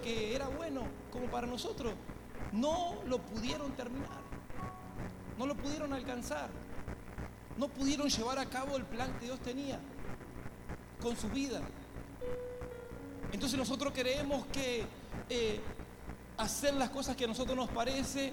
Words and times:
que 0.00 0.34
era 0.34 0.48
bueno 0.48 0.82
como 1.10 1.26
para 1.26 1.46
nosotros, 1.46 1.92
no 2.52 2.96
lo 3.06 3.18
pudieron 3.18 3.72
terminar, 3.72 4.20
no 5.38 5.46
lo 5.46 5.54
pudieron 5.54 5.92
alcanzar, 5.92 6.48
no 7.58 7.68
pudieron 7.68 8.08
llevar 8.08 8.38
a 8.38 8.46
cabo 8.46 8.76
el 8.76 8.84
plan 8.84 9.12
que 9.18 9.26
Dios 9.26 9.40
tenía 9.40 9.78
con 11.00 11.16
su 11.16 11.28
vida. 11.28 11.60
Entonces 13.32 13.58
nosotros 13.58 13.92
creemos 13.94 14.46
que 14.46 14.84
eh, 15.28 15.60
hacer 16.36 16.74
las 16.74 16.90
cosas 16.90 17.16
que 17.16 17.24
a 17.24 17.28
nosotros 17.28 17.56
nos 17.56 17.70
parece, 17.70 18.32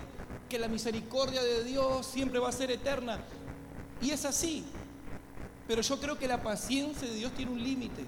que 0.50 0.60
la 0.60 0.68
misericordia 0.68 1.42
de 1.42 1.64
Dios 1.64 2.06
siempre 2.06 2.40
va 2.40 2.50
a 2.50 2.54
ser 2.54 2.72
eterna. 2.72 3.20
Y 4.02 4.12
es 4.12 4.26
así. 4.26 4.66
Pero 5.68 5.82
yo 5.82 6.00
creo 6.00 6.18
que 6.18 6.28
la 6.28 6.42
paciencia 6.42 7.08
de 7.08 7.14
Dios 7.14 7.32
tiene 7.34 7.52
un 7.52 7.64
límite. 7.64 8.04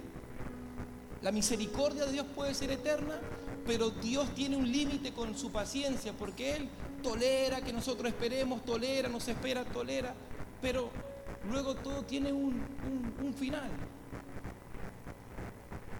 La 1.21 1.31
misericordia 1.31 2.05
de 2.05 2.13
Dios 2.13 2.25
puede 2.35 2.53
ser 2.55 2.71
eterna, 2.71 3.19
pero 3.65 3.89
Dios 3.89 4.33
tiene 4.33 4.55
un 4.55 4.71
límite 4.71 5.13
con 5.13 5.37
su 5.37 5.51
paciencia, 5.51 6.13
porque 6.13 6.55
Él 6.55 6.69
tolera 7.01 7.61
que 7.61 7.73
nosotros 7.73 8.07
esperemos, 8.07 8.63
tolera, 8.63 9.09
nos 9.09 9.27
espera, 9.27 9.63
tolera, 9.65 10.13
pero 10.61 10.89
luego 11.49 11.75
todo 11.75 12.03
tiene 12.03 12.31
un, 12.31 12.61
final. 13.37 13.69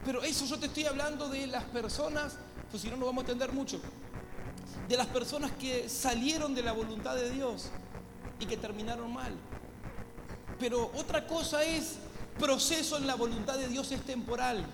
Pero 0.04 0.22
eso 0.24 0.46
yo 0.46 0.60
te 0.60 0.66
estoy 0.66 0.86
hablando 0.86 1.30
de 1.30 1.48
las 1.48 1.64
personas, 1.66 2.38
pues 2.70 2.84
si 2.84 2.90
no, 2.90 2.98
no 2.98 3.06
vamos 3.06 3.24
a 3.24 3.32
entender 3.32 3.52
mucho, 3.52 3.80
de 4.88 4.98
las 4.98 5.08
personas 5.08 5.52
que 5.52 5.88
salieron 5.88 6.54
de 6.54 6.64
la 6.64 6.72
voluntad 6.72 7.16
de 7.16 7.30
Dios 7.30 7.70
y 8.40 8.46
que 8.46 8.58
terminaron 8.58 9.14
mal. 9.14 9.34
Pero 10.60 10.92
otra 10.96 11.26
cosa 11.26 11.64
es, 11.64 11.98
proceso 12.40 12.98
en 12.98 13.08
la 13.08 13.16
voluntad 13.16 13.58
de 13.58 13.68
Dios 13.68 13.92
es 13.92 14.02
temporal. 14.02 14.66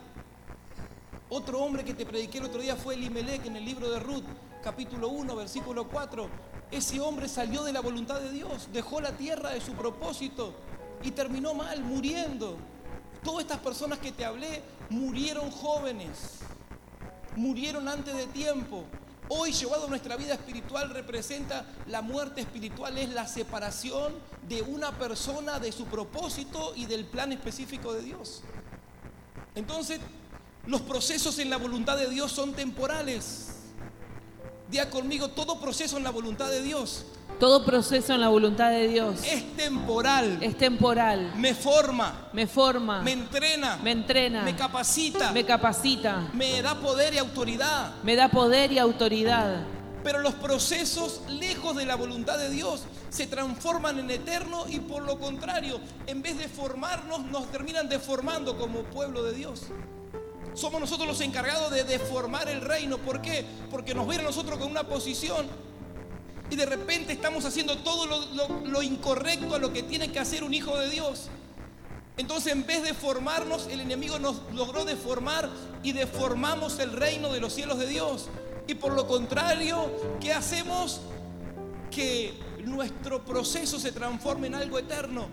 Otro 1.30 1.59
hombre 1.59 1.84
que 1.84 1.94
te 1.94 2.05
prediqué 2.05 2.38
el 2.38 2.45
otro 2.45 2.62
día 2.62 2.77
fue 2.77 2.94
Elimelech 2.94 3.45
en 3.45 3.58
el 3.58 3.66
libro 3.66 3.90
de 3.90 3.99
Ruth, 3.99 4.23
capítulo 4.63 5.09
1, 5.09 5.36
versículo 5.36 5.90
4. 5.90 6.30
Ese 6.72 7.02
hombre 7.02 7.28
salió 7.28 7.64
de 7.64 7.73
la 7.73 7.81
voluntad 7.81 8.22
de 8.22 8.31
Dios, 8.31 8.69
dejó 8.72 9.02
la 9.02 9.11
tierra 9.11 9.52
de 9.52 9.59
su 9.59 9.73
propósito 9.73 10.53
y 11.03 11.11
terminó 11.11 11.53
mal, 11.53 11.81
muriendo. 11.81 12.58
Todas 13.23 13.42
estas 13.42 13.59
personas 13.59 14.00
que 14.00 14.14
te 14.14 14.23
hablé 14.23 14.61
murieron 14.89 15.52
jóvenes, 15.52 16.39
murieron 17.36 17.89
antes 17.89 18.16
de 18.16 18.28
tiempo. 18.28 18.86
Hoy 19.28 19.52
llevado 19.52 19.89
nuestra 19.89 20.16
vida 20.16 20.36
espiritual 20.36 20.91
representa 20.91 21.66
la 21.88 22.02
muerte 22.02 22.39
espiritual, 22.39 22.97
es 22.97 23.09
la 23.09 23.28
separación 23.28 24.14
de 24.47 24.62
una 24.62 24.97
persona 24.97 25.59
de 25.59 25.73
su 25.73 25.88
propósito 25.88 26.72
y 26.73 26.86
del 26.86 27.03
plan 27.03 27.34
específico 27.34 27.91
de 27.91 28.02
Dios. 28.02 28.44
Entonces, 29.56 30.00
los 30.68 30.82
procesos 30.82 31.40
en 31.40 31.50
la 31.50 31.58
voluntad 31.58 31.98
de 31.98 32.10
Dios 32.10 32.32
son 32.32 32.54
temporales. 32.54 33.48
Día 34.70 34.90
conmigo, 34.90 35.30
todo 35.30 35.59
proceso 35.59 35.98
en 35.98 36.04
la 36.04 36.12
voluntad 36.12 36.50
de 36.50 36.62
Dios 36.62 37.06
todo 37.40 37.64
proceso 37.64 38.14
en 38.14 38.22
la 38.22 38.30
voluntad 38.30 38.72
de 38.72 38.88
Dios 38.88 39.24
es 39.24 39.56
temporal. 39.56 40.40
Es 40.42 40.58
temporal. 40.58 41.34
Me 41.38 41.54
forma. 41.54 42.30
Me 42.34 42.48
forma. 42.48 43.02
Me 43.02 43.12
entrena. 43.12 43.78
Me 43.78 43.92
entrena. 43.92 44.42
Me 44.42 44.56
capacita. 44.56 45.32
Me 45.32 45.46
capacita. 45.46 46.30
Me 46.34 46.62
da 46.64 46.76
poder 46.76 47.14
y 47.14 47.20
autoridad. 47.20 47.94
Me 48.02 48.16
da 48.16 48.30
poder 48.30 48.72
y 48.72 48.80
autoridad. 48.80 49.64
Pero 50.04 50.20
los 50.20 50.34
procesos 50.36 51.22
lejos 51.30 51.76
de 51.76 51.86
la 51.86 51.96
voluntad 51.96 52.40
de 52.40 52.50
Dios 52.50 52.84
se 53.09 53.28
transforman 53.28 54.00
en 54.00 54.09
eterno 54.09 54.66
y 54.68 54.80
por 54.80 55.04
lo 55.04 55.20
contrario, 55.20 55.80
en 56.08 56.22
vez 56.22 56.38
de 56.38 56.48
formarnos, 56.48 57.26
nos 57.26 57.52
terminan 57.52 57.88
deformando 57.88 58.58
como 58.58 58.84
pueblo 58.84 59.22
de 59.24 59.34
Dios. 59.34 59.68
Somos 60.58 60.81
nosotros 60.81 61.08
los 61.08 61.22
encargados 61.22 61.69
de 61.69 61.83
deformar 61.83 62.50
el 62.50 62.61
reino. 62.61 62.97
¿Por 62.97 63.22
qué? 63.22 63.45
Porque 63.69 63.94
nos 63.94 64.08
ven 64.08 64.22
a 64.22 64.23
nosotros 64.23 64.58
con 64.58 64.72
una 64.72 64.83
posición 64.83 65.45
y 66.50 66.55
de 66.55 66.66
repente 66.66 67.13
estamos 67.13 67.45
haciendo 67.45 67.77
todo 67.77 68.08
lo, 68.66 68.81
incorrecto 68.81 69.53
a 69.53 69.59
lo 69.59 69.72
que 69.72 69.83
tiene 69.83 70.11
que 70.11 70.19
hacer 70.19 70.44
un 70.44 70.56
hijo 70.56 70.75
de 70.78 70.90
Dios. 70.90 71.28
Entonces 72.17 72.53
en 72.53 72.66
vez 72.66 72.81
de 72.81 72.96
formarnos, 72.96 73.67
el 73.67 73.81
enemigo 73.81 74.17
nos 74.17 74.41
logró 74.53 74.84
deformar 74.84 75.47
y 75.84 75.91
deformamos 75.91 76.79
el 76.79 76.94
reino 76.94 77.31
de 77.31 77.40
los 77.40 77.53
cielos 77.53 77.78
de 77.78 77.85
Dios. 77.85 78.28
Y 78.66 78.73
por 78.73 78.94
lo 78.94 79.06
contrario, 79.06 79.91
¿qué 80.19 80.34
hacemos? 80.34 81.01
Que 81.91 82.34
nuestro 82.66 83.23
proceso 83.23 83.79
se 83.79 83.91
transforme 83.91 84.47
en 84.47 84.56
algo 84.56 84.79
eterno. 84.79 85.28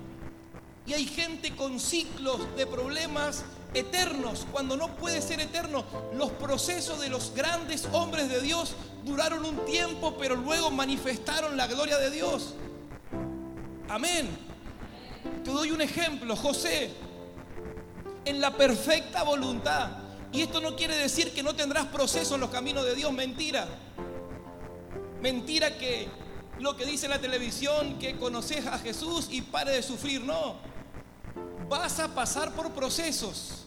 Y 0.86 0.92
hay 0.92 1.06
gente 1.06 1.56
con 1.56 1.80
ciclos 1.80 2.40
de 2.56 2.66
problemas 2.66 3.44
eternos, 3.74 4.46
cuando 4.50 4.76
no 4.76 4.96
puede 4.96 5.20
ser 5.20 5.40
eterno. 5.40 5.84
Los 6.14 6.30
procesos 6.30 7.00
de 7.00 7.08
los 7.08 7.34
grandes 7.34 7.86
hombres 7.92 8.28
de 8.28 8.40
Dios 8.40 8.74
duraron 9.04 9.44
un 9.44 9.64
tiempo, 9.64 10.16
pero 10.18 10.36
luego 10.36 10.70
manifestaron 10.70 11.56
la 11.56 11.66
gloria 11.66 11.98
de 11.98 12.10
Dios. 12.10 12.54
Amén. 13.88 14.28
Te 15.44 15.50
doy 15.50 15.70
un 15.70 15.80
ejemplo, 15.80 16.36
José, 16.36 16.90
en 18.24 18.40
la 18.40 18.56
perfecta 18.56 19.22
voluntad. 19.22 19.90
Y 20.32 20.42
esto 20.42 20.60
no 20.60 20.74
quiere 20.74 20.96
decir 20.96 21.32
que 21.32 21.42
no 21.42 21.54
tendrás 21.54 21.86
proceso 21.86 22.34
en 22.34 22.40
los 22.40 22.50
caminos 22.50 22.84
de 22.84 22.94
Dios, 22.94 23.12
mentira. 23.12 23.68
Mentira 25.20 25.78
que 25.78 26.08
lo 26.58 26.76
que 26.76 26.84
dice 26.84 27.08
la 27.08 27.20
televisión, 27.20 27.98
que 27.98 28.16
conoces 28.16 28.66
a 28.66 28.78
Jesús 28.78 29.28
y 29.30 29.42
pare 29.42 29.72
de 29.72 29.82
sufrir, 29.82 30.22
no. 30.22 30.56
Vas 31.68 32.00
a 32.00 32.14
pasar 32.14 32.52
por 32.54 32.72
procesos. 32.72 33.63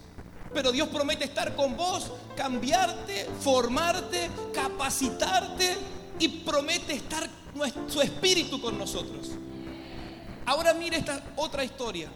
Pero 0.53 0.71
Dios 0.71 0.87
promete 0.89 1.25
estar 1.25 1.55
con 1.55 1.75
vos, 1.75 2.11
cambiarte, 2.35 3.27
formarte, 3.39 4.29
capacitarte 4.53 5.77
y 6.19 6.27
promete 6.27 6.93
estar 6.93 7.27
su 7.87 8.01
espíritu 8.01 8.61
con 8.61 8.77
nosotros. 8.77 9.31
Ahora 10.45 10.73
mire 10.73 10.97
esta 10.97 11.21
otra 11.35 11.63
historia. 11.63 12.09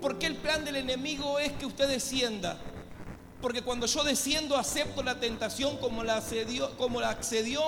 Porque 0.00 0.26
el 0.26 0.36
plan 0.36 0.64
del 0.64 0.76
enemigo 0.76 1.38
es 1.38 1.52
que 1.52 1.66
usted 1.66 1.88
descienda? 1.88 2.56
Porque 3.40 3.62
cuando 3.62 3.86
yo 3.86 4.04
desciendo 4.04 4.56
acepto 4.56 5.02
la 5.02 5.18
tentación 5.18 5.76
como 5.78 6.04
la, 6.04 6.22
como 6.76 7.00
la 7.00 7.10
accedió 7.10 7.62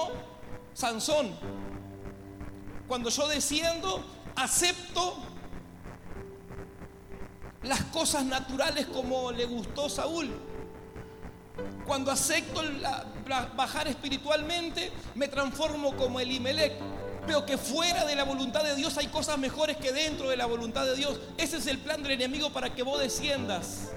Sansón. 0.74 1.30
Cuando 2.86 3.10
yo 3.10 3.28
desciendo 3.28 4.04
acepto 4.36 5.16
las 7.62 7.82
cosas 7.84 8.24
naturales 8.24 8.86
como 8.86 9.32
le 9.32 9.44
gustó 9.44 9.88
Saúl. 9.88 10.30
Cuando 11.86 12.10
acepto 12.10 12.62
bajar 13.56 13.88
espiritualmente, 13.88 14.90
me 15.14 15.28
transformo 15.28 15.94
como 15.96 16.20
Elimelech. 16.20 16.72
Veo 17.26 17.44
que 17.44 17.58
fuera 17.58 18.04
de 18.06 18.14
la 18.14 18.24
voluntad 18.24 18.64
de 18.64 18.74
Dios 18.74 18.96
hay 18.96 19.08
cosas 19.08 19.38
mejores 19.38 19.76
que 19.76 19.92
dentro 19.92 20.30
de 20.30 20.36
la 20.36 20.46
voluntad 20.46 20.86
de 20.86 20.96
Dios. 20.96 21.20
Ese 21.36 21.58
es 21.58 21.66
el 21.66 21.78
plan 21.78 22.02
del 22.02 22.12
enemigo 22.12 22.50
para 22.50 22.74
que 22.74 22.82
vos 22.82 22.98
desciendas. 22.98 23.90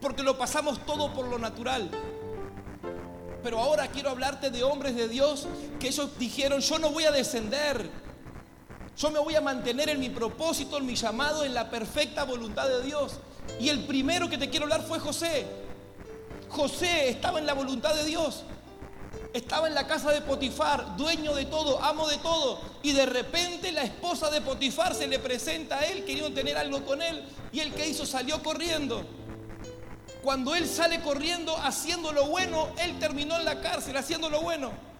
Porque 0.00 0.22
lo 0.22 0.36
pasamos 0.36 0.84
todo 0.84 1.12
por 1.14 1.26
lo 1.26 1.38
natural. 1.38 1.90
Pero 3.42 3.58
ahora 3.60 3.88
quiero 3.88 4.10
hablarte 4.10 4.50
de 4.50 4.62
hombres 4.62 4.94
de 4.94 5.08
Dios 5.08 5.46
que 5.80 5.88
ellos 5.88 6.18
dijeron, 6.18 6.60
yo 6.60 6.78
no 6.78 6.90
voy 6.90 7.04
a 7.04 7.12
descender 7.12 7.90
yo 8.96 9.10
me 9.10 9.18
voy 9.18 9.34
a 9.34 9.40
mantener 9.40 9.88
en 9.88 9.98
mi 9.98 10.08
propósito, 10.08 10.78
en 10.78 10.86
mi 10.86 10.94
llamado, 10.94 11.44
en 11.44 11.54
la 11.54 11.68
perfecta 11.70 12.24
voluntad 12.24 12.68
de 12.68 12.82
Dios. 12.82 13.14
Y 13.60 13.68
el 13.68 13.84
primero 13.86 14.28
que 14.28 14.38
te 14.38 14.48
quiero 14.48 14.64
hablar 14.64 14.82
fue 14.82 14.98
José. 14.98 15.46
José 16.48 17.08
estaba 17.08 17.38
en 17.38 17.46
la 17.46 17.54
voluntad 17.54 17.94
de 17.94 18.04
Dios. 18.04 18.44
Estaba 19.32 19.66
en 19.66 19.74
la 19.74 19.88
casa 19.88 20.12
de 20.12 20.20
Potifar, 20.20 20.96
dueño 20.96 21.34
de 21.34 21.46
todo, 21.46 21.82
amo 21.82 22.08
de 22.08 22.18
todo. 22.18 22.60
Y 22.84 22.92
de 22.92 23.04
repente 23.04 23.72
la 23.72 23.82
esposa 23.82 24.30
de 24.30 24.40
Potifar 24.40 24.94
se 24.94 25.08
le 25.08 25.18
presenta 25.18 25.80
a 25.80 25.84
él, 25.86 26.04
queriendo 26.04 26.32
tener 26.32 26.56
algo 26.56 26.84
con 26.84 27.02
él. 27.02 27.24
Y 27.52 27.58
el 27.58 27.72
que 27.74 27.88
hizo 27.88 28.06
salió 28.06 28.42
corriendo. 28.44 29.04
Cuando 30.22 30.54
él 30.54 30.68
sale 30.68 31.00
corriendo 31.00 31.56
haciendo 31.58 32.12
lo 32.12 32.26
bueno, 32.26 32.68
él 32.78 32.98
terminó 33.00 33.36
en 33.36 33.44
la 33.44 33.60
cárcel 33.60 33.96
haciendo 33.96 34.30
lo 34.30 34.40
bueno. 34.40 34.93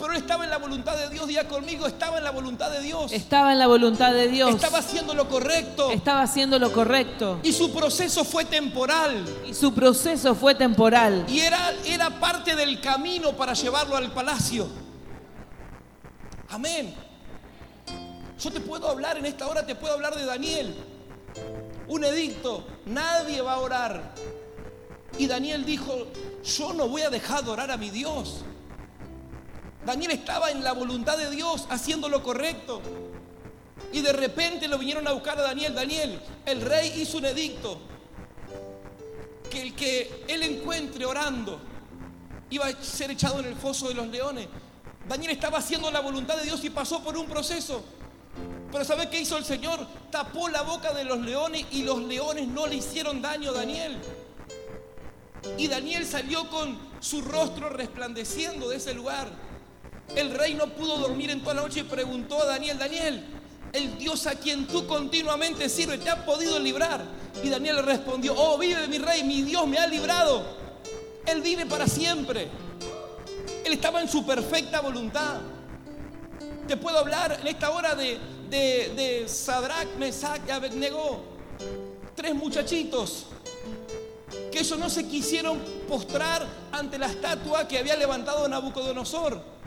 Pero 0.00 0.14
estaba 0.14 0.44
en 0.44 0.50
la 0.50 0.58
voluntad 0.58 0.96
de 0.96 1.10
Dios, 1.10 1.28
día 1.28 1.46
conmigo, 1.46 1.86
estaba 1.86 2.18
en 2.18 2.24
la 2.24 2.30
voluntad 2.30 2.70
de 2.70 2.80
Dios. 2.80 3.12
Estaba 3.12 3.52
en 3.52 3.58
la 3.58 3.66
voluntad 3.66 4.12
de 4.12 4.28
Dios. 4.28 4.54
Estaba 4.54 4.78
haciendo 4.78 5.14
lo 5.14 5.28
correcto. 5.28 5.90
Estaba 5.90 6.22
haciendo 6.22 6.58
lo 6.58 6.72
correcto. 6.72 7.38
Y 7.42 7.52
su 7.52 7.70
proceso 7.72 8.24
fue 8.24 8.46
temporal. 8.46 9.24
Y 9.46 9.52
su 9.52 9.74
proceso 9.74 10.34
fue 10.34 10.54
temporal. 10.54 11.26
Y 11.28 11.40
era, 11.40 11.72
era 11.84 12.08
parte 12.18 12.56
del 12.56 12.80
camino 12.80 13.32
para 13.32 13.52
llevarlo 13.52 13.96
al 13.96 14.10
palacio. 14.12 14.66
Amén. 16.48 16.94
Yo 18.40 18.50
te 18.50 18.60
puedo 18.60 18.88
hablar 18.88 19.18
en 19.18 19.26
esta 19.26 19.46
hora, 19.46 19.66
te 19.66 19.74
puedo 19.74 19.92
hablar 19.92 20.14
de 20.14 20.24
Daniel. 20.24 20.74
Un 21.88 22.04
edicto, 22.04 22.66
nadie 22.86 23.42
va 23.42 23.54
a 23.54 23.58
orar. 23.58 24.14
Y 25.18 25.26
Daniel 25.26 25.64
dijo, 25.66 26.06
yo 26.42 26.72
no 26.72 26.88
voy 26.88 27.02
a 27.02 27.10
dejar 27.10 27.44
de 27.44 27.50
orar 27.50 27.70
a 27.70 27.76
mi 27.76 27.90
Dios. 27.90 28.44
Daniel 29.84 30.12
estaba 30.12 30.50
en 30.50 30.62
la 30.62 30.72
voluntad 30.72 31.16
de 31.16 31.30
Dios, 31.30 31.66
haciendo 31.70 32.08
lo 32.08 32.22
correcto. 32.22 32.82
Y 33.92 34.00
de 34.02 34.12
repente 34.12 34.68
lo 34.68 34.78
vinieron 34.78 35.06
a 35.08 35.12
buscar 35.12 35.38
a 35.38 35.42
Daniel. 35.42 35.74
Daniel, 35.74 36.20
el 36.46 36.60
rey 36.60 36.92
hizo 36.96 37.18
un 37.18 37.24
edicto. 37.24 37.78
Que 39.50 39.62
el 39.62 39.74
que 39.74 40.24
él 40.28 40.42
encuentre 40.42 41.04
orando 41.04 41.60
iba 42.50 42.66
a 42.66 42.82
ser 42.82 43.10
echado 43.10 43.40
en 43.40 43.46
el 43.46 43.56
foso 43.56 43.88
de 43.88 43.94
los 43.94 44.06
leones. 44.08 44.46
Daniel 45.08 45.32
estaba 45.32 45.58
haciendo 45.58 45.90
la 45.90 46.00
voluntad 46.00 46.36
de 46.36 46.44
Dios 46.44 46.62
y 46.62 46.70
pasó 46.70 47.02
por 47.02 47.16
un 47.16 47.26
proceso. 47.26 47.82
Pero 48.70 48.84
¿sabe 48.84 49.08
qué 49.08 49.20
hizo 49.20 49.36
el 49.36 49.44
Señor? 49.44 49.84
Tapó 50.10 50.48
la 50.48 50.62
boca 50.62 50.92
de 50.92 51.04
los 51.04 51.18
leones 51.20 51.66
y 51.72 51.82
los 51.82 52.00
leones 52.02 52.46
no 52.46 52.66
le 52.66 52.76
hicieron 52.76 53.20
daño 53.20 53.50
a 53.50 53.54
Daniel. 53.54 53.98
Y 55.56 55.66
Daniel 55.66 56.06
salió 56.06 56.48
con 56.48 56.78
su 57.00 57.22
rostro 57.22 57.70
resplandeciendo 57.70 58.68
de 58.68 58.76
ese 58.76 58.94
lugar. 58.94 59.28
El 60.16 60.32
rey 60.32 60.54
no 60.54 60.66
pudo 60.68 60.98
dormir 60.98 61.30
en 61.30 61.40
toda 61.40 61.54
la 61.54 61.62
noche 61.62 61.80
y 61.80 61.84
preguntó 61.84 62.42
a 62.42 62.46
Daniel, 62.46 62.78
Daniel, 62.78 63.24
el 63.72 63.96
Dios 63.98 64.26
a 64.26 64.34
quien 64.34 64.66
tú 64.66 64.86
continuamente 64.86 65.68
sirves, 65.68 66.00
¿te 66.00 66.10
ha 66.10 66.24
podido 66.24 66.58
librar? 66.58 67.04
Y 67.42 67.48
Daniel 67.48 67.76
le 67.76 67.82
respondió, 67.82 68.34
oh, 68.36 68.58
vive 68.58 68.88
mi 68.88 68.98
rey, 68.98 69.22
mi 69.22 69.42
Dios 69.42 69.66
me 69.66 69.78
ha 69.78 69.86
librado. 69.86 70.44
Él 71.26 71.40
vive 71.42 71.66
para 71.66 71.86
siempre. 71.86 72.48
Él 73.64 73.72
estaba 73.72 74.00
en 74.00 74.08
su 74.08 74.26
perfecta 74.26 74.80
voluntad. 74.80 75.40
Te 76.66 76.76
puedo 76.76 76.98
hablar 76.98 77.38
en 77.40 77.46
esta 77.46 77.70
hora 77.70 77.94
de, 77.94 78.18
de, 78.48 78.92
de 78.96 79.28
Sadrach, 79.28 79.88
Mesach 79.96 80.40
y 80.48 80.50
Abednego. 80.50 81.20
Tres 82.16 82.34
muchachitos 82.34 83.26
que 84.50 84.60
ellos 84.60 84.78
no 84.78 84.90
se 84.90 85.06
quisieron 85.06 85.58
postrar 85.88 86.46
ante 86.72 86.98
la 86.98 87.06
estatua 87.06 87.68
que 87.68 87.78
había 87.78 87.96
levantado 87.96 88.48
Nabucodonosor. 88.48 89.59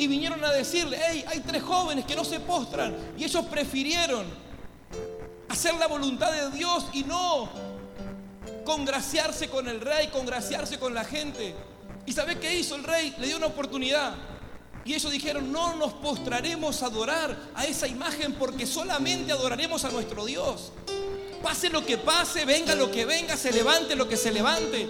Y 0.00 0.06
vinieron 0.06 0.42
a 0.42 0.50
decirle, 0.50 0.98
hey, 0.98 1.22
hay 1.28 1.40
tres 1.40 1.62
jóvenes 1.62 2.06
que 2.06 2.16
no 2.16 2.24
se 2.24 2.40
postran. 2.40 2.96
Y 3.18 3.24
ellos 3.24 3.44
prefirieron 3.44 4.24
hacer 5.46 5.74
la 5.74 5.88
voluntad 5.88 6.32
de 6.32 6.56
Dios 6.56 6.86
y 6.94 7.02
no 7.04 7.50
congraciarse 8.64 9.50
con 9.50 9.68
el 9.68 9.78
rey, 9.78 10.08
congraciarse 10.08 10.78
con 10.78 10.94
la 10.94 11.04
gente. 11.04 11.54
¿Y 12.06 12.14
sabe 12.14 12.38
qué 12.38 12.58
hizo 12.58 12.76
el 12.76 12.84
rey? 12.84 13.14
Le 13.18 13.26
dio 13.26 13.36
una 13.36 13.48
oportunidad. 13.48 14.14
Y 14.86 14.94
ellos 14.94 15.12
dijeron, 15.12 15.52
no 15.52 15.76
nos 15.76 15.92
postraremos 15.92 16.82
a 16.82 16.86
adorar 16.86 17.36
a 17.54 17.66
esa 17.66 17.86
imagen 17.86 18.32
porque 18.32 18.64
solamente 18.64 19.32
adoraremos 19.32 19.84
a 19.84 19.90
nuestro 19.90 20.24
Dios. 20.24 20.72
Pase 21.42 21.70
lo 21.70 21.84
que 21.84 21.96
pase, 21.98 22.44
venga 22.44 22.74
lo 22.74 22.90
que 22.90 23.04
venga, 23.04 23.36
se 23.36 23.52
levante 23.52 23.96
lo 23.96 24.08
que 24.08 24.16
se 24.16 24.30
levante. 24.30 24.88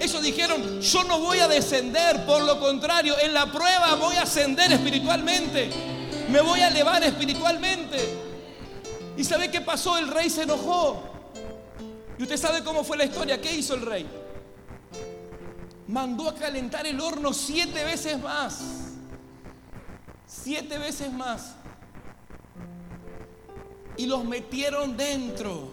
Ellos 0.00 0.22
dijeron, 0.22 0.80
yo 0.80 1.04
no 1.04 1.18
voy 1.18 1.38
a 1.38 1.48
descender, 1.48 2.24
por 2.26 2.42
lo 2.42 2.58
contrario, 2.58 3.16
en 3.20 3.34
la 3.34 3.50
prueba 3.50 3.94
voy 3.94 4.16
a 4.16 4.22
ascender 4.22 4.72
espiritualmente. 4.72 5.70
Me 6.28 6.40
voy 6.40 6.60
a 6.60 6.68
elevar 6.68 7.02
espiritualmente. 7.04 7.98
¿Y 9.16 9.24
sabe 9.24 9.50
qué 9.50 9.60
pasó? 9.60 9.96
El 9.98 10.08
rey 10.08 10.30
se 10.30 10.42
enojó. 10.42 11.02
Y 12.18 12.22
usted 12.22 12.36
sabe 12.36 12.64
cómo 12.64 12.84
fue 12.84 12.96
la 12.96 13.04
historia. 13.04 13.40
¿Qué 13.40 13.54
hizo 13.54 13.74
el 13.74 13.82
rey? 13.82 14.06
Mandó 15.86 16.28
a 16.28 16.34
calentar 16.34 16.86
el 16.86 17.00
horno 17.00 17.32
siete 17.32 17.84
veces 17.84 18.20
más. 18.20 18.60
Siete 20.26 20.78
veces 20.78 21.12
más. 21.12 21.54
Y 23.96 24.06
los 24.06 24.24
metieron 24.24 24.96
dentro. 24.96 25.68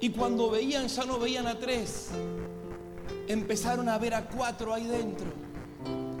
Y 0.00 0.10
cuando 0.10 0.50
veían, 0.50 0.88
ya 0.88 1.04
no 1.04 1.18
veían 1.18 1.46
a 1.46 1.58
tres. 1.58 2.08
Empezaron 3.28 3.88
a 3.88 3.98
ver 3.98 4.14
a 4.14 4.28
cuatro 4.28 4.74
ahí 4.74 4.84
dentro. 4.84 5.26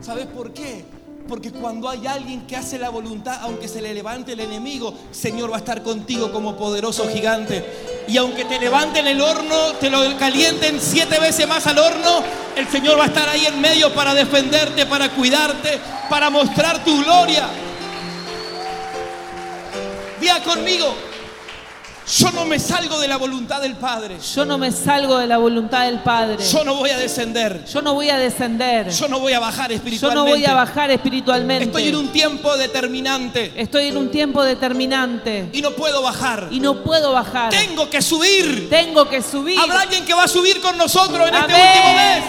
¿Sabes 0.00 0.26
por 0.26 0.52
qué? 0.52 0.84
Porque 1.28 1.52
cuando 1.52 1.88
hay 1.88 2.06
alguien 2.06 2.46
que 2.46 2.56
hace 2.56 2.78
la 2.78 2.90
voluntad, 2.90 3.38
aunque 3.42 3.68
se 3.68 3.80
le 3.80 3.94
levante 3.94 4.32
el 4.32 4.40
enemigo, 4.40 4.94
Señor 5.12 5.50
va 5.50 5.56
a 5.56 5.58
estar 5.58 5.82
contigo 5.82 6.32
como 6.32 6.56
poderoso 6.56 7.08
gigante. 7.08 7.64
Y 8.08 8.16
aunque 8.16 8.44
te 8.44 8.58
levanten 8.58 9.06
el 9.06 9.20
horno, 9.20 9.72
te 9.80 9.88
lo 9.88 10.16
calienten 10.18 10.80
siete 10.80 11.18
veces 11.20 11.46
más 11.46 11.66
al 11.66 11.78
horno, 11.78 12.22
el 12.56 12.68
Señor 12.68 12.98
va 12.98 13.04
a 13.04 13.06
estar 13.06 13.28
ahí 13.28 13.46
en 13.46 13.60
medio 13.60 13.94
para 13.94 14.14
defenderte, 14.14 14.86
para 14.86 15.10
cuidarte, 15.10 15.80
para 16.10 16.28
mostrar 16.28 16.84
tu 16.84 17.02
gloria. 17.02 17.48
Día 20.32 20.42
conmigo, 20.44 20.94
yo 22.06 22.30
no 22.32 22.46
me 22.46 22.58
salgo 22.58 22.98
de 22.98 23.06
la 23.06 23.18
voluntad 23.18 23.60
del 23.60 23.76
Padre. 23.76 24.16
Yo 24.34 24.46
no 24.46 24.56
me 24.56 24.72
salgo 24.72 25.18
de 25.18 25.26
la 25.26 25.36
voluntad 25.36 25.84
del 25.84 25.98
Padre. 25.98 26.42
Yo 26.42 26.64
no 26.64 26.76
voy 26.76 26.88
a 26.88 26.96
descender. 26.96 27.66
Yo 27.66 27.82
no 27.82 27.92
voy 27.92 28.08
a 28.08 28.16
descender. 28.16 28.88
Yo 28.88 29.08
no 29.08 29.20
voy 29.20 29.34
a 29.34 29.40
bajar 29.40 29.68
Yo 29.68 29.76
espiritualmente. 29.76 30.30
no 30.30 30.34
voy 30.34 30.46
a 30.46 30.54
bajar 30.54 30.90
espiritualmente. 30.90 31.64
Estoy 31.66 31.88
en 31.88 31.96
un 31.96 32.08
tiempo 32.08 32.56
determinante 32.56 33.52
Estoy 33.56 33.88
en 33.88 33.98
un 33.98 34.10
tiempo 34.10 34.42
determinante 34.42 35.50
y 35.52 35.60
no 35.60 35.72
puedo 35.72 36.00
bajar. 36.00 36.48
y 36.50 36.60
no 36.60 36.82
puedo 36.82 37.12
bajar. 37.12 37.50
Tengo 37.50 37.90
que 37.90 38.00
subir. 38.00 38.70
Tengo 38.70 39.06
que 39.10 39.20
subir. 39.20 39.58
Habrá 39.58 39.82
alguien 39.82 40.06
que 40.06 40.14
va 40.14 40.24
a 40.24 40.28
subir 40.28 40.62
con 40.62 40.78
nosotros 40.78 41.28
en 41.28 41.34
este 41.34 41.52
Amén. 41.52 41.66
último 41.76 41.94
mes. 41.94 42.24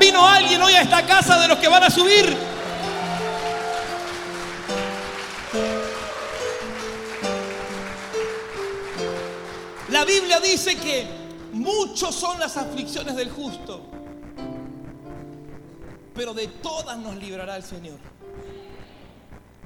Vino 0.00 0.26
alguien 0.26 0.60
hoy 0.60 0.72
a 0.74 0.82
esta 0.82 1.06
casa 1.06 1.38
de 1.38 1.46
los 1.46 1.58
que 1.58 1.68
van 1.68 1.84
a 1.84 1.90
subir. 1.90 2.53
La 9.94 10.04
Biblia 10.04 10.40
dice 10.40 10.76
que 10.76 11.06
muchos 11.52 12.16
son 12.16 12.40
las 12.40 12.56
aflicciones 12.56 13.14
del 13.14 13.30
justo, 13.30 13.80
pero 16.12 16.34
de 16.34 16.48
todas 16.48 16.98
nos 16.98 17.14
librará 17.14 17.56
el 17.56 17.62
Señor. 17.62 18.00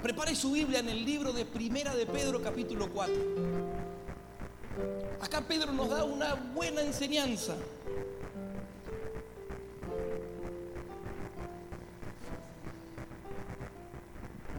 Prepare 0.02 0.34
su 0.34 0.52
Biblia 0.52 0.80
en 0.80 0.90
el 0.90 1.02
libro 1.02 1.32
de 1.32 1.46
Primera 1.46 1.94
de 1.96 2.04
Pedro 2.04 2.42
capítulo 2.42 2.90
4. 2.90 3.14
Acá 5.22 5.40
Pedro 5.40 5.72
nos 5.72 5.88
da 5.88 6.04
una 6.04 6.34
buena 6.34 6.82
enseñanza. 6.82 7.56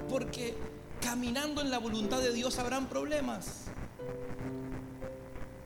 Porque 0.10 0.58
caminando 1.00 1.62
en 1.62 1.70
la 1.70 1.78
voluntad 1.78 2.22
de 2.22 2.34
Dios 2.34 2.58
habrán 2.58 2.90
problemas. 2.90 3.69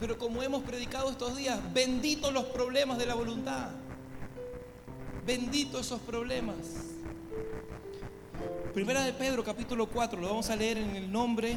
Pero 0.03 0.17
como 0.17 0.43
hemos 0.43 0.63
predicado 0.63 1.09
estos 1.09 1.37
días, 1.37 1.57
benditos 1.73 2.33
los 2.33 2.43
problemas 2.47 2.97
de 2.97 3.05
la 3.05 3.15
voluntad. 3.15 3.69
Benditos 5.25 5.85
esos 5.85 6.01
problemas. 6.01 6.57
Primera 8.73 9.05
de 9.05 9.13
Pedro 9.13 9.45
capítulo 9.45 9.87
4, 9.87 10.19
lo 10.19 10.27
vamos 10.27 10.49
a 10.49 10.57
leer 10.57 10.77
en 10.77 10.97
el 10.97 11.09
nombre 11.09 11.55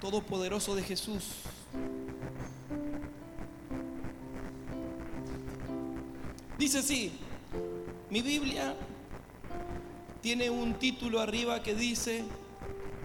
todopoderoso 0.00 0.74
de 0.74 0.84
Jesús. 0.84 1.24
Dice 6.58 6.78
así, 6.78 7.12
mi 8.08 8.22
Biblia 8.22 8.74
tiene 10.22 10.48
un 10.48 10.78
título 10.78 11.20
arriba 11.20 11.62
que 11.62 11.74
dice, 11.74 12.24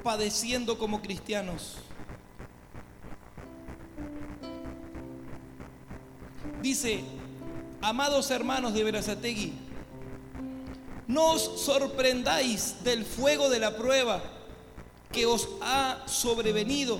padeciendo 0.01 0.77
como 0.77 1.01
cristianos. 1.01 1.75
Amados 7.81 8.31
hermanos 8.31 8.73
de 8.73 8.83
Verazategui, 8.83 9.53
no 11.07 11.33
os 11.33 11.61
sorprendáis 11.61 12.83
del 12.83 13.05
fuego 13.05 13.49
de 13.49 13.59
la 13.59 13.75
prueba 13.77 14.23
que 15.11 15.27
os 15.27 15.47
ha 15.61 16.01
sobrevenido, 16.07 16.99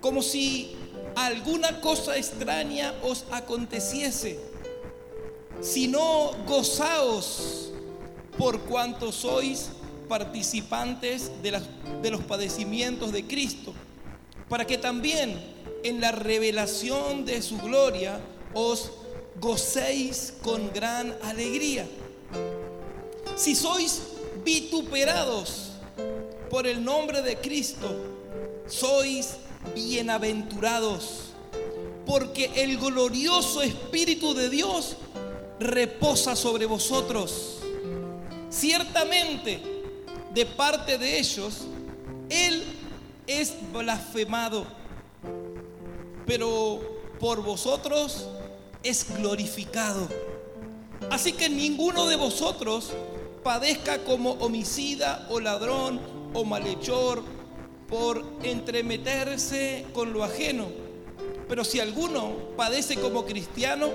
como 0.00 0.22
si 0.22 0.76
alguna 1.14 1.82
cosa 1.82 2.16
extraña 2.16 2.94
os 3.02 3.26
aconteciese, 3.32 4.40
sino 5.60 6.32
gozaos 6.46 7.72
por 8.38 8.60
cuanto 8.60 9.12
sois 9.12 9.72
participantes 10.08 11.32
de 11.42 12.10
los 12.10 12.22
padecimientos 12.22 13.12
de 13.12 13.26
Cristo, 13.26 13.74
para 14.48 14.66
que 14.66 14.78
también 14.78 15.38
en 15.84 16.00
la 16.00 16.12
revelación 16.12 17.26
de 17.26 17.42
su 17.42 17.58
gloria 17.58 18.20
os 18.58 18.90
gocéis 19.38 20.32
con 20.42 20.72
gran 20.72 21.14
alegría. 21.22 21.86
Si 23.36 23.54
sois 23.54 24.00
vituperados 24.42 25.72
por 26.48 26.66
el 26.66 26.82
nombre 26.82 27.20
de 27.20 27.36
Cristo, 27.36 27.86
sois 28.66 29.36
bienaventurados, 29.74 31.34
porque 32.06 32.50
el 32.56 32.78
glorioso 32.78 33.60
Espíritu 33.60 34.32
de 34.32 34.48
Dios 34.48 34.96
reposa 35.60 36.34
sobre 36.34 36.64
vosotros. 36.64 37.58
Ciertamente, 38.48 39.60
de 40.32 40.46
parte 40.46 40.96
de 40.96 41.18
ellos, 41.18 41.66
Él 42.30 42.64
es 43.26 43.52
blasfemado, 43.70 44.64
pero 46.24 46.80
por 47.20 47.42
vosotros 47.42 48.28
es 48.88 49.06
glorificado. 49.16 50.08
Así 51.10 51.32
que 51.32 51.48
ninguno 51.48 52.06
de 52.06 52.16
vosotros 52.16 52.90
padezca 53.42 53.98
como 54.04 54.32
homicida 54.32 55.26
o 55.30 55.40
ladrón 55.40 56.00
o 56.34 56.44
malhechor 56.44 57.22
por 57.88 58.24
entremeterse 58.42 59.86
con 59.92 60.12
lo 60.12 60.24
ajeno. 60.24 60.66
Pero 61.48 61.64
si 61.64 61.80
alguno 61.80 62.34
padece 62.56 62.96
como 62.96 63.24
cristiano, 63.24 63.88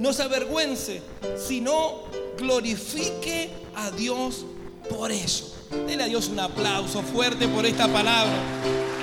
no 0.00 0.12
se 0.12 0.22
avergüence, 0.22 1.02
sino 1.36 2.02
glorifique 2.36 3.50
a 3.76 3.90
Dios 3.90 4.44
por 4.90 5.12
eso. 5.12 5.54
Dele 5.86 6.04
a 6.04 6.06
Dios 6.06 6.28
un 6.28 6.40
aplauso 6.40 7.02
fuerte 7.02 7.48
por 7.48 7.64
esta 7.66 7.88
palabra. 7.88 8.95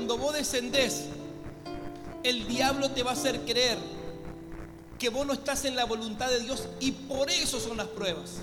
Cuando 0.00 0.16
vos 0.16 0.32
descendés, 0.32 1.02
el 2.22 2.48
diablo 2.48 2.90
te 2.90 3.02
va 3.02 3.10
a 3.10 3.12
hacer 3.12 3.42
creer 3.42 3.76
que 4.98 5.10
vos 5.10 5.26
no 5.26 5.34
estás 5.34 5.66
en 5.66 5.76
la 5.76 5.84
voluntad 5.84 6.30
de 6.30 6.40
Dios 6.40 6.68
y 6.80 6.92
por 6.92 7.28
eso 7.28 7.60
son 7.60 7.76
las 7.76 7.86
pruebas. 7.86 8.36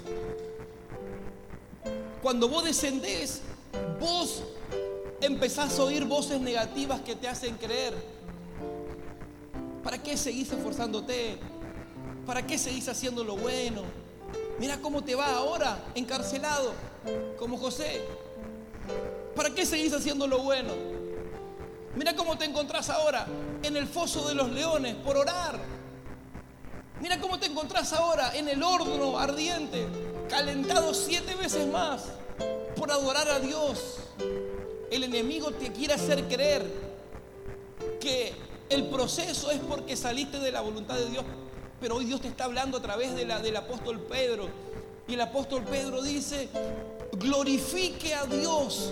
Cuando 2.22 2.48
vos 2.48 2.64
descendés, 2.64 3.42
vos 4.00 4.44
empezás 5.20 5.80
a 5.80 5.84
oír 5.84 6.06
voces 6.06 6.40
negativas 6.40 7.02
que 7.02 7.16
te 7.16 7.28
hacen 7.28 7.56
creer. 7.56 7.96
¿Para 9.84 9.98
qué 10.04 10.16
seguís 10.16 10.52
esforzándote? 10.52 11.40
¿Para 12.28 12.46
qué 12.46 12.60
seguís 12.60 12.88
haciendo 12.88 13.24
lo 13.24 13.36
bueno? 13.36 13.82
Mira 14.60 14.78
cómo 14.80 15.04
te 15.04 15.16
va 15.16 15.34
ahora, 15.34 15.84
encarcelado, 15.96 16.74
como 17.40 17.58
José. 17.58 18.04
¿Para 19.36 19.50
qué 19.50 19.66
seguís 19.66 19.92
haciendo 19.94 20.28
lo 20.28 20.44
bueno? 20.44 20.97
Mira 21.98 22.16
cómo 22.16 22.38
te 22.38 22.46
encontrás 22.46 22.92
ahora 22.92 23.26
en 23.64 23.76
el 23.76 23.88
foso 23.88 24.28
de 24.28 24.36
los 24.36 24.52
leones 24.52 24.94
por 24.98 25.18
orar. 25.18 25.60
Mira 27.02 27.20
cómo 27.20 27.40
te 27.40 27.48
encontrás 27.48 27.92
ahora 27.92 28.36
en 28.36 28.48
el 28.48 28.62
horno 28.62 29.18
ardiente, 29.18 29.88
calentado 30.30 30.94
siete 30.94 31.34
veces 31.34 31.66
más 31.68 32.04
por 32.76 32.92
adorar 32.92 33.28
a 33.30 33.40
Dios. 33.40 33.98
El 34.92 35.06
enemigo 35.06 35.50
te 35.52 35.72
quiere 35.72 35.96
hacer 35.96 36.28
creer 36.28 36.64
que 38.00 38.32
el 38.70 38.86
proceso 38.90 39.50
es 39.50 39.60
porque 39.60 39.96
saliste 39.96 40.40
de 40.40 40.52
la 40.52 40.62
voluntad 40.62 40.96
de 40.96 41.10
Dios. 41.10 41.26
Pero 41.82 41.96
hoy 41.96 42.06
Dios 42.06 42.22
te 42.22 42.28
está 42.28 42.44
hablando 42.44 42.78
a 42.78 42.82
través 42.82 43.16
de 43.16 43.26
la, 43.26 43.40
del 43.40 43.56
apóstol 43.56 44.02
Pedro. 44.02 44.50
Y 45.08 45.16
el 45.16 45.22
apóstol 45.22 45.64
Pedro 45.64 46.04
dice, 46.04 46.48
glorifique 47.14 48.14
a 48.14 48.28
Dios 48.28 48.92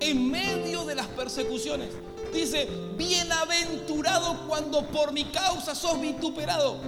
en 0.00 0.30
medio 0.30 0.84
de 0.84 0.94
las 0.94 1.06
persecuciones. 1.06 1.88
Dice, 2.32 2.68
bienaventurado 2.96 4.46
cuando 4.46 4.86
por 4.86 5.12
mi 5.12 5.24
causa 5.26 5.74
sos 5.74 6.00
vituperado. 6.00 6.78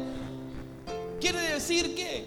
Quiere 1.21 1.41
decir 1.55 1.95
que 1.95 2.27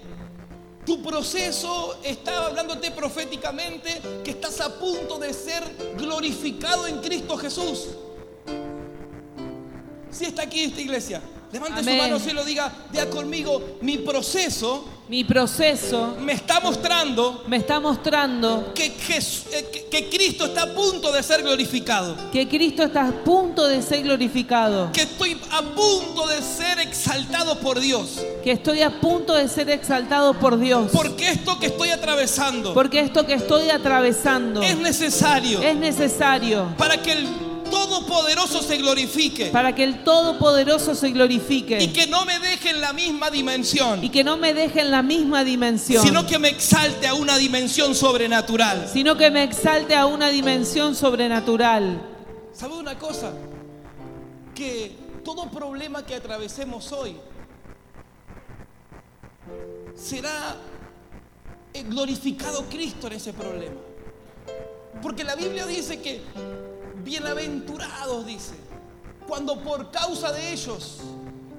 tu 0.84 1.02
proceso 1.02 1.98
está 2.04 2.46
hablándote 2.46 2.90
proféticamente 2.90 4.00
que 4.22 4.32
estás 4.32 4.60
a 4.60 4.78
punto 4.78 5.18
de 5.18 5.32
ser 5.32 5.62
glorificado 5.96 6.86
en 6.86 7.00
Cristo 7.00 7.36
Jesús. 7.36 7.88
Si 10.10 10.26
está 10.26 10.42
aquí 10.42 10.64
esta 10.64 10.80
iglesia, 10.80 11.20
levante 11.52 11.80
Amén. 11.80 11.96
su 11.96 12.02
mano 12.02 12.20
y 12.24 12.32
lo 12.32 12.44
diga, 12.44 12.72
diga 12.92 13.10
conmigo, 13.10 13.78
mi 13.80 13.98
proceso 13.98 14.84
Mi 15.06 15.22
proceso 15.22 16.16
me 16.18 16.32
está 16.32 16.60
mostrando 16.60 17.44
me 17.46 17.58
está 17.58 17.78
mostrando 17.78 18.72
que, 18.74 18.90
Jes- 18.90 19.44
eh, 19.52 19.68
que- 19.70 19.84
que 19.90 20.08
Cristo 20.08 20.46
está 20.46 20.62
a 20.62 20.74
punto 20.74 21.12
de 21.12 21.22
ser 21.22 21.42
glorificado. 21.42 22.16
que 22.32 22.48
Cristo 22.48 22.82
está 22.84 23.08
a 23.08 23.12
punto 23.12 23.66
de 23.68 23.82
ser 23.82 24.02
glorificado, 24.02 24.90
Que 24.92 25.02
estoy 25.02 25.38
a 25.52 25.60
punto 25.74 26.26
de 26.26 26.40
ser 26.40 26.78
exaltado 26.78 27.60
por 27.60 27.80
Dios. 27.80 28.18
que 28.42 28.52
estoy 28.52 28.80
a 28.80 28.98
punto 29.02 29.34
de 29.34 29.46
ser 29.46 29.68
exaltado 29.68 30.32
por 30.34 30.58
Dios. 30.58 30.90
Porque 30.90 31.28
esto 31.28 31.58
que 31.60 31.66
estoy 31.66 31.90
atravesando 31.90 32.72
Porque 32.72 33.00
esto 33.00 33.26
que 33.26 33.34
estoy 33.34 33.68
atravesando 33.68 34.62
es 34.62 34.78
necesario 34.78 35.60
es 35.60 35.76
necesario 35.76 36.74
para 36.78 36.96
que 37.02 37.12
el 37.12 37.28
Todopoderoso 37.74 38.62
se 38.62 38.76
glorifique 38.76 39.46
para 39.46 39.74
que 39.74 39.82
el 39.82 40.04
Todopoderoso 40.04 40.94
se 40.94 41.08
y 41.08 41.12
glorifique 41.12 41.92
que 41.92 42.06
no 42.06 42.24
me 42.24 42.38
deje 42.38 42.70
en 42.70 42.80
la 42.80 42.92
misma 42.92 43.30
dimensión, 43.30 44.02
y 44.04 44.10
que 44.10 44.22
no 44.22 44.36
me 44.36 44.54
deje 44.54 44.80
en 44.80 44.92
la 44.92 45.02
misma 45.02 45.42
dimensión, 45.42 46.04
sino 46.04 46.24
que 46.24 46.38
me 46.38 46.48
exalte 46.48 47.08
a 47.08 47.14
una 47.14 47.36
dimensión 47.36 47.96
sobrenatural. 47.96 48.88
sino 48.92 49.16
que 49.16 49.28
me 49.30 49.42
exalte 49.42 49.96
a 49.96 50.06
una 50.06 50.28
dimensión 50.28 50.94
sobrenatural. 50.94 52.00
¿Sabe 52.52 52.74
una 52.74 52.96
cosa? 52.96 53.32
Que 54.54 54.92
todo 55.24 55.50
problema 55.50 56.06
que 56.06 56.14
atravesemos 56.14 56.92
hoy 56.92 57.16
será 59.96 60.56
eh, 61.72 61.82
glorificado 61.82 62.66
Cristo 62.70 63.08
en 63.08 63.14
ese 63.14 63.32
problema. 63.32 63.80
Porque 65.02 65.24
la 65.24 65.34
Biblia 65.34 65.66
dice 65.66 66.00
que 66.00 66.22
bienaventurados, 67.04 68.26
dice, 68.26 68.54
cuando 69.28 69.60
por 69.62 69.90
causa 69.90 70.32
de 70.32 70.52
ellos, 70.52 70.98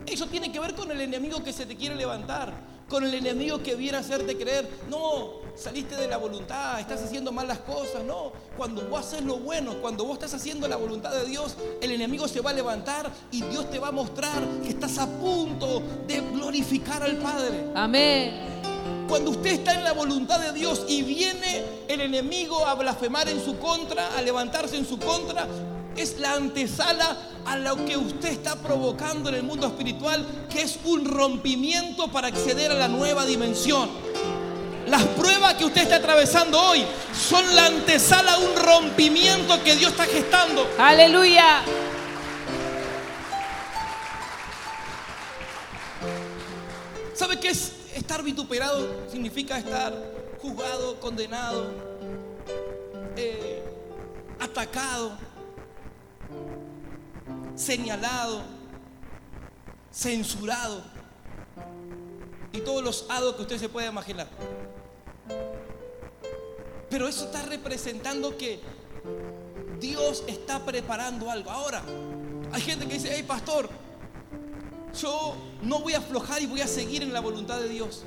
eso 0.06 0.28
tiene 0.28 0.52
que 0.52 0.60
ver 0.60 0.76
con 0.76 0.92
el 0.92 1.02
enemigo 1.02 1.44
que 1.44 1.54
se 1.54 1.66
te 1.66 1.76
quiere 1.76 1.96
levantar, 1.96 2.54
con 2.90 3.04
el 3.04 3.14
enemigo 3.14 3.64
que 3.64 3.76
viene 3.76 3.98
a 3.98 4.02
hacerte 4.02 4.38
creer, 4.38 4.70
no, 4.90 5.46
saliste 5.56 5.96
de 5.96 6.08
la 6.08 6.18
voluntad, 6.18 6.80
estás 6.80 7.02
haciendo 7.04 7.32
mal 7.32 7.48
las 7.48 7.60
cosas, 7.60 8.04
no, 8.04 8.32
cuando 8.58 8.84
vos 8.84 9.00
haces 9.00 9.24
lo 9.24 9.38
bueno, 9.38 9.76
cuando 9.82 10.06
vos 10.06 10.16
estás 10.16 10.34
haciendo 10.34 10.68
la 10.68 10.76
voluntad 10.76 11.12
de 11.12 11.26
Dios, 11.26 11.56
el 11.82 11.92
enemigo 11.92 12.28
se 12.28 12.42
va 12.42 12.52
a 12.52 12.54
levantar 12.54 13.12
y 13.32 13.42
Dios 13.44 13.70
te 13.70 13.80
va 13.80 13.88
a 13.90 13.92
mostrar 13.92 14.44
que 14.62 14.70
estás 14.70 14.98
a 14.98 15.08
punto 15.08 15.82
de 16.08 16.22
glorificar 16.22 17.02
al 17.02 17.18
Padre. 17.18 17.72
Amén. 17.76 18.75
Cuando 19.08 19.32
usted 19.32 19.52
está 19.52 19.74
en 19.74 19.84
la 19.84 19.94
voluntad 19.94 20.40
de 20.40 20.52
Dios 20.52 20.86
y 20.88 21.04
viene 21.04 21.64
el 21.88 22.02
enemigo 22.02 22.66
a 22.66 22.74
blasfemar 22.76 23.30
en 23.30 23.44
su 23.44 23.58
contra, 23.58 24.16
a 24.18 24.22
levantarse 24.22 24.78
en 24.78 24.86
su 24.86 25.00
contra, 25.00 25.48
es 25.96 26.20
la 26.20 26.34
antesala 26.34 27.18
a 27.46 27.58
lo 27.58 27.86
que 27.86 27.96
usted 27.98 28.30
está 28.30 28.56
provocando 28.56 29.30
en 29.30 29.36
el 29.36 29.44
mundo 29.44 29.68
espiritual, 29.68 30.26
que 30.50 30.62
es 30.62 30.80
un 30.84 31.06
rompimiento 31.06 32.10
para 32.10 32.28
acceder 32.28 32.72
a 32.72 32.76
la 32.76 32.88
nueva 32.88 33.26
dimensión. 33.26 33.90
Las 34.88 35.04
pruebas 35.04 35.56
que 35.56 35.66
usted 35.66 35.82
está 35.82 35.96
atravesando 35.96 36.62
hoy 36.62 36.86
son 37.14 37.56
la 37.56 37.68
antesala 37.68 38.34
a 38.34 38.38
un 38.38 38.56
rompimiento 38.56 39.64
que 39.64 39.76
Dios 39.76 39.92
está 39.92 40.06
gestando. 40.06 40.70
Aleluya. 40.78 41.64
¿Sabe 47.16 47.40
qué 47.40 47.50
es 47.50 47.75
estar 47.96 48.22
vituperado? 48.22 49.10
Significa 49.10 49.58
estar 49.58 49.94
juzgado, 50.42 51.00
condenado, 51.00 51.72
eh, 53.16 53.64
atacado, 54.40 55.18
señalado, 57.56 58.44
censurado 59.92 60.82
y 62.52 62.60
todos 62.60 62.84
los 62.84 63.06
hados 63.10 63.36
que 63.36 63.42
usted 63.44 63.58
se 63.58 63.70
pueda 63.70 63.88
imaginar. 63.88 64.28
Pero 66.90 67.08
eso 67.08 67.26
está 67.26 67.42
representando 67.44 68.38
que 68.38 68.60
Dios 69.80 70.24
está 70.28 70.64
preparando 70.66 71.30
algo. 71.30 71.50
Ahora, 71.50 71.82
hay 72.52 72.62
gente 72.62 72.88
que 72.88 72.94
dice, 72.94 73.10
hey 73.14 73.24
pastor, 73.28 73.70
yo 75.02 75.36
no 75.66 75.80
voy 75.80 75.94
a 75.94 75.98
aflojar 75.98 76.42
y 76.42 76.46
voy 76.46 76.62
a 76.62 76.68
seguir 76.68 77.02
en 77.04 77.12
la 77.12 77.20
voluntad 77.20 77.60
de 77.60 77.68
Dios. 77.68 78.04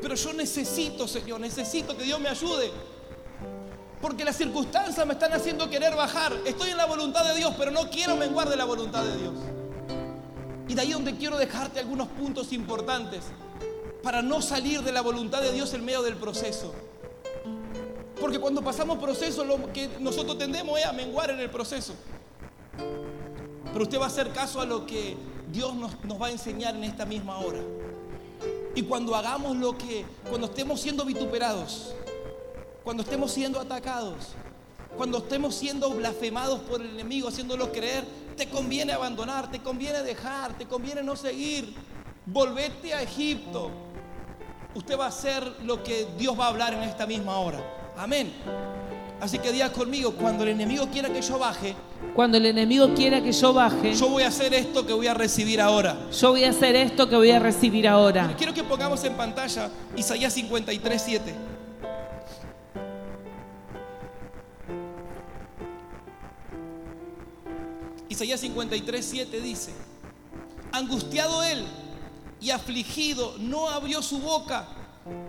Pero 0.00 0.14
yo 0.14 0.32
necesito, 0.32 1.08
Señor, 1.08 1.40
necesito 1.40 1.96
que 1.96 2.04
Dios 2.04 2.20
me 2.20 2.28
ayude. 2.28 2.70
Porque 4.00 4.24
las 4.24 4.36
circunstancias 4.36 5.04
me 5.04 5.14
están 5.14 5.32
haciendo 5.32 5.68
querer 5.68 5.96
bajar. 5.96 6.32
Estoy 6.46 6.70
en 6.70 6.76
la 6.76 6.86
voluntad 6.86 7.24
de 7.24 7.34
Dios, 7.34 7.52
pero 7.58 7.72
no 7.72 7.90
quiero 7.90 8.16
menguar 8.16 8.48
de 8.48 8.56
la 8.56 8.64
voluntad 8.64 9.04
de 9.04 9.16
Dios. 9.16 9.34
Y 10.68 10.74
de 10.74 10.80
ahí 10.80 10.92
donde 10.92 11.16
quiero 11.16 11.36
dejarte 11.36 11.80
algunos 11.80 12.06
puntos 12.08 12.52
importantes 12.52 13.24
para 14.02 14.22
no 14.22 14.40
salir 14.40 14.82
de 14.82 14.92
la 14.92 15.00
voluntad 15.00 15.42
de 15.42 15.52
Dios 15.52 15.74
en 15.74 15.84
medio 15.84 16.02
del 16.02 16.16
proceso. 16.16 16.72
Porque 18.20 18.38
cuando 18.38 18.62
pasamos 18.62 18.98
proceso, 18.98 19.44
lo 19.44 19.72
que 19.72 19.88
nosotros 19.98 20.38
tendemos 20.38 20.78
es 20.78 20.86
a 20.86 20.92
menguar 20.92 21.30
en 21.30 21.40
el 21.40 21.50
proceso. 21.50 21.94
Pero 23.72 23.82
usted 23.82 23.98
va 23.98 24.04
a 24.04 24.08
hacer 24.08 24.32
caso 24.32 24.60
a 24.60 24.64
lo 24.64 24.86
que 24.86 25.16
Dios 25.52 25.74
nos, 25.74 25.92
va 26.20 26.26
a 26.26 26.30
enseñar 26.30 26.76
en 26.76 26.84
esta 26.84 27.04
misma 27.04 27.38
hora. 27.38 27.60
Y 28.74 28.82
cuando 28.82 29.14
hagamos 29.14 29.56
lo 29.56 29.76
que, 29.76 30.04
cuando 30.28 30.46
estemos 30.46 30.80
siendo 30.80 31.04
vituperados, 31.04 31.94
cuando 32.84 33.02
estemos 33.02 33.32
siendo 33.32 33.60
atacados, 33.60 34.34
cuando 34.96 35.18
estemos 35.18 35.54
siendo 35.54 35.90
blasfemados 35.90 36.60
por 36.60 36.80
el 36.80 36.90
enemigo, 36.90 37.28
haciéndolo 37.28 37.72
creer, 37.72 38.04
te 38.36 38.48
conviene 38.48 38.92
abandonar, 38.92 39.50
te 39.50 39.60
conviene 39.60 40.02
dejar, 40.02 40.56
te 40.56 40.66
conviene 40.66 41.02
no 41.02 41.16
seguir. 41.16 41.74
Volvete 42.26 42.94
a 42.94 43.02
Egipto. 43.02 43.70
Usted 44.74 44.98
va 44.98 45.06
a 45.06 45.08
hacer 45.08 45.44
lo 45.64 45.82
que 45.82 46.06
Dios 46.18 46.38
va 46.38 46.46
a 46.46 46.48
hablar 46.48 46.74
en 46.74 46.82
esta 46.82 47.06
misma 47.06 47.38
hora. 47.38 47.58
Amén. 47.96 48.32
Así 49.20 49.38
que 49.40 49.50
diga 49.50 49.72
conmigo, 49.72 50.12
cuando 50.12 50.44
el 50.44 50.50
enemigo 50.50 50.88
quiera 50.92 51.08
que 51.08 51.20
yo 51.20 51.38
baje, 51.38 51.74
cuando 52.14 52.38
el 52.38 52.46
enemigo 52.46 52.94
quiera 52.94 53.20
que 53.20 53.32
yo 53.32 53.52
baje, 53.52 53.92
yo 53.94 54.08
voy 54.08 54.22
a 54.22 54.28
hacer 54.28 54.54
esto 54.54 54.86
que 54.86 54.92
voy 54.92 55.08
a 55.08 55.14
recibir 55.14 55.60
ahora. 55.60 56.08
Yo 56.12 56.30
voy 56.30 56.44
a 56.44 56.50
hacer 56.50 56.76
esto 56.76 57.08
que 57.08 57.16
voy 57.16 57.32
a 57.32 57.40
recibir 57.40 57.88
ahora. 57.88 58.32
Quiero 58.38 58.54
que 58.54 58.62
pongamos 58.62 59.02
en 59.02 59.14
pantalla 59.14 59.70
Isaías 59.96 60.32
53, 60.32 61.02
7. 61.04 61.34
Isaías 68.08 68.40
53, 68.40 69.04
7 69.04 69.40
dice, 69.40 69.72
angustiado 70.72 71.42
él 71.42 71.64
y 72.40 72.50
afligido 72.50 73.34
no 73.38 73.68
abrió 73.68 74.00
su 74.00 74.20
boca 74.20 74.77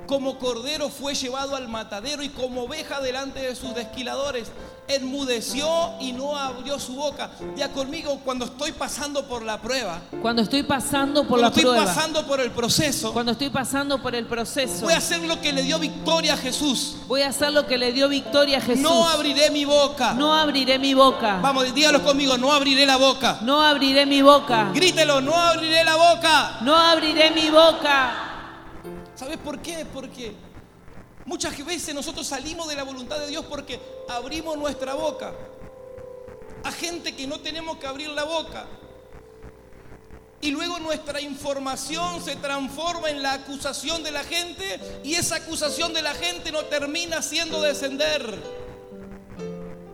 como 0.07 0.39
cordero 0.39 0.89
fue 0.89 1.13
llevado 1.13 1.55
al 1.55 1.67
matadero 1.67 2.24
y 2.24 2.29
como 2.29 2.63
oveja 2.63 3.00
delante 3.00 3.41
de 3.41 3.55
sus 3.55 3.75
desquiladores 3.75 4.51
enmudeció 4.89 5.67
y 6.00 6.12
no 6.12 6.36
abrió 6.36 6.79
su 6.79 6.95
boca. 6.95 7.29
Ya 7.55 7.69
conmigo 7.69 8.19
cuando 8.25 8.45
estoy 8.45 8.71
pasando 8.71 9.25
por 9.25 9.43
la 9.43 9.62
prueba. 9.62 10.01
Cuando 10.21 10.41
estoy 10.41 10.63
pasando 10.63 11.21
por 11.21 11.39
cuando 11.39 11.41
la 11.41 11.48
estoy 11.50 11.63
prueba. 11.63 11.86
pasando 11.86 12.25
por 12.25 12.41
el 12.41 12.51
proceso. 12.51 13.13
Cuando 13.13 13.31
estoy 13.33 13.50
pasando 13.50 14.01
por 14.01 14.15
el 14.15 14.25
proceso. 14.25 14.86
Voy 14.86 14.93
a 14.93 14.98
hacer 14.98 15.21
lo 15.21 15.39
que 15.39 15.53
le 15.53 15.62
dio 15.62 15.79
victoria 15.79 16.33
a 16.33 16.38
Jesús. 16.38 16.95
Voy 17.07 17.21
a 17.21 17.29
hacer 17.29 17.53
lo 17.53 17.67
que 17.67 17.77
le 17.77 17.91
dio 17.91 18.09
victoria 18.09 18.57
a 18.57 18.62
Jesús. 18.62 18.81
No 18.81 19.07
abriré 19.07 19.51
mi 19.51 19.65
boca. 19.65 20.13
No 20.13 20.33
abriré 20.33 20.79
mi 20.79 20.93
boca. 20.93 21.39
Vamos, 21.41 21.74
dígalo 21.74 22.03
conmigo, 22.03 22.38
no 22.38 22.51
abriré 22.51 22.86
la 22.86 22.98
boca. 22.98 23.39
No 23.41 23.62
abriré 23.62 24.05
mi 24.05 24.21
boca. 24.21 24.71
Grítelo, 24.74 25.21
no 25.21 25.36
abriré 25.36 25.83
la 25.83 25.95
boca. 25.95 26.57
No 26.62 26.75
abriré 26.75 27.31
mi 27.31 27.50
boca. 27.51 28.28
¿Sabes 29.19 29.38
por 29.38 29.61
qué? 29.61 29.85
Porque 29.93 30.31
muchas 31.25 31.65
veces 31.65 31.93
nosotros 31.93 32.25
salimos 32.25 32.69
de 32.69 32.77
la 32.77 32.83
voluntad 32.83 33.19
de 33.19 33.27
Dios 33.27 33.43
porque 33.49 33.77
abrimos 34.07 34.57
nuestra 34.57 34.93
boca. 34.93 35.33
A 36.63 36.71
gente 36.71 37.13
que 37.13 37.27
no 37.27 37.41
tenemos 37.41 37.77
que 37.79 37.88
abrir 37.88 38.07
la 38.11 38.23
boca. 38.23 38.65
Y 40.39 40.51
luego 40.51 40.79
nuestra 40.79 41.19
información 41.19 42.23
se 42.23 42.38
transforma 42.38 43.09
en 43.09 43.21
la 43.21 43.33
acusación 43.33 44.03
de 44.03 44.11
la 44.11 44.23
gente 44.23 44.79
y 45.03 45.15
esa 45.15 45.35
acusación 45.35 45.91
de 45.91 46.01
la 46.01 46.13
gente 46.13 46.53
no 46.53 46.63
termina 46.63 47.17
haciendo 47.17 47.61
descender. 47.61 48.41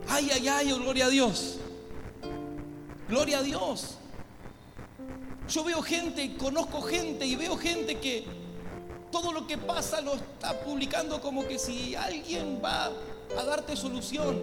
Ay, 0.08 0.30
ay, 0.32 0.46
ay, 0.46 0.70
oh, 0.70 0.78
gloria 0.78 1.06
a 1.06 1.10
Dios. 1.10 1.56
Gloria 3.08 3.38
a 3.38 3.42
Dios. 3.42 3.96
Yo 5.48 5.64
veo 5.64 5.82
gente, 5.82 6.36
conozco 6.36 6.80
gente 6.82 7.26
y 7.26 7.34
veo 7.34 7.56
gente 7.56 7.98
que 7.98 8.35
todo 9.20 9.32
lo 9.32 9.46
que 9.46 9.56
pasa 9.56 10.02
lo 10.02 10.14
está 10.14 10.60
publicando 10.60 11.22
como 11.22 11.46
que 11.46 11.58
si 11.58 11.94
alguien 11.94 12.60
va 12.62 12.92
a 13.38 13.44
darte 13.44 13.74
solución. 13.74 14.38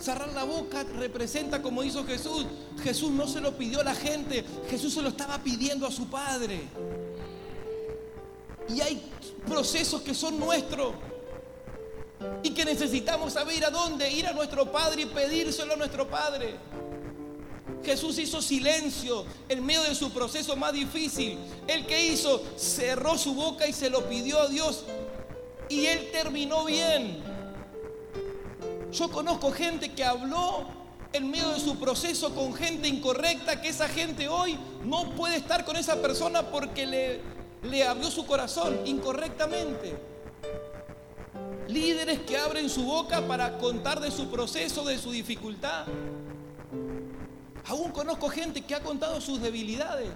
Cerrar 0.00 0.32
la 0.32 0.42
boca 0.42 0.82
representa 0.98 1.62
como 1.62 1.84
hizo 1.84 2.04
Jesús. 2.04 2.46
Jesús 2.82 3.12
no 3.12 3.28
se 3.28 3.40
lo 3.40 3.56
pidió 3.56 3.80
a 3.80 3.84
la 3.84 3.94
gente, 3.94 4.44
Jesús 4.68 4.92
se 4.92 5.02
lo 5.02 5.10
estaba 5.10 5.38
pidiendo 5.38 5.86
a 5.86 5.92
su 5.92 6.08
Padre. 6.08 6.62
Y 8.68 8.80
hay 8.80 9.08
procesos 9.46 10.02
que 10.02 10.12
son 10.12 10.40
nuestros 10.40 10.94
y 12.42 12.50
que 12.50 12.64
necesitamos 12.64 13.34
saber 13.34 13.64
a 13.66 13.70
dónde 13.70 14.10
ir 14.10 14.26
a 14.26 14.32
nuestro 14.32 14.72
Padre 14.72 15.02
y 15.02 15.06
pedírselo 15.06 15.74
a 15.74 15.76
nuestro 15.76 16.08
Padre. 16.08 16.56
Jesús 17.88 18.18
hizo 18.18 18.42
silencio 18.42 19.24
en 19.48 19.64
medio 19.64 19.82
de 19.82 19.94
su 19.94 20.10
proceso 20.10 20.54
más 20.56 20.74
difícil. 20.74 21.38
¿El 21.66 21.86
que 21.86 22.08
hizo? 22.08 22.42
Cerró 22.58 23.16
su 23.16 23.32
boca 23.32 23.66
y 23.66 23.72
se 23.72 23.88
lo 23.88 24.06
pidió 24.10 24.42
a 24.42 24.48
Dios. 24.48 24.84
Y 25.70 25.86
él 25.86 26.10
terminó 26.12 26.66
bien. 26.66 27.22
Yo 28.92 29.10
conozco 29.10 29.52
gente 29.52 29.94
que 29.94 30.04
habló 30.04 30.66
en 31.14 31.30
medio 31.30 31.48
de 31.48 31.60
su 31.60 31.78
proceso 31.78 32.34
con 32.34 32.52
gente 32.52 32.88
incorrecta, 32.88 33.62
que 33.62 33.68
esa 33.68 33.88
gente 33.88 34.28
hoy 34.28 34.58
no 34.84 35.14
puede 35.14 35.36
estar 35.36 35.64
con 35.64 35.78
esa 35.78 35.96
persona 36.02 36.42
porque 36.42 36.84
le, 36.84 37.20
le 37.62 37.84
abrió 37.84 38.10
su 38.10 38.26
corazón 38.26 38.80
incorrectamente. 38.84 39.96
Líderes 41.68 42.18
que 42.20 42.36
abren 42.36 42.68
su 42.68 42.82
boca 42.82 43.26
para 43.26 43.56
contar 43.56 43.98
de 44.00 44.10
su 44.10 44.28
proceso, 44.28 44.84
de 44.84 44.98
su 44.98 45.10
dificultad. 45.10 45.86
Aún 47.68 47.92
conozco 47.92 48.30
gente 48.30 48.62
que 48.62 48.74
ha 48.74 48.80
contado 48.80 49.20
sus 49.20 49.42
debilidades. 49.42 50.12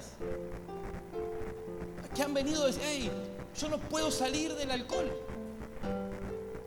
Que 2.14 2.22
han 2.22 2.32
venido 2.32 2.62
a 2.62 2.66
decir, 2.66 2.82
hey, 2.84 3.10
yo 3.60 3.68
no 3.68 3.78
puedo 3.78 4.10
salir 4.10 4.54
del 4.54 4.70
alcohol. 4.70 5.12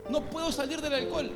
No 0.10 0.22
puedo 0.30 0.52
salir 0.52 0.82
del 0.82 0.94
alcohol. 0.94 1.32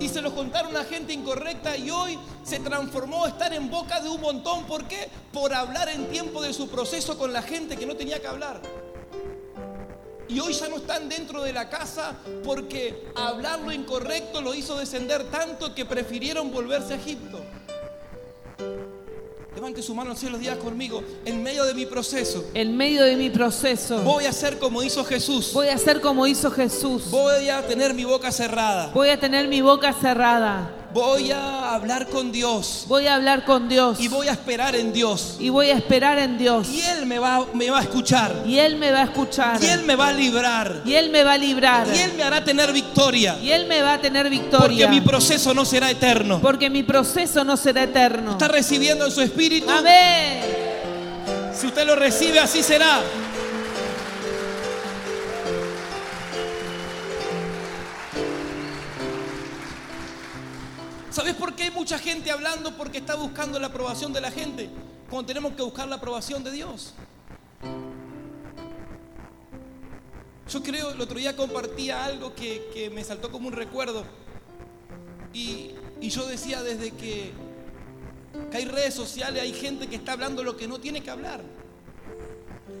Y 0.00 0.08
se 0.08 0.20
lo 0.20 0.34
contaron 0.34 0.76
a 0.76 0.84
gente 0.84 1.12
incorrecta 1.12 1.76
y 1.76 1.90
hoy 1.90 2.18
se 2.44 2.58
transformó 2.58 3.24
a 3.24 3.28
estar 3.28 3.52
en 3.52 3.70
boca 3.70 4.00
de 4.00 4.08
un 4.08 4.20
montón. 4.20 4.64
¿Por 4.64 4.86
qué? 4.88 5.08
Por 5.32 5.54
hablar 5.54 5.88
en 5.88 6.08
tiempo 6.08 6.42
de 6.42 6.52
su 6.52 6.68
proceso 6.68 7.16
con 7.16 7.32
la 7.32 7.42
gente 7.42 7.76
que 7.76 7.86
no 7.86 7.96
tenía 7.96 8.20
que 8.20 8.26
hablar. 8.26 8.60
Y 10.28 10.40
hoy 10.40 10.54
ya 10.54 10.68
no 10.68 10.76
están 10.76 11.08
dentro 11.08 11.42
de 11.42 11.52
la 11.52 11.68
casa 11.68 12.16
porque 12.44 13.06
hablar 13.14 13.60
lo 13.60 13.70
incorrecto 13.70 14.40
lo 14.40 14.54
hizo 14.54 14.76
descender 14.76 15.30
tanto 15.30 15.74
que 15.74 15.84
prefirieron 15.84 16.50
volverse 16.50 16.94
a 16.94 16.96
Egipto. 16.96 17.44
Levante 19.54 19.82
su 19.82 19.94
mano 19.94 20.12
al 20.12 20.16
cielo, 20.16 20.38
diga 20.38 20.56
conmigo, 20.58 21.02
en 21.26 21.42
medio 21.42 21.64
de 21.64 21.74
mi 21.74 21.84
proceso, 21.84 22.42
En 22.54 22.74
medio 22.74 23.04
de 23.04 23.16
mi 23.16 23.28
proceso. 23.28 24.00
voy 24.02 24.24
a 24.24 24.30
hacer 24.30 24.58
como 24.58 24.82
hizo 24.82 25.04
Jesús. 25.04 25.52
Voy 25.52 25.68
a 25.68 25.74
hacer 25.74 26.00
como 26.00 26.26
hizo 26.26 26.50
Jesús. 26.50 27.10
Voy 27.10 27.50
a 27.50 27.66
tener 27.66 27.92
mi 27.92 28.04
boca 28.04 28.32
cerrada. 28.32 28.90
Voy 28.94 29.10
a 29.10 29.20
tener 29.20 29.48
mi 29.48 29.60
boca 29.60 29.92
cerrada. 29.92 30.81
Voy 30.92 31.30
a 31.32 31.74
hablar 31.74 32.06
con 32.08 32.30
Dios 32.32 32.84
Voy 32.86 33.06
a 33.06 33.14
hablar 33.14 33.44
con 33.44 33.68
Dios. 33.68 33.98
y 34.00 34.08
voy 34.08 34.28
a 34.28 34.32
esperar 34.32 34.76
en 34.76 34.92
Dios. 34.92 35.36
Y 35.38 35.48
voy 35.48 35.70
a 35.70 35.76
esperar 35.76 36.18
en 36.18 36.36
Dios. 36.36 36.68
Y 36.68 36.80
Él 36.82 37.06
me 37.06 37.18
va, 37.18 37.46
me 37.54 37.70
va 37.70 37.78
a 37.78 37.82
escuchar. 37.82 38.42
Y 38.46 38.58
Él 38.58 38.76
me 38.76 38.90
va 38.90 39.00
a 39.00 39.04
escuchar. 39.04 39.62
Y 39.62 39.66
Él 39.66 39.84
me 39.84 39.96
va 39.96 40.08
a 40.08 40.12
librar. 40.12 40.82
Y 40.84 40.94
Él 40.94 41.10
me 41.10 41.24
va 41.24 41.32
a 41.34 41.38
librar. 41.38 41.86
Y 41.94 41.98
Él 41.98 42.12
me 42.14 42.22
hará 42.22 42.44
tener 42.44 42.72
victoria. 42.72 43.38
Y 43.42 43.50
Él 43.50 43.66
me 43.66 43.80
va 43.82 43.94
a 43.94 44.00
tener 44.00 44.24
Porque 44.24 44.38
victoria. 44.38 44.88
mi 44.88 45.00
proceso 45.00 45.54
no 45.54 45.64
será 45.64 45.90
eterno. 45.90 46.40
Porque 46.42 46.68
mi 46.68 46.82
proceso 46.82 47.42
no 47.44 47.56
será 47.56 47.84
eterno. 47.84 48.32
Está 48.32 48.48
recibiendo 48.48 49.06
en 49.06 49.12
su 49.12 49.22
espíritu. 49.22 49.70
Amén. 49.70 50.40
Si 51.54 51.66
usted 51.66 51.86
lo 51.86 51.96
recibe, 51.96 52.38
así 52.40 52.62
será. 52.62 53.00
¿Sabes 61.12 61.34
por 61.34 61.54
qué 61.54 61.64
hay 61.64 61.70
mucha 61.70 61.98
gente 61.98 62.30
hablando? 62.30 62.74
Porque 62.74 62.96
está 62.96 63.16
buscando 63.16 63.58
la 63.60 63.66
aprobación 63.66 64.14
de 64.14 64.22
la 64.22 64.30
gente. 64.30 64.70
Cuando 65.10 65.26
tenemos 65.26 65.52
que 65.52 65.60
buscar 65.60 65.86
la 65.86 65.96
aprobación 65.96 66.42
de 66.42 66.50
Dios. 66.50 66.94
Yo 70.50 70.62
creo, 70.62 70.92
el 70.92 71.00
otro 71.00 71.18
día 71.18 71.36
compartía 71.36 72.02
algo 72.06 72.34
que, 72.34 72.70
que 72.72 72.88
me 72.88 73.04
saltó 73.04 73.30
como 73.30 73.48
un 73.48 73.52
recuerdo. 73.52 74.04
Y, 75.34 75.72
y 76.00 76.08
yo 76.08 76.26
decía 76.26 76.62
desde 76.62 76.92
que, 76.92 77.32
que 78.50 78.56
hay 78.56 78.64
redes 78.64 78.94
sociales, 78.94 79.42
hay 79.42 79.52
gente 79.52 79.88
que 79.88 79.96
está 79.96 80.12
hablando 80.12 80.42
lo 80.42 80.56
que 80.56 80.66
no 80.66 80.80
tiene 80.80 81.02
que 81.02 81.10
hablar. 81.10 81.42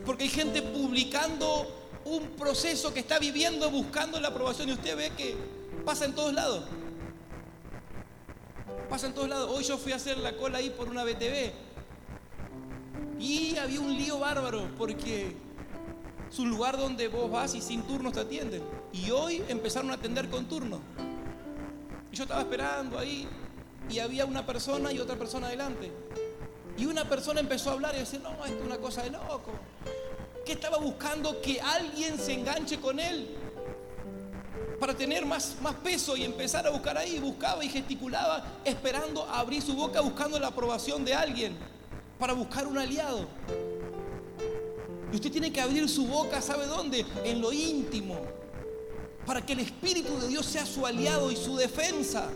Porque 0.06 0.24
hay 0.24 0.30
gente 0.30 0.62
publicando 0.62 1.70
un 2.06 2.28
proceso 2.30 2.94
que 2.94 3.00
está 3.00 3.18
viviendo 3.18 3.70
buscando 3.70 4.18
la 4.18 4.28
aprobación 4.28 4.70
y 4.70 4.72
usted 4.72 4.96
ve 4.96 5.12
que 5.14 5.36
pasa 5.84 6.06
en 6.06 6.14
todos 6.14 6.32
lados. 6.32 6.64
Pasa 8.88 9.06
en 9.06 9.14
todos 9.14 9.28
lados. 9.28 9.50
Hoy 9.50 9.64
yo 9.64 9.78
fui 9.78 9.92
a 9.92 9.96
hacer 9.96 10.18
la 10.18 10.36
cola 10.36 10.58
ahí 10.58 10.70
por 10.70 10.88
una 10.88 11.04
BTV 11.04 11.52
y 13.18 13.56
había 13.56 13.80
un 13.80 13.96
lío 13.96 14.18
bárbaro 14.18 14.68
porque 14.76 15.34
es 16.30 16.38
un 16.38 16.50
lugar 16.50 16.76
donde 16.76 17.08
vos 17.08 17.30
vas 17.30 17.54
y 17.54 17.60
sin 17.60 17.82
turnos 17.82 18.12
te 18.12 18.20
atienden. 18.20 18.62
Y 18.92 19.10
hoy 19.10 19.42
empezaron 19.48 19.90
a 19.90 19.94
atender 19.94 20.28
con 20.28 20.46
turno. 20.46 20.80
Y 22.10 22.16
yo 22.16 22.24
estaba 22.24 22.42
esperando 22.42 22.98
ahí 22.98 23.26
y 23.88 23.98
había 23.98 24.26
una 24.26 24.44
persona 24.44 24.92
y 24.92 24.98
otra 24.98 25.16
persona 25.16 25.46
adelante. 25.46 25.90
Y 26.76 26.86
una 26.86 27.08
persona 27.08 27.40
empezó 27.40 27.70
a 27.70 27.74
hablar 27.74 27.94
y 27.94 27.98
decir, 27.98 28.20
no, 28.20 28.30
esto 28.44 28.58
es 28.58 28.64
una 28.64 28.78
cosa 28.78 29.02
de 29.02 29.10
loco. 29.10 29.52
Que 30.44 30.52
estaba 30.52 30.78
buscando 30.78 31.40
que 31.40 31.60
alguien 31.60 32.18
se 32.18 32.32
enganche 32.32 32.80
con 32.80 32.98
él 32.98 33.36
para 34.82 34.94
tener 34.94 35.24
más, 35.24 35.54
más 35.62 35.76
peso 35.76 36.16
y 36.16 36.24
empezar 36.24 36.66
a 36.66 36.70
buscar 36.70 36.98
ahí. 36.98 37.20
Buscaba 37.20 37.64
y 37.64 37.68
gesticulaba, 37.68 38.42
esperando 38.64 39.22
abrir 39.26 39.62
su 39.62 39.74
boca, 39.74 40.00
buscando 40.00 40.40
la 40.40 40.48
aprobación 40.48 41.04
de 41.04 41.14
alguien, 41.14 41.56
para 42.18 42.32
buscar 42.32 42.66
un 42.66 42.76
aliado. 42.76 43.28
Y 45.12 45.14
usted 45.14 45.30
tiene 45.30 45.52
que 45.52 45.60
abrir 45.60 45.88
su 45.88 46.04
boca, 46.08 46.42
¿sabe 46.42 46.66
dónde? 46.66 47.06
En 47.22 47.40
lo 47.40 47.52
íntimo, 47.52 48.22
para 49.24 49.46
que 49.46 49.52
el 49.52 49.60
Espíritu 49.60 50.18
de 50.18 50.26
Dios 50.26 50.46
sea 50.46 50.66
su 50.66 50.84
aliado 50.84 51.30
y 51.30 51.36
su 51.36 51.54
defensa, 51.54 52.28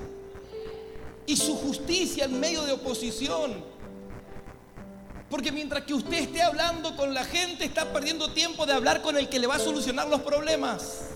y 1.26 1.36
su 1.36 1.56
justicia 1.56 2.26
en 2.26 2.38
medio 2.38 2.62
de 2.62 2.74
oposición. 2.74 3.54
Porque 5.28 5.50
mientras 5.50 5.82
que 5.82 5.94
usted 5.94 6.18
esté 6.18 6.42
hablando 6.42 6.96
con 6.96 7.12
la 7.12 7.24
gente, 7.24 7.64
está 7.64 7.92
perdiendo 7.92 8.30
tiempo 8.30 8.66
de 8.66 8.72
hablar 8.72 9.02
con 9.02 9.18
el 9.18 9.28
que 9.28 9.40
le 9.40 9.48
va 9.48 9.56
a 9.56 9.58
solucionar 9.58 10.06
los 10.06 10.20
problemas. 10.20 11.06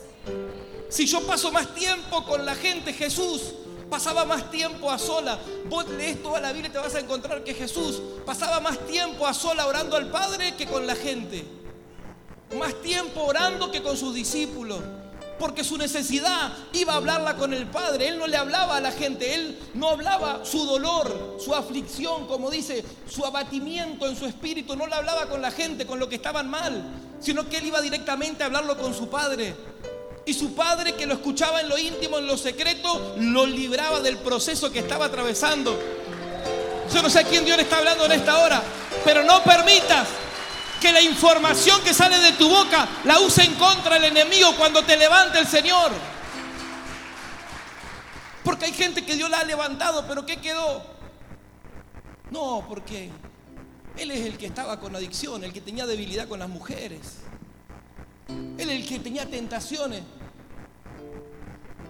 Si 0.90 1.07
yo 1.07 1.24
paso 1.24 1.53
más 1.53 1.72
tiempo 1.72 2.24
con 2.24 2.44
la 2.44 2.57
gente, 2.57 2.92
Jesús 2.92 3.55
pasaba 3.88 4.24
más 4.24 4.50
tiempo 4.50 4.90
a 4.90 4.98
sola. 4.98 5.38
Vos 5.68 5.88
lees 5.88 6.20
toda 6.20 6.40
la 6.40 6.53
Biblia 6.53 6.68
y 6.68 6.72
te 6.72 6.79
vas 6.79 6.94
a 6.96 7.00
encontrar 7.00 7.44
que 7.44 7.55
Jesús 7.55 8.03
pasaba 8.26 8.59
más 8.61 8.76
tiempo 8.87 9.26
a 9.26 9.33
sola 9.33 9.66
orando 9.66 9.96
al 9.96 10.11
Padre 10.11 10.57
que 10.57 10.66
con 10.66 10.87
la 10.88 10.96
gente. 10.96 11.44
Más 12.59 12.74
tiempo 12.83 13.22
orando 13.22 13.70
que 13.70 13.83
con 13.83 13.96
sus 13.96 14.14
discípulos. 14.14 14.81
porque 15.40 15.64
su 15.64 15.79
necesidad 15.79 16.53
iba 16.74 16.92
a 16.92 16.96
hablarla 16.96 17.37
con 17.37 17.55
el 17.55 17.66
Padre. 17.66 18.09
Él 18.09 18.18
no 18.18 18.26
le 18.26 18.37
hablaba 18.37 18.76
a 18.76 18.81
la 18.81 18.92
gente, 18.92 19.35
él 19.35 19.59
no 19.72 19.88
hablaba 19.88 20.44
su 20.44 20.66
dolor, 20.66 21.38
su 21.42 21.55
aflicción, 21.55 22.26
como 22.26 22.50
dice, 22.50 22.85
su 23.09 23.24
abatimiento 23.24 24.07
en 24.07 24.16
su 24.16 24.26
espíritu, 24.26 24.76
no 24.76 24.87
le 24.87 24.94
hablaba 24.94 25.31
con 25.31 25.40
la 25.40 25.50
gente, 25.50 25.87
con 25.87 25.98
lo 25.98 26.11
que 26.11 26.16
estaban 26.16 26.50
mal, 26.50 26.85
sino 27.20 27.48
que 27.48 27.57
él 27.57 27.68
iba 27.68 27.81
directamente 27.81 28.42
a 28.42 28.46
hablarlo 28.46 28.76
con 28.76 28.92
su 28.92 29.09
Padre. 29.09 29.55
Y 30.26 30.35
su 30.35 30.54
padre 30.54 30.94
que 30.94 31.06
lo 31.06 31.14
escuchaba 31.14 31.61
en 31.61 31.68
lo 31.68 31.78
íntimo, 31.78 32.18
en 32.18 32.26
lo 32.26 32.37
secreto, 32.37 33.14
lo 33.18 33.46
libraba 33.46 34.00
del 34.00 34.18
proceso 34.18 34.70
que 34.70 34.80
estaba 34.80 35.06
atravesando. 35.06 35.78
Yo 36.92 37.02
no 37.02 37.11
sé 37.11 37.20
a 37.20 37.24
quién 37.24 37.44
Dios 37.44 37.56
le 37.56 37.62
está 37.62 37.78
hablando 37.78 38.04
en 38.04 38.12
esta 38.12 38.38
hora, 38.38 38.62
pero 39.04 39.22
no 39.22 39.42
permitas 39.42 40.09
que 40.80 40.92
la 40.92 41.00
información 41.00 41.80
que 41.83 41.94
sale 41.94 42.18
de 42.18 42.33
tu 42.33 42.48
boca 42.48 42.88
la 43.04 43.20
use 43.20 43.44
en 43.44 43.54
contra 43.54 43.94
del 43.94 44.04
enemigo 44.04 44.54
cuando 44.56 44.83
te 44.83 44.96
levante 44.96 45.38
el 45.38 45.46
Señor. 45.46 45.92
Porque 48.42 48.64
hay 48.64 48.72
gente 48.72 49.04
que 49.04 49.14
Dios 49.14 49.30
la 49.30 49.40
ha 49.40 49.44
levantado, 49.44 50.06
pero 50.09 50.24
¿qué 50.24 50.38
quedó? 50.38 50.83
No, 52.30 52.64
porque 52.68 53.11
Él 53.96 54.11
es 54.11 54.20
el 54.26 54.38
que 54.38 54.46
estaba 54.46 54.80
con 54.80 54.96
adicción, 54.96 55.44
el 55.44 55.52
que 55.52 55.61
tenía 55.61 55.87
debilidad 55.87 56.26
con 56.26 56.40
las 56.40 56.48
mujeres. 56.48 57.18
Él 58.58 58.70
es 58.70 58.80
el 58.80 58.86
que 58.86 58.98
tenía 58.98 59.26
tentaciones. 59.26 60.02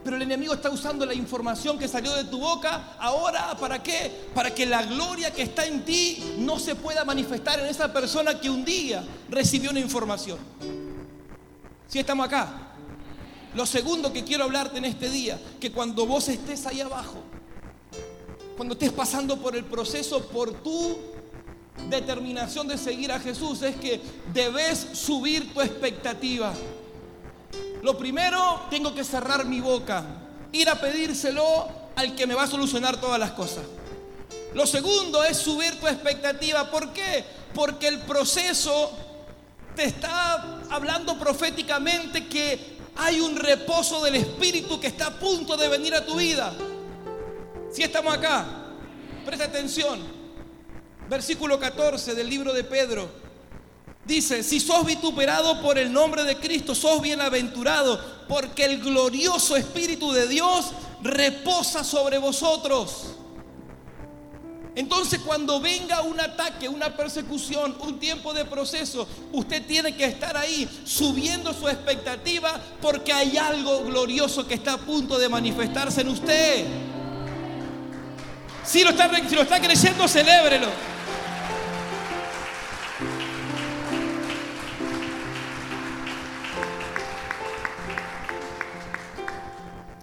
Pero 0.03 0.17
el 0.17 0.23
enemigo 0.23 0.55
está 0.55 0.71
usando 0.71 1.05
la 1.05 1.13
información 1.13 1.79
que 1.79 1.87
salió 1.87 2.15
de 2.15 2.25
tu 2.25 2.39
boca 2.39 2.97
ahora, 2.99 3.55
¿para 3.57 3.83
qué? 3.83 4.11
Para 4.35 4.55
que 4.55 4.65
la 4.65 4.83
gloria 4.83 5.31
que 5.31 5.43
está 5.43 5.67
en 5.67 5.85
ti 5.85 6.37
no 6.39 6.59
se 6.59 6.75
pueda 6.75 7.05
manifestar 7.05 7.61
en 7.61 7.67
esa 7.67 7.93
persona 7.93 8.41
que 8.41 8.49
un 8.49 8.65
día 8.65 9.05
recibió 9.29 9.71
una 9.71 9.81
información. 9.81 10.39
Si 11.87 11.99
estamos 11.99 12.27
acá. 12.27 12.69
Lo 13.55 13.67
segundo 13.67 14.13
que 14.13 14.23
quiero 14.23 14.45
hablarte 14.45 14.79
en 14.79 14.85
este 14.85 15.11
día, 15.11 15.39
que 15.59 15.73
cuando 15.73 16.07
vos 16.07 16.29
estés 16.29 16.67
ahí 16.67 16.81
abajo, 16.81 17.19
cuando 18.57 18.75
estés 18.75 18.93
pasando 18.93 19.39
por 19.39 19.57
el 19.57 19.65
proceso, 19.65 20.29
por 20.29 20.53
tu 20.63 20.97
determinación 21.89 22.69
de 22.69 22.79
seguir 22.79 23.13
a 23.13 23.21
Jesús, 23.21 23.63
es 23.63 23.77
que 23.77 24.01
debes 24.33 24.87
subir 24.93 25.53
tu 25.53 25.61
expectativa. 25.61 26.53
Lo 27.83 27.97
primero, 27.97 28.63
tengo 28.71 28.95
que 28.95 29.05
cerrar 29.05 29.47
mi 29.47 29.61
boca, 29.61 30.05
ir 30.53 30.69
a 30.69 30.81
pedírselo 30.81 31.69
al 31.97 32.15
que 32.15 32.27
me 32.27 32.35
va 32.35 32.45
a 32.45 32.47
solucionar 32.47 33.01
todas 33.01 33.19
las 33.19 33.33
cosas. 33.33 33.65
Lo 34.55 34.67
segundo 34.67 35.23
es 35.25 35.37
subir 35.37 35.79
tu 35.81 35.87
expectativa. 35.87 36.71
¿Por 36.71 36.93
qué? 36.93 37.25
Porque 37.55 37.89
el 37.89 38.01
proceso 38.01 38.93
te 39.77 39.85
está 39.85 40.61
hablando 40.71 41.19
proféticamente 41.19 42.27
que 42.27 42.79
hay 42.97 43.21
un 43.21 43.37
reposo 43.37 44.03
del 44.03 44.17
Espíritu 44.17 44.81
que 44.81 44.89
está 44.89 45.07
a 45.07 45.19
punto 45.19 45.57
de 45.57 45.69
venir 45.69 45.95
a 45.95 46.05
tu 46.05 46.17
vida. 46.17 46.53
Si 47.73 47.83
estamos 47.83 48.13
acá, 48.13 48.47
presta 49.25 49.45
atención. 49.45 50.20
Versículo 51.11 51.59
14 51.59 52.15
del 52.15 52.31
libro 52.31 52.53
de 52.53 52.63
Pedro. 52.63 53.11
Dice, 54.05 54.45
si 54.45 54.61
sos 54.61 54.87
vituperado 54.87 55.61
por 55.61 55.77
el 55.77 55.93
nombre 55.93 56.23
de 56.23 56.37
Cristo, 56.37 56.73
sos 56.73 57.03
bienaventurado, 57.03 58.01
porque 58.29 58.65
el 58.65 58.81
glorioso 58.81 59.57
Espíritu 59.57 60.13
de 60.13 60.29
Dios 60.29 60.67
reposa 61.03 61.83
sobre 61.83 62.17
vosotros. 62.19 63.17
Entonces 64.77 65.19
cuando 65.27 65.59
venga 65.59 66.03
un 66.03 66.21
ataque, 66.21 66.69
una 66.69 66.97
persecución, 66.97 67.77
un 67.81 67.99
tiempo 67.99 68.33
de 68.33 68.45
proceso, 68.45 69.09
usted 69.33 69.67
tiene 69.67 69.97
que 69.97 70.05
estar 70.05 70.37
ahí 70.37 70.69
subiendo 70.85 71.53
su 71.53 71.69
expectativa 71.69 72.61
porque 72.81 73.13
hay 73.13 73.37
algo 73.37 73.83
glorioso 73.83 74.47
que 74.47 74.55
está 74.55 74.75
a 74.75 74.79
punto 74.79 75.19
de 75.19 75.29
manifestarse 75.29 76.03
en 76.03 76.09
usted. 76.09 76.67
Si 78.65 78.85
lo 78.85 78.91
está, 78.91 79.11
si 79.29 79.35
lo 79.35 79.43
está 79.43 79.59
celébrelo. 80.07 81.00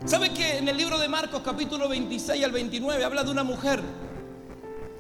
¿Sabe 0.07 0.29
que 0.29 0.57
en 0.57 0.69
el 0.69 0.77
libro 0.77 0.97
de 0.97 1.09
Marcos 1.09 1.41
capítulo 1.43 1.89
26 1.89 2.41
al 2.41 2.53
29 2.53 3.03
habla 3.03 3.25
de 3.25 3.29
una 3.29 3.43
mujer 3.43 3.83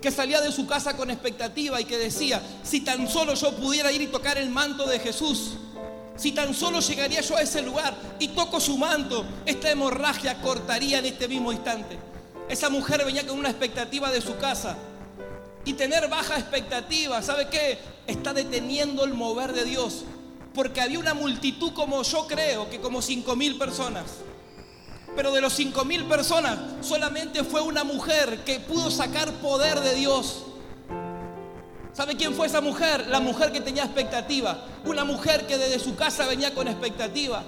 que 0.01 0.11
salía 0.11 0.41
de 0.41 0.51
su 0.51 0.67
casa 0.67 0.97
con 0.97 1.09
expectativa 1.09 1.79
y 1.79 1.85
que 1.85 1.97
decía, 1.97 2.41
si 2.61 2.81
tan 2.81 3.07
solo 3.07 3.33
yo 3.33 3.55
pudiera 3.55 3.89
ir 3.89 4.01
y 4.01 4.07
tocar 4.07 4.37
el 4.37 4.49
manto 4.49 4.85
de 4.85 4.99
Jesús, 4.99 5.53
si 6.17 6.33
tan 6.33 6.53
solo 6.53 6.81
llegaría 6.81 7.21
yo 7.21 7.37
a 7.37 7.41
ese 7.41 7.61
lugar 7.61 7.95
y 8.19 8.27
toco 8.27 8.59
su 8.59 8.77
manto, 8.77 9.25
esta 9.45 9.71
hemorragia 9.71 10.41
cortaría 10.41 10.99
en 10.99 11.05
este 11.05 11.29
mismo 11.29 11.53
instante. 11.53 11.97
Esa 12.49 12.69
mujer 12.69 13.05
venía 13.05 13.25
con 13.25 13.39
una 13.39 13.49
expectativa 13.49 14.11
de 14.11 14.19
su 14.19 14.35
casa 14.35 14.75
y 15.63 15.71
tener 15.71 16.09
baja 16.09 16.37
expectativa, 16.37 17.21
¿sabe 17.21 17.47
qué? 17.47 17.79
Está 18.07 18.33
deteniendo 18.33 19.05
el 19.05 19.13
mover 19.13 19.53
de 19.53 19.63
Dios. 19.63 20.03
Porque 20.53 20.81
había 20.81 20.99
una 20.99 21.13
multitud 21.13 21.71
como 21.71 22.03
yo 22.03 22.27
creo, 22.27 22.69
que 22.69 22.81
como 22.81 23.01
cinco 23.01 23.37
mil 23.37 23.57
personas 23.57 24.03
pero 25.17 25.31
de 25.31 25.41
los 25.41 25.51
cinco 25.53 25.83
mil 25.83 26.05
personas, 26.05 26.59
solamente 26.81 27.43
fue 27.43 27.59
una 27.61 27.83
mujer 27.83 28.43
que 28.45 28.59
pudo 28.59 28.91
sacar 28.91 29.31
poder 29.41 29.79
de 29.79 29.95
Dios. 29.95 30.43
¿Sabe 31.91 32.15
quién 32.15 32.35
fue 32.35 32.45
esa 32.45 32.61
mujer? 32.61 33.07
La 33.07 33.19
mujer 33.19 33.51
que 33.51 33.59
tenía 33.59 33.83
expectativa. 33.83 34.63
Una 34.85 35.03
mujer 35.05 35.47
que 35.47 35.57
desde 35.57 35.79
su 35.79 35.95
casa 35.95 36.27
venía 36.27 36.53
con 36.53 36.67
expectativa. 36.67 37.43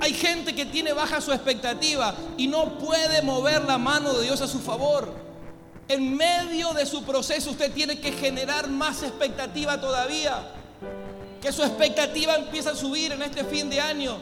Hay 0.00 0.14
gente 0.14 0.54
que 0.54 0.64
tiene 0.64 0.94
baja 0.94 1.20
su 1.20 1.30
expectativa 1.30 2.14
y 2.38 2.48
no 2.48 2.78
puede 2.78 3.20
mover 3.20 3.64
la 3.64 3.76
mano 3.76 4.14
de 4.14 4.22
Dios 4.22 4.40
a 4.40 4.48
su 4.48 4.58
favor. 4.58 5.12
En 5.88 6.16
medio 6.16 6.72
de 6.72 6.86
su 6.86 7.02
proceso 7.02 7.50
usted 7.50 7.70
tiene 7.74 8.00
que 8.00 8.12
generar 8.12 8.70
más 8.70 9.02
expectativa 9.02 9.78
todavía. 9.78 10.48
Que 11.42 11.52
su 11.52 11.62
expectativa 11.62 12.34
empiece 12.36 12.70
a 12.70 12.74
subir 12.74 13.12
en 13.12 13.20
este 13.20 13.44
fin 13.44 13.68
de 13.68 13.78
año 13.78 14.16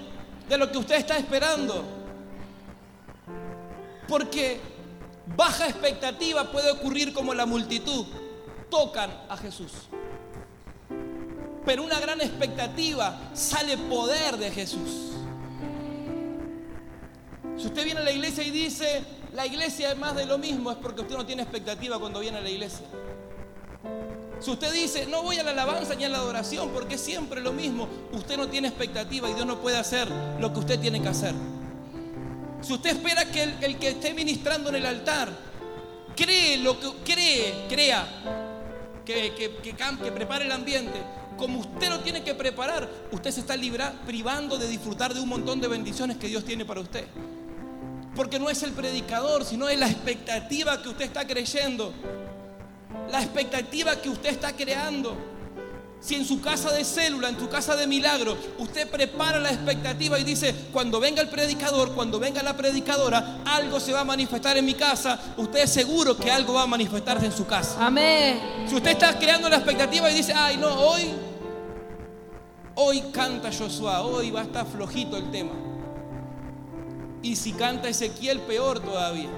de 0.48 0.58
lo 0.58 0.72
que 0.72 0.78
usted 0.78 0.96
está 0.96 1.16
esperando. 1.16 1.99
Porque 4.10 4.60
baja 5.36 5.68
expectativa 5.68 6.50
puede 6.50 6.72
ocurrir 6.72 7.14
como 7.14 7.32
la 7.32 7.46
multitud. 7.46 8.04
Tocan 8.68 9.10
a 9.28 9.36
Jesús. 9.36 9.70
Pero 11.64 11.84
una 11.84 12.00
gran 12.00 12.20
expectativa 12.20 13.30
sale 13.32 13.78
poder 13.78 14.36
de 14.36 14.50
Jesús. 14.50 15.12
Si 17.56 17.66
usted 17.66 17.84
viene 17.84 18.00
a 18.00 18.04
la 18.04 18.10
iglesia 18.10 18.42
y 18.42 18.50
dice, 18.50 19.04
la 19.32 19.46
iglesia 19.46 19.92
es 19.92 19.98
más 19.98 20.16
de 20.16 20.26
lo 20.26 20.38
mismo, 20.38 20.72
es 20.72 20.78
porque 20.78 21.02
usted 21.02 21.16
no 21.16 21.24
tiene 21.24 21.42
expectativa 21.42 21.98
cuando 22.00 22.18
viene 22.18 22.38
a 22.38 22.40
la 22.40 22.50
iglesia. 22.50 22.86
Si 24.40 24.50
usted 24.50 24.72
dice, 24.72 25.06
no 25.06 25.22
voy 25.22 25.38
a 25.38 25.44
la 25.44 25.52
alabanza 25.52 25.94
ni 25.94 26.04
a 26.04 26.08
la 26.08 26.18
adoración 26.18 26.70
porque 26.70 26.96
es 26.96 27.00
siempre 27.00 27.40
lo 27.40 27.52
mismo, 27.52 27.86
usted 28.12 28.36
no 28.36 28.48
tiene 28.48 28.68
expectativa 28.68 29.30
y 29.30 29.34
Dios 29.34 29.46
no 29.46 29.60
puede 29.60 29.76
hacer 29.76 30.08
lo 30.40 30.52
que 30.52 30.58
usted 30.58 30.80
tiene 30.80 31.00
que 31.00 31.08
hacer. 31.08 31.34
Si 32.60 32.72
usted 32.72 32.90
espera 32.90 33.24
que 33.24 33.42
el, 33.42 33.78
que 33.78 33.88
esté 33.88 34.12
ministrando 34.12 34.68
en 34.68 34.76
el 34.76 34.86
altar 34.86 35.30
cree 36.14 36.58
lo 36.58 36.78
que 36.78 36.88
cree, 37.04 37.66
crea, 37.68 38.06
que, 39.04 39.34
que, 39.34 39.74
que, 39.74 40.12
prepare 40.12 40.44
el 40.44 40.52
ambiente, 40.52 41.00
como 41.38 41.60
usted 41.60 41.88
lo 41.88 42.00
tiene 42.00 42.22
que 42.22 42.34
preparar, 42.34 42.88
usted 43.10 43.30
se 43.30 43.40
está 43.40 43.54
privando 44.06 44.58
de 44.58 44.68
disfrutar 44.68 45.14
de 45.14 45.20
un 45.20 45.28
montón 45.28 45.60
de 45.60 45.68
bendiciones 45.68 46.18
que 46.18 46.28
Dios 46.28 46.44
tiene 46.44 46.64
para 46.66 46.80
usted. 46.80 47.06
Porque 48.14 48.38
no 48.38 48.50
es 48.50 48.62
el 48.62 48.72
predicador, 48.72 49.44
sino 49.44 49.68
es 49.68 49.78
la 49.78 49.88
expectativa 49.88 50.82
que 50.82 50.90
usted 50.90 51.06
está 51.06 51.26
creyendo, 51.26 51.94
la 53.10 53.22
expectativa 53.22 53.96
que 53.96 54.10
usted 54.10 54.30
está 54.30 54.52
creando. 54.52 55.16
Si 56.00 56.14
en 56.14 56.24
su 56.24 56.40
casa 56.40 56.72
de 56.72 56.82
célula, 56.82 57.28
en 57.28 57.36
tu 57.36 57.48
casa 57.48 57.76
de 57.76 57.86
milagro, 57.86 58.34
usted 58.58 58.88
prepara 58.88 59.38
la 59.38 59.50
expectativa 59.50 60.18
y 60.18 60.24
dice, 60.24 60.54
cuando 60.72 60.98
venga 60.98 61.20
el 61.20 61.28
predicador, 61.28 61.92
cuando 61.92 62.18
venga 62.18 62.42
la 62.42 62.56
predicadora, 62.56 63.42
algo 63.44 63.78
se 63.78 63.92
va 63.92 64.00
a 64.00 64.04
manifestar 64.04 64.56
en 64.56 64.64
mi 64.64 64.72
casa, 64.72 65.20
usted 65.36 65.60
es 65.60 65.70
seguro 65.70 66.16
que 66.16 66.30
algo 66.30 66.54
va 66.54 66.62
a 66.62 66.66
manifestarse 66.66 67.26
en 67.26 67.32
su 67.32 67.46
casa. 67.46 67.84
Amén. 67.84 68.40
Si 68.66 68.74
usted 68.74 68.92
está 68.92 69.18
creando 69.18 69.50
la 69.50 69.56
expectativa 69.56 70.10
y 70.10 70.14
dice, 70.14 70.32
ay 70.32 70.56
no, 70.56 70.68
hoy, 70.68 71.10
hoy 72.76 73.02
canta 73.12 73.50
Josué, 73.52 73.96
hoy 73.96 74.30
va 74.30 74.40
a 74.40 74.44
estar 74.44 74.66
flojito 74.66 75.18
el 75.18 75.30
tema. 75.30 75.52
Y 77.22 77.36
si 77.36 77.52
canta 77.52 77.90
Ezequiel, 77.90 78.40
peor 78.40 78.80
todavía. 78.80 79.28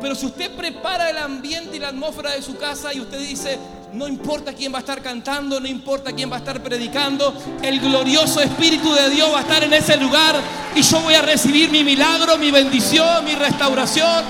Pero 0.00 0.14
si 0.14 0.26
usted 0.26 0.54
prepara 0.56 1.10
el 1.10 1.18
ambiente 1.18 1.76
y 1.76 1.80
la 1.80 1.88
atmósfera 1.88 2.30
de 2.30 2.42
su 2.42 2.56
casa 2.56 2.94
y 2.94 3.00
usted 3.00 3.18
dice, 3.18 3.58
no 3.94 4.08
importa 4.08 4.52
quién 4.54 4.72
va 4.72 4.78
a 4.78 4.80
estar 4.80 5.02
cantando, 5.02 5.60
no 5.60 5.66
importa 5.66 6.12
quién 6.12 6.30
va 6.30 6.36
a 6.36 6.38
estar 6.38 6.62
predicando, 6.62 7.34
el 7.62 7.80
glorioso 7.80 8.40
Espíritu 8.40 8.92
de 8.94 9.10
Dios 9.10 9.32
va 9.32 9.38
a 9.38 9.42
estar 9.42 9.62
en 9.62 9.72
ese 9.72 9.96
lugar 9.96 10.36
y 10.74 10.82
yo 10.82 11.00
voy 11.00 11.14
a 11.14 11.22
recibir 11.22 11.70
mi 11.70 11.84
milagro, 11.84 12.38
mi 12.38 12.50
bendición, 12.50 13.24
mi 13.24 13.34
restauración. 13.34 14.24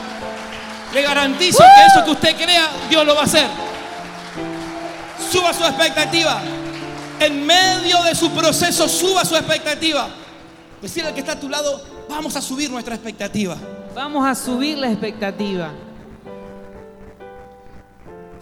Le 0.92 1.02
garantizo 1.02 1.58
que 1.58 1.86
eso 1.86 2.04
que 2.04 2.10
usted 2.10 2.36
crea, 2.36 2.70
Dios 2.90 3.06
lo 3.06 3.14
va 3.14 3.22
a 3.22 3.24
hacer. 3.24 3.46
Suba 5.30 5.52
su 5.54 5.64
expectativa. 5.64 6.42
En 7.20 7.46
medio 7.46 8.02
de 8.02 8.14
su 8.14 8.30
proceso, 8.32 8.88
suba 8.88 9.24
su 9.24 9.36
expectativa. 9.36 10.08
Decirle 10.82 11.10
al 11.10 11.14
que 11.14 11.20
está 11.20 11.32
a 11.32 11.40
tu 11.40 11.48
lado, 11.48 11.80
vamos 12.10 12.34
a 12.36 12.42
subir 12.42 12.68
nuestra 12.68 12.96
expectativa. 12.96 13.56
Vamos 13.94 14.26
a 14.26 14.34
subir 14.34 14.76
la 14.76 14.90
expectativa. 14.90 15.70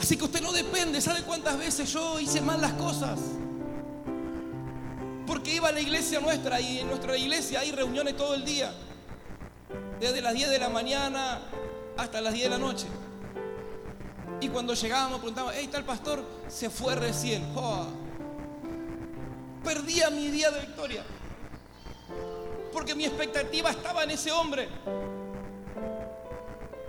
Así 0.00 0.16
que 0.16 0.24
usted 0.24 0.40
no 0.40 0.50
depende, 0.50 1.00
¿sabe 1.00 1.22
cuántas 1.22 1.58
veces 1.58 1.92
yo 1.92 2.18
hice 2.18 2.40
mal 2.40 2.60
las 2.60 2.72
cosas? 2.72 3.20
Porque 5.26 5.54
iba 5.54 5.68
a 5.68 5.72
la 5.72 5.80
iglesia 5.80 6.20
nuestra 6.20 6.58
y 6.58 6.78
en 6.78 6.88
nuestra 6.88 7.16
iglesia 7.16 7.60
hay 7.60 7.70
reuniones 7.70 8.16
todo 8.16 8.34
el 8.34 8.44
día. 8.44 8.72
Desde 10.00 10.22
las 10.22 10.32
10 10.32 10.48
de 10.48 10.58
la 10.58 10.70
mañana 10.70 11.42
hasta 11.98 12.22
las 12.22 12.32
10 12.32 12.44
de 12.44 12.50
la 12.50 12.58
noche. 12.58 12.86
Y 14.40 14.48
cuando 14.48 14.72
llegábamos 14.72 15.18
preguntábamos, 15.18 15.54
hey, 15.56 15.68
tal 15.70 15.84
pastor, 15.84 16.24
se 16.48 16.70
fue 16.70 16.94
recién. 16.94 17.52
Oh, 17.54 17.86
perdía 19.62 20.08
mi 20.08 20.28
día 20.28 20.50
de 20.50 20.60
victoria. 20.60 21.04
Porque 22.72 22.94
mi 22.94 23.04
expectativa 23.04 23.70
estaba 23.70 24.04
en 24.04 24.12
ese 24.12 24.32
hombre. 24.32 24.66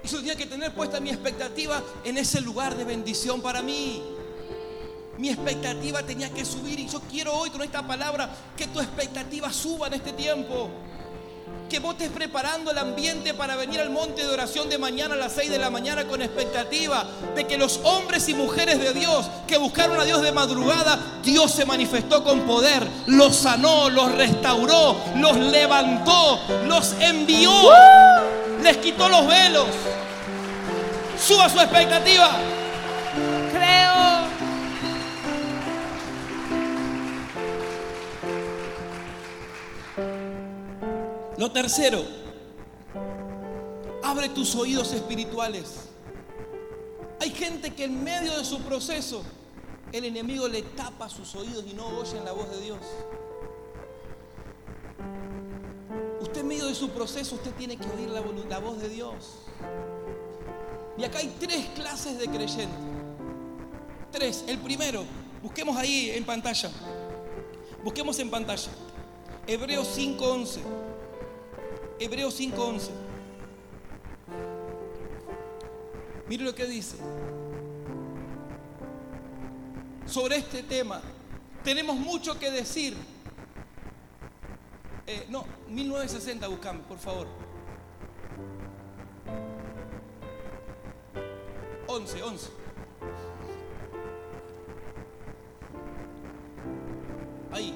Yo 0.04 0.18
tenía 0.18 0.36
que 0.36 0.48
tener 0.48 0.74
puesta 0.74 1.00
mi 1.00 1.10
expectativa 1.10 1.82
en 2.04 2.18
ese 2.18 2.42
lugar 2.42 2.76
de 2.76 2.84
bendición 2.84 3.42
para 3.42 3.62
mí. 3.62 4.02
Mi 5.18 5.30
expectativa 5.30 6.02
tenía 6.02 6.30
que 6.32 6.44
subir 6.44 6.80
y 6.80 6.88
yo 6.88 7.00
quiero 7.02 7.34
hoy 7.36 7.52
con 7.52 7.62
esta 7.62 7.86
palabra 7.86 8.30
que 8.58 8.68
tu 8.68 8.80
expectativa 8.80 9.54
suba 9.54 9.88
en 9.88 9.94
este 9.94 10.14
tiempo. 10.14 10.70
Que 11.70 11.80
vos 11.80 11.94
estés 11.94 12.10
preparando 12.10 12.72
el 12.72 12.78
ambiente 12.80 13.34
para 13.34 13.56
venir 13.56 13.80
al 13.80 13.92
monte 13.92 14.24
de 14.24 14.30
oración 14.30 14.68
de 14.70 14.78
mañana 14.78 15.14
a 15.14 15.18
las 15.18 15.34
6 15.34 15.52
de 15.52 15.60
la 15.60 15.70
mañana 15.70 16.06
con 16.06 16.22
expectativa 16.22 17.06
de 17.36 17.46
que 17.46 17.58
los 17.58 17.80
hombres 17.84 18.28
y 18.28 18.34
mujeres 18.34 18.80
de 18.80 18.94
Dios 18.94 19.30
que 19.48 19.58
buscaron 19.58 20.00
a 20.00 20.04
Dios 20.04 20.22
de 20.22 20.32
madrugada, 20.32 21.20
Dios 21.24 21.52
se 21.52 21.66
manifestó 21.66 22.24
con 22.24 22.42
poder, 22.42 22.86
los 23.06 23.36
sanó, 23.36 23.90
los 23.90 24.12
restauró, 24.14 24.98
los 25.16 25.38
levantó, 25.38 26.40
los 26.66 26.94
envió, 27.00 27.52
les 28.62 28.78
quitó 28.78 29.10
los 29.10 29.28
velos. 29.28 29.68
Suba 31.20 31.50
su 31.50 31.60
expectativa. 31.60 32.38
Creo. 33.52 33.92
Lo 41.38 41.52
tercero, 41.52 42.04
abre 44.04 44.30
tus 44.30 44.54
oídos 44.56 44.94
espirituales. 44.94 45.90
Hay 47.20 47.32
gente 47.32 47.74
que 47.74 47.86
en 47.86 48.04
medio 48.04 48.38
de 48.38 48.46
su 48.46 48.62
proceso 48.62 49.24
el 49.92 50.06
enemigo 50.06 50.48
le 50.48 50.62
tapa 50.62 51.10
sus 51.10 51.36
oídos 51.36 51.64
y 51.70 51.74
no 51.74 51.88
oyen 52.00 52.24
la 52.26 52.32
voz 52.32 52.50
de 52.52 52.62
Dios. 52.62 52.80
Medio 56.52 56.68
de 56.68 56.76
su 56.76 56.90
proceso, 56.90 57.36
usted 57.36 57.54
tiene 57.54 57.78
que 57.78 57.88
oír 57.88 58.10
la, 58.10 58.60
voz 58.60 58.82
de 58.82 58.90
Dios. 58.90 59.38
Y 60.98 61.04
acá 61.06 61.20
hay 61.20 61.34
tres 61.40 61.68
clases 61.68 62.20
de 62.20 62.28
creyentes. 62.28 62.78
Tres. 64.12 64.44
El 64.48 64.58
primero, 64.58 65.06
busquemos 65.42 65.78
ahí 65.78 66.10
en 66.10 66.26
pantalla. 66.26 66.70
Busquemos 67.86 68.20
en 68.20 68.30
pantalla. 68.30 68.70
Hebreos 69.48 69.98
5.11. 69.98 70.60
Hebreos 72.02 72.38
5.11. 72.38 72.90
Mire 76.28 76.44
lo 76.44 76.54
que 76.54 76.66
dice. 76.66 76.98
Sobre 80.06 80.36
este 80.36 80.64
tema. 80.64 81.02
Tenemos 81.64 81.96
mucho 81.96 82.38
que 82.38 82.52
decir. 82.52 82.98
Eh, 85.12 85.26
no, 85.28 85.46
1960 85.68 86.48
buscame, 86.48 86.80
por 86.88 86.98
favor. 86.98 87.28
11, 91.86 92.24
11. 92.24 92.50
Ahí. 97.52 97.74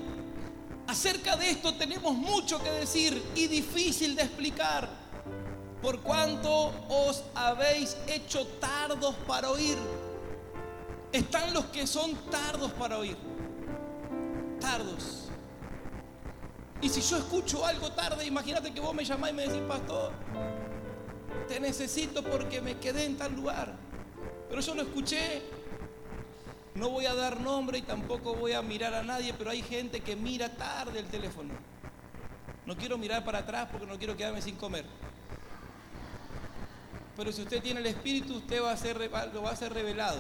Acerca 0.88 1.36
de 1.36 1.50
esto 1.50 1.74
tenemos 1.74 2.13
mucho 2.13 2.63
que 2.63 2.69
decir 2.69 3.21
y 3.36 3.48
difícil 3.48 4.15
de 4.15 4.21
explicar, 4.21 4.89
por 5.82 6.00
cuanto 6.00 6.71
os 6.88 7.21
habéis 7.34 7.98
hecho 8.08 8.48
tardos 8.62 9.13
para 9.28 9.50
oír. 9.50 9.78
Están 11.12 11.54
los 11.54 11.65
que 11.65 11.86
son 11.86 12.15
tardos 12.32 12.71
para 12.71 12.98
oír. 12.98 13.17
Tardos. 14.62 15.25
Y 16.86 16.89
si 16.89 17.02
yo 17.02 17.17
escucho 17.17 17.65
algo 17.65 17.91
tarde, 17.93 18.28
imagínate 18.28 18.71
que 18.71 18.80
vos 18.80 18.93
me 18.93 19.04
llamás 19.04 19.32
y 19.32 19.34
me 19.34 19.48
decís, 19.48 19.63
pastor, 19.67 20.12
te 21.48 21.60
necesito 21.60 22.24
porque 22.24 22.62
me 22.62 22.78
quedé 22.78 23.06
en 23.06 23.17
tal 23.17 23.36
lugar. 23.36 23.74
Pero 24.48 24.62
yo 24.62 24.76
lo 24.76 24.84
escuché. 24.84 25.41
No 26.76 26.91
voy 26.91 27.08
a 27.08 27.15
dar 27.15 27.41
nombre 27.41 27.80
y 27.80 27.82
tampoco 27.82 28.36
voy 28.36 28.52
a 28.52 28.62
mirar 28.62 28.93
a 28.93 29.02
nadie, 29.02 29.34
pero 29.34 29.50
hay 29.50 29.63
gente 29.63 30.02
que 30.02 30.15
mira 30.15 30.48
tarde 30.48 31.00
el 31.00 31.08
teléfono. 31.08 31.56
No 32.67 32.78
quiero 32.78 33.00
mirar 33.00 33.26
para 33.26 33.39
atrás 33.39 33.67
porque 33.71 33.88
no 33.88 33.98
quiero 33.98 34.15
quedarme 34.15 34.43
sin 34.43 34.56
comer. 34.56 34.86
Pero 37.17 37.32
si 37.32 37.41
usted 37.41 37.63
tiene 37.63 37.80
el 37.80 37.88
espíritu, 37.88 38.36
usted 38.36 38.60
lo 38.60 38.65
va 39.41 39.50
a 39.50 39.56
ser 39.56 39.74
revelado. 39.74 40.19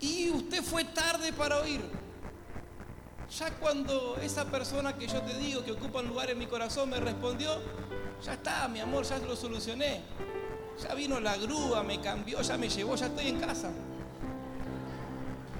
Y 0.00 0.30
usted 0.30 0.64
fue 0.64 0.82
tarde 0.84 1.32
para 1.32 1.60
oír. 1.60 2.03
Ya 3.30 3.50
cuando 3.58 4.16
esa 4.22 4.44
persona 4.44 4.96
que 4.96 5.06
yo 5.06 5.20
te 5.22 5.36
digo 5.38 5.64
que 5.64 5.72
ocupa 5.72 6.00
un 6.00 6.08
lugar 6.08 6.30
en 6.30 6.38
mi 6.38 6.46
corazón 6.46 6.90
me 6.90 7.00
respondió, 7.00 7.60
ya 8.22 8.34
está, 8.34 8.68
mi 8.68 8.80
amor, 8.80 9.04
ya 9.04 9.18
lo 9.18 9.34
solucioné. 9.34 10.02
Ya 10.82 10.94
vino 10.94 11.20
la 11.20 11.36
grúa, 11.36 11.82
me 11.82 12.00
cambió, 12.00 12.40
ya 12.42 12.56
me 12.56 12.68
llevó, 12.68 12.96
ya 12.96 13.06
estoy 13.06 13.28
en 13.28 13.40
casa. 13.40 13.70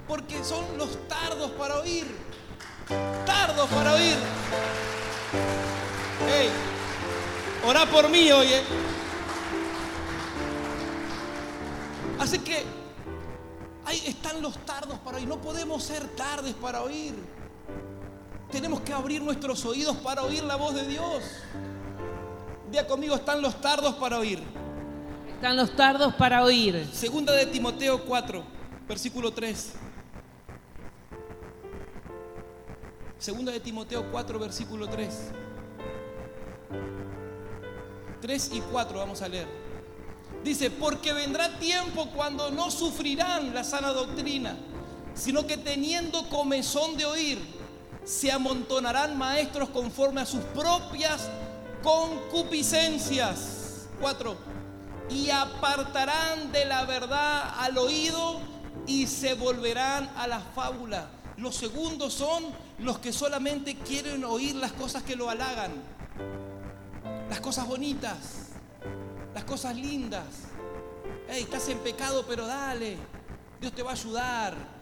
Porque 0.06 0.42
son 0.44 0.64
los 0.76 1.08
tardos 1.08 1.50
para 1.52 1.78
oír. 1.80 2.06
Tardos 3.24 3.68
para 3.70 3.94
oír. 3.94 4.16
Hey, 6.28 6.50
orá 7.66 7.86
por 7.86 8.08
mí 8.08 8.30
hoy. 8.30 8.46
¿eh? 8.52 8.62
Así 12.18 12.38
que 12.40 12.64
ahí 13.84 14.02
están 14.06 14.42
los 14.42 14.58
tardos 14.66 14.98
para 14.98 15.18
oír. 15.18 15.28
No 15.28 15.40
podemos 15.40 15.82
ser 15.82 16.08
tardes 16.16 16.54
para 16.54 16.82
oír. 16.82 17.14
Tenemos 18.50 18.80
que 18.80 18.92
abrir 18.92 19.22
nuestros 19.22 19.64
oídos 19.64 19.96
para 19.96 20.22
oír 20.22 20.44
la 20.44 20.56
voz 20.56 20.74
de 20.74 20.86
Dios. 20.86 21.22
Día 22.70 22.86
conmigo 22.86 23.14
están 23.14 23.42
los 23.42 23.60
tardos 23.60 23.94
para 23.96 24.18
oír. 24.18 24.42
Están 25.34 25.56
los 25.56 25.74
tardos 25.74 26.14
para 26.14 26.42
oír. 26.42 26.88
Segunda 26.92 27.32
de 27.32 27.46
Timoteo 27.46 28.04
4, 28.04 28.44
versículo 28.88 29.32
3. 29.32 29.72
Segunda 33.18 33.52
de 33.52 33.60
Timoteo 33.60 34.10
4, 34.10 34.38
versículo 34.38 34.88
3. 34.88 35.32
3 38.20 38.50
y 38.54 38.60
4 38.60 38.98
vamos 38.98 39.20
a 39.22 39.28
leer. 39.28 39.46
Dice, 40.42 40.70
porque 40.70 41.12
vendrá 41.12 41.58
tiempo 41.58 42.10
cuando 42.14 42.50
no 42.50 42.70
sufrirán 42.70 43.54
la 43.54 43.64
sana 43.64 43.92
doctrina, 43.92 44.56
sino 45.14 45.46
que 45.46 45.56
teniendo 45.56 46.28
comezón 46.28 46.96
de 46.96 47.04
oír, 47.04 47.38
se 48.04 48.30
amontonarán 48.30 49.16
maestros 49.16 49.70
conforme 49.70 50.20
a 50.20 50.26
sus 50.26 50.42
propias 50.44 51.28
concupiscencias. 51.82 53.88
4 54.00 54.54
y 55.10 55.30
apartarán 55.30 56.52
de 56.52 56.64
la 56.64 56.84
verdad 56.84 57.54
al 57.58 57.76
oído 57.78 58.40
y 58.86 59.06
se 59.06 59.34
volverán 59.34 60.10
a 60.16 60.26
la 60.26 60.40
fábula. 60.40 61.08
Los 61.36 61.56
segundos 61.56 62.14
son 62.14 62.44
los 62.78 62.98
que 62.98 63.12
solamente 63.12 63.76
quieren 63.76 64.24
oír 64.24 64.54
las 64.54 64.72
cosas 64.72 65.02
que 65.02 65.16
lo 65.16 65.28
halagan, 65.28 65.72
las 67.28 67.40
cosas 67.40 67.66
bonitas, 67.66 68.16
las 69.34 69.44
cosas 69.44 69.76
lindas. 69.76 70.24
Hey, 71.28 71.42
estás 71.42 71.68
en 71.68 71.78
pecado, 71.78 72.24
pero 72.26 72.46
dale, 72.46 72.96
Dios 73.60 73.72
te 73.72 73.82
va 73.82 73.90
a 73.90 73.94
ayudar. 73.94 74.73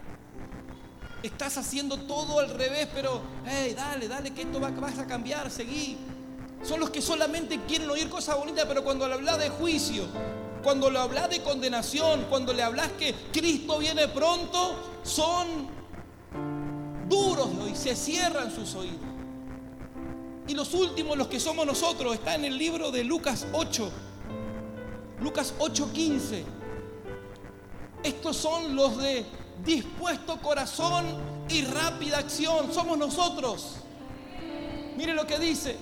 Estás 1.22 1.56
haciendo 1.56 1.96
todo 1.98 2.40
al 2.40 2.50
revés, 2.50 2.88
pero 2.92 3.22
hey, 3.46 3.74
dale, 3.76 4.08
dale, 4.08 4.32
que 4.32 4.42
esto 4.42 4.60
va, 4.60 4.70
vas 4.70 4.98
a 4.98 5.06
cambiar, 5.06 5.50
seguí. 5.50 5.96
Son 6.62 6.80
los 6.80 6.90
que 6.90 7.02
solamente 7.02 7.60
quieren 7.66 7.88
oír 7.90 8.08
cosas 8.08 8.36
bonitas, 8.36 8.64
pero 8.66 8.82
cuando 8.84 9.06
le 9.06 9.14
hablas 9.14 9.38
de 9.38 9.48
juicio, 9.50 10.04
cuando 10.62 10.90
le 10.90 10.98
hablas 10.98 11.28
de 11.28 11.42
condenación, 11.42 12.26
cuando 12.28 12.52
le 12.52 12.62
hablas 12.62 12.92
que 12.92 13.14
Cristo 13.32 13.78
viene 13.78 14.08
pronto, 14.08 14.76
son 15.02 15.68
duros 17.08 17.48
y 17.70 17.76
se 17.76 17.96
cierran 17.96 18.54
sus 18.54 18.74
oídos. 18.74 19.00
Y 20.46 20.54
los 20.54 20.74
últimos, 20.74 21.16
los 21.16 21.28
que 21.28 21.38
somos 21.38 21.66
nosotros, 21.66 22.14
está 22.14 22.34
en 22.34 22.44
el 22.44 22.56
libro 22.58 22.90
de 22.90 23.04
Lucas 23.04 23.46
8, 23.52 23.90
Lucas 25.20 25.54
8:15. 25.58 26.44
Estos 28.02 28.36
son 28.36 28.74
los 28.74 28.98
de 28.98 29.24
dispuesto 29.64 30.38
corazón 30.40 31.06
y 31.48 31.64
rápida 31.64 32.18
acción. 32.18 32.72
Somos 32.72 32.98
nosotros. 32.98 33.76
Mire 34.96 35.14
lo 35.14 35.26
que 35.26 35.38
dice. 35.38 35.76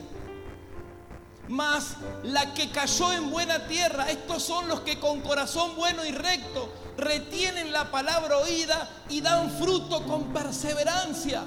Mas 1.48 1.96
la 2.22 2.54
que 2.54 2.70
cayó 2.70 3.12
en 3.12 3.30
buena 3.30 3.66
tierra, 3.66 4.08
estos 4.10 4.42
son 4.42 4.68
los 4.68 4.80
que 4.80 5.00
con 5.00 5.20
corazón 5.20 5.74
bueno 5.74 6.04
y 6.04 6.12
recto 6.12 6.72
retienen 6.96 7.72
la 7.72 7.90
palabra 7.90 8.38
oída 8.38 8.88
y 9.08 9.20
dan 9.20 9.50
fruto 9.50 10.04
con 10.04 10.32
perseverancia. 10.32 11.42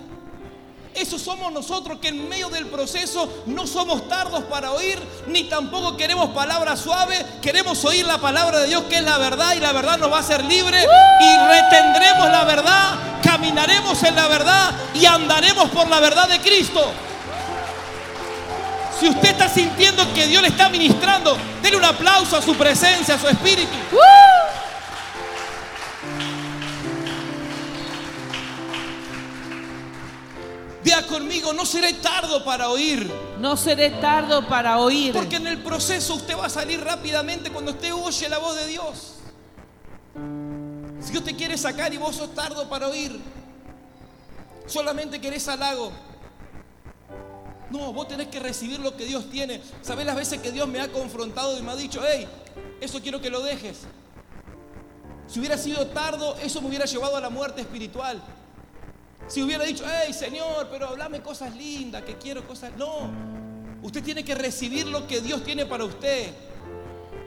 Eso 0.95 1.17
somos 1.17 1.51
nosotros 1.51 1.97
que 1.99 2.09
en 2.09 2.29
medio 2.29 2.49
del 2.49 2.67
proceso 2.67 3.27
no 3.47 3.65
somos 3.65 4.07
tardos 4.07 4.43
para 4.43 4.71
oír, 4.71 4.99
ni 5.27 5.45
tampoco 5.45 5.97
queremos 5.97 6.29
palabras 6.29 6.79
suaves, 6.79 7.23
queremos 7.41 7.83
oír 7.85 8.05
la 8.05 8.19
palabra 8.19 8.59
de 8.59 8.67
Dios 8.67 8.83
que 8.83 8.97
es 8.97 9.03
la 9.03 9.17
verdad 9.17 9.55
y 9.55 9.59
la 9.59 9.71
verdad 9.71 9.97
nos 9.97 10.11
va 10.11 10.17
a 10.17 10.19
hacer 10.19 10.43
libre 10.45 10.77
y 10.79 11.37
retendremos 11.47 12.29
la 12.29 12.43
verdad, 12.43 12.95
caminaremos 13.23 14.03
en 14.03 14.15
la 14.15 14.27
verdad 14.27 14.71
y 14.93 15.05
andaremos 15.05 15.69
por 15.71 15.87
la 15.87 15.99
verdad 15.99 16.27
de 16.27 16.39
Cristo. 16.39 16.91
Si 18.99 19.09
usted 19.09 19.29
está 19.31 19.49
sintiendo 19.49 20.13
que 20.13 20.27
Dios 20.27 20.41
le 20.43 20.49
está 20.49 20.69
ministrando, 20.69 21.35
denle 21.61 21.77
un 21.77 21.85
aplauso 21.85 22.37
a 22.37 22.41
su 22.41 22.55
presencia, 22.55 23.15
a 23.15 23.19
su 23.19 23.27
espíritu. 23.27 23.71
Vea 30.93 31.07
conmigo, 31.07 31.53
no 31.53 31.65
seré 31.65 31.93
tardo 31.93 32.43
para 32.45 32.69
oír. 32.69 33.11
No 33.39 33.57
seré 33.57 33.89
tardo 33.89 34.47
para 34.47 34.77
oír. 34.77 35.11
Porque 35.11 35.37
en 35.37 35.47
el 35.47 35.57
proceso 35.63 36.13
usted 36.13 36.37
va 36.37 36.45
a 36.45 36.49
salir 36.49 36.83
rápidamente 36.83 37.49
cuando 37.49 37.71
usted 37.71 37.91
oye 37.95 38.29
la 38.29 38.37
voz 38.37 38.55
de 38.55 38.67
Dios. 38.67 39.15
Si 41.01 41.11
Dios 41.11 41.23
te 41.23 41.35
quiere 41.35 41.57
sacar 41.57 41.91
y 41.95 41.97
vos 41.97 42.15
sos 42.15 42.35
tardo 42.35 42.69
para 42.69 42.89
oír, 42.89 43.19
solamente 44.67 45.19
querés 45.19 45.47
halago. 45.47 45.91
No, 47.71 47.91
vos 47.91 48.07
tenés 48.07 48.27
que 48.27 48.39
recibir 48.39 48.79
lo 48.79 48.95
que 48.95 49.05
Dios 49.05 49.31
tiene. 49.31 49.61
¿Sabés 49.81 50.05
las 50.05 50.15
veces 50.15 50.41
que 50.41 50.51
Dios 50.51 50.67
me 50.67 50.79
ha 50.79 50.91
confrontado 50.91 51.57
y 51.57 51.63
me 51.63 51.71
ha 51.71 51.75
dicho, 51.75 52.01
hey, 52.07 52.27
eso 52.79 53.01
quiero 53.01 53.19
que 53.19 53.31
lo 53.31 53.41
dejes? 53.41 53.79
Si 55.25 55.39
hubiera 55.39 55.57
sido 55.57 55.87
tardo, 55.87 56.35
eso 56.43 56.61
me 56.61 56.67
hubiera 56.67 56.85
llevado 56.85 57.17
a 57.17 57.21
la 57.21 57.31
muerte 57.31 57.61
espiritual. 57.61 58.21
Si 59.27 59.41
hubiera 59.41 59.63
dicho, 59.63 59.83
hey 59.87 60.13
Señor, 60.13 60.67
pero 60.71 60.87
hablame 60.87 61.21
cosas 61.21 61.55
lindas, 61.55 62.03
que 62.03 62.17
quiero 62.17 62.45
cosas... 62.47 62.71
No, 62.77 63.11
usted 63.81 64.03
tiene 64.03 64.23
que 64.23 64.35
recibir 64.35 64.87
lo 64.87 65.07
que 65.07 65.21
Dios 65.21 65.43
tiene 65.43 65.65
para 65.65 65.85
usted. 65.85 66.33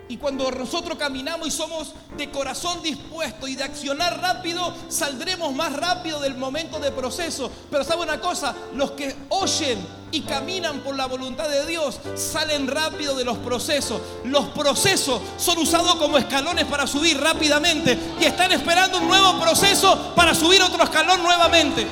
Y 0.09 0.19
cuando 0.19 0.51
nosotros 0.53 0.97
caminamos 0.97 1.49
y 1.49 1.51
somos 1.51 1.93
de 2.17 2.31
corazón 2.31 2.81
dispuesto 2.83 3.49
y 3.49 3.57
de 3.57 3.65
accionar 3.65 4.21
rápido, 4.21 4.73
saldremos 4.89 5.53
más 5.53 5.73
rápido 5.73 6.21
del 6.21 6.37
momento 6.37 6.79
de 6.79 6.93
proceso. 6.93 7.51
Pero 7.71 7.83
sabe 7.83 8.03
una 8.03 8.21
cosa, 8.21 8.55
los 8.75 8.93
que 8.93 9.15
oyen 9.31 9.85
y 10.13 10.21
caminan 10.21 10.81
por 10.81 10.97
la 10.97 11.07
voluntad 11.07 11.49
de 11.49 11.67
Dios 11.67 11.99
salen 12.15 12.69
rápido 12.69 13.17
de 13.17 13.25
los 13.25 13.39
procesos. 13.39 14.01
Los 14.25 14.47
procesos 14.47 15.21
son 15.37 15.59
usados 15.59 15.97
como 15.97 16.19
escalones 16.19 16.67
para 16.67 16.87
subir 16.87 17.21
rápidamente 17.21 17.99
y 18.21 18.25
están 18.25 18.53
esperando 18.53 18.99
un 18.99 19.09
nuevo 19.09 19.41
proceso 19.41 20.15
para 20.15 20.35
subir 20.35 20.63
otro 20.63 20.85
escalón 20.85 21.23
nuevamente. 21.23 21.87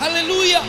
Aleluya. 0.00 0.62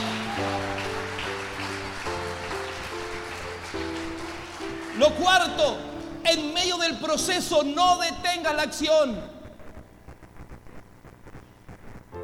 Del 6.88 6.98
proceso 6.98 7.64
no 7.64 7.98
detenga 7.98 8.54
la 8.54 8.64
acción. 8.64 9.38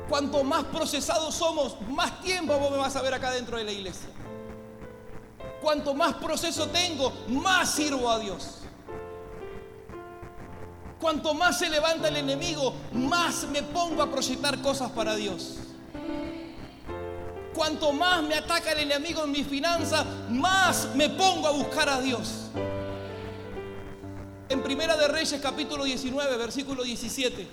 Cuanto 0.08 0.44
más 0.44 0.64
procesados 0.66 1.36
somos, 1.36 1.80
más 1.90 2.22
tiempo 2.22 2.58
vos 2.58 2.72
me 2.72 2.78
vas 2.78 2.96
a 2.96 3.02
ver 3.02 3.14
acá 3.14 3.32
dentro 3.32 3.58
de 3.58 3.64
la 3.64 3.72
iglesia. 3.72 4.10
Cuanto 5.62 5.94
más 5.94 6.16
proceso 6.16 6.68
tengo, 6.68 7.12
más 7.30 7.72
sirvo 7.72 8.10
a 8.10 8.20
Dios. 8.20 8.60
Cuanto 11.00 11.34
más 11.34 11.60
se 11.60 11.70
levanta 11.70 12.08
el 12.08 12.18
enemigo, 12.18 12.74
más 12.94 13.44
me 13.46 13.62
pongo 13.64 14.02
a 14.02 14.12
proyectar 14.12 14.62
cosas 14.62 14.92
para 14.92 15.16
Dios. 15.16 15.58
Cuanto 17.54 17.92
más 17.92 18.24
me 18.24 18.36
ataca 18.36 18.72
el 18.72 18.80
enemigo 18.80 19.24
en 19.24 19.32
mi 19.32 19.44
finanza, 19.44 20.06
más 20.30 20.90
me 20.96 21.10
pongo 21.10 21.48
a 21.48 21.52
buscar 21.52 21.90
a 21.90 22.00
Dios. 22.00 22.43
En 24.50 24.62
Primera 24.62 24.96
de 24.98 25.08
Reyes 25.08 25.40
capítulo 25.42 25.84
19, 25.84 26.38
versículo 26.38 26.84
17. 26.84 27.48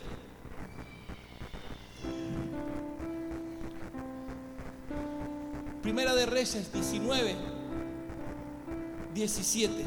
Primera 5.82 6.14
de 6.14 6.26
Reyes 6.26 6.72
19, 6.72 7.36
17. 9.14 9.84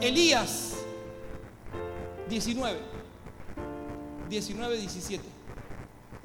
Elías 0.00 0.74
19, 2.28 2.78
19, 4.28 4.76
17. 4.76 5.24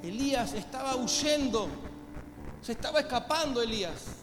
Elías 0.02 0.52
estaba 0.54 0.96
huyendo, 0.96 1.68
se 2.60 2.72
estaba 2.72 3.00
escapando 3.00 3.62
Elías. 3.62 4.21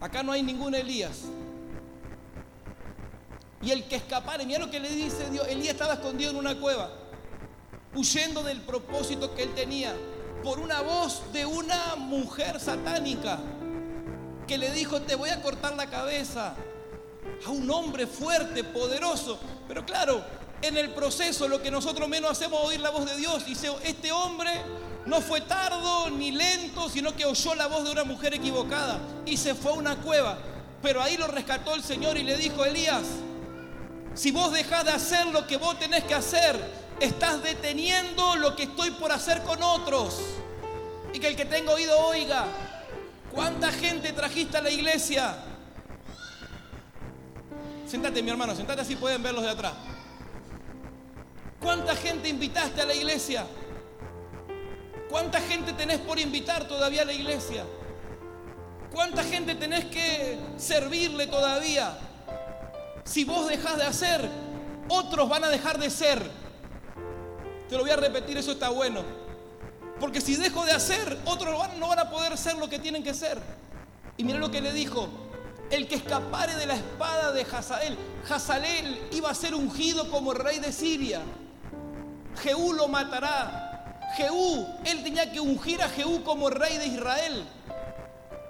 Acá 0.00 0.22
no 0.22 0.32
hay 0.32 0.42
ningún 0.42 0.74
Elías. 0.74 1.24
Y 3.62 3.70
el 3.70 3.86
que 3.86 3.96
escapara, 3.96 4.42
mira 4.44 4.58
lo 4.58 4.70
que 4.70 4.80
le 4.80 4.88
dice 4.88 5.28
Dios, 5.30 5.46
Elías 5.46 5.74
estaba 5.74 5.94
escondido 5.94 6.30
en 6.30 6.36
una 6.38 6.58
cueva, 6.58 6.90
huyendo 7.94 8.42
del 8.42 8.62
propósito 8.62 9.34
que 9.34 9.42
él 9.42 9.54
tenía, 9.54 9.94
por 10.42 10.58
una 10.58 10.80
voz 10.80 11.30
de 11.34 11.44
una 11.44 11.96
mujer 11.96 12.58
satánica 12.58 13.38
que 14.46 14.56
le 14.56 14.70
dijo, 14.72 15.02
te 15.02 15.14
voy 15.14 15.28
a 15.28 15.42
cortar 15.42 15.76
la 15.76 15.90
cabeza 15.90 16.54
a 17.46 17.50
un 17.50 17.70
hombre 17.70 18.06
fuerte, 18.06 18.64
poderoso. 18.64 19.38
Pero 19.68 19.84
claro, 19.84 20.24
en 20.62 20.76
el 20.76 20.90
proceso 20.90 21.46
lo 21.46 21.62
que 21.62 21.70
nosotros 21.70 22.08
menos 22.08 22.30
hacemos 22.30 22.60
es 22.62 22.68
oír 22.68 22.80
la 22.80 22.90
voz 22.90 23.04
de 23.04 23.16
Dios. 23.16 23.44
Y 23.46 23.52
este 23.52 24.10
hombre 24.12 24.50
no 25.06 25.20
fue 25.20 25.40
tardo 25.40 26.10
ni 26.10 26.30
lento, 26.30 26.88
sino 26.88 27.14
que 27.16 27.24
oyó 27.24 27.54
la 27.54 27.66
voz 27.66 27.84
de 27.84 27.92
una 27.92 28.04
mujer 28.04 28.34
equivocada 28.34 28.98
y 29.24 29.36
se 29.36 29.54
fue 29.54 29.72
a 29.72 29.74
una 29.74 29.96
cueva. 29.96 30.38
Pero 30.82 31.02
ahí 31.02 31.16
lo 31.16 31.26
rescató 31.26 31.74
el 31.74 31.82
Señor 31.82 32.16
y 32.16 32.22
le 32.22 32.36
dijo, 32.36 32.64
Elías, 32.64 33.04
si 34.14 34.30
vos 34.30 34.52
dejás 34.52 34.84
de 34.84 34.92
hacer 34.92 35.26
lo 35.26 35.46
que 35.46 35.56
vos 35.56 35.78
tenés 35.78 36.04
que 36.04 36.14
hacer, 36.14 36.58
estás 37.00 37.42
deteniendo 37.42 38.36
lo 38.36 38.56
que 38.56 38.64
estoy 38.64 38.90
por 38.92 39.12
hacer 39.12 39.42
con 39.42 39.62
otros. 39.62 40.20
Y 41.12 41.18
que 41.18 41.28
el 41.28 41.36
que 41.36 41.44
tenga 41.44 41.72
oído 41.72 41.98
oiga, 42.06 42.46
¿cuánta 43.32 43.72
gente 43.72 44.12
trajiste 44.12 44.58
a 44.58 44.62
la 44.62 44.70
iglesia? 44.70 45.36
Sentate 47.86 48.22
mi 48.22 48.30
hermano, 48.30 48.54
sentate 48.54 48.82
así 48.82 48.94
pueden 48.96 49.22
verlos 49.22 49.42
de 49.42 49.50
atrás. 49.50 49.72
¿Cuánta 51.58 51.94
gente 51.96 52.28
invitaste 52.28 52.80
a 52.80 52.86
la 52.86 52.94
iglesia? 52.94 53.44
¿Cuánta 55.10 55.40
gente 55.40 55.72
tenés 55.72 55.98
por 55.98 56.20
invitar 56.20 56.68
todavía 56.68 57.02
a 57.02 57.04
la 57.04 57.12
iglesia? 57.12 57.64
¿Cuánta 58.92 59.24
gente 59.24 59.56
tenés 59.56 59.86
que 59.86 60.38
servirle 60.56 61.26
todavía? 61.26 61.98
Si 63.02 63.24
vos 63.24 63.48
dejás 63.48 63.76
de 63.76 63.84
hacer, 63.84 64.28
otros 64.88 65.28
van 65.28 65.42
a 65.42 65.48
dejar 65.48 65.78
de 65.78 65.90
ser. 65.90 66.30
Te 67.68 67.76
lo 67.76 67.82
voy 67.82 67.90
a 67.90 67.96
repetir, 67.96 68.38
eso 68.38 68.52
está 68.52 68.68
bueno. 68.68 69.02
Porque 69.98 70.20
si 70.20 70.36
dejo 70.36 70.64
de 70.64 70.72
hacer, 70.72 71.18
otros 71.24 71.56
no 71.78 71.88
van 71.88 71.98
a 71.98 72.08
poder 72.08 72.38
ser 72.38 72.56
lo 72.56 72.68
que 72.68 72.78
tienen 72.78 73.02
que 73.02 73.12
ser. 73.12 73.40
Y 74.16 74.22
mira 74.22 74.38
lo 74.38 74.50
que 74.50 74.60
le 74.60 74.72
dijo. 74.72 75.08
El 75.70 75.88
que 75.88 75.96
escapare 75.96 76.54
de 76.54 76.66
la 76.66 76.74
espada 76.74 77.32
de 77.32 77.42
Hazael. 77.42 77.98
Hazael 78.28 79.08
iba 79.10 79.28
a 79.28 79.34
ser 79.34 79.56
ungido 79.56 80.08
como 80.08 80.34
rey 80.34 80.60
de 80.60 80.72
Siria. 80.72 81.20
Jehú 82.42 82.72
lo 82.74 82.86
matará. 82.86 83.69
Jehú, 84.16 84.66
él 84.84 85.02
tenía 85.02 85.30
que 85.30 85.40
ungir 85.40 85.82
a 85.82 85.88
Jehú 85.88 86.22
como 86.22 86.50
rey 86.50 86.78
de 86.78 86.86
Israel. 86.86 87.44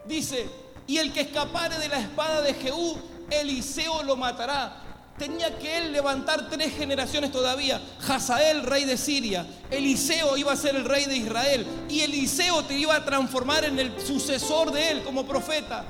Dice, 0.06 0.48
y 0.86 0.98
el 0.98 1.12
que 1.12 1.20
escapare 1.20 1.78
de 1.78 1.88
la 1.88 2.00
espada 2.00 2.42
de 2.42 2.54
Jehú, 2.54 2.98
Eliseo 3.30 4.02
lo 4.02 4.16
matará. 4.16 4.82
Tenía 5.16 5.56
que 5.58 5.76
él 5.76 5.92
levantar 5.92 6.48
tres 6.48 6.74
generaciones 6.74 7.30
todavía. 7.30 7.80
Hazael, 8.08 8.62
rey 8.62 8.84
de 8.84 8.96
Siria. 8.96 9.46
Eliseo 9.70 10.36
iba 10.36 10.52
a 10.52 10.56
ser 10.56 10.76
el 10.76 10.84
rey 10.84 11.04
de 11.04 11.16
Israel. 11.16 11.66
Y 11.88 12.00
Eliseo 12.00 12.64
te 12.64 12.74
iba 12.74 12.96
a 12.96 13.04
transformar 13.04 13.64
en 13.66 13.78
el 13.78 14.00
sucesor 14.00 14.72
de 14.72 14.90
él 14.90 15.02
como 15.02 15.26
profeta. 15.26 15.84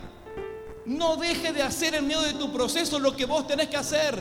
No 0.84 1.16
deje 1.16 1.52
de 1.52 1.62
hacer 1.62 1.94
en 1.94 2.08
medio 2.08 2.22
de 2.22 2.34
tu 2.34 2.52
proceso 2.52 2.98
lo 2.98 3.14
que 3.14 3.24
vos 3.24 3.46
tenés 3.46 3.68
que 3.68 3.76
hacer. 3.76 4.20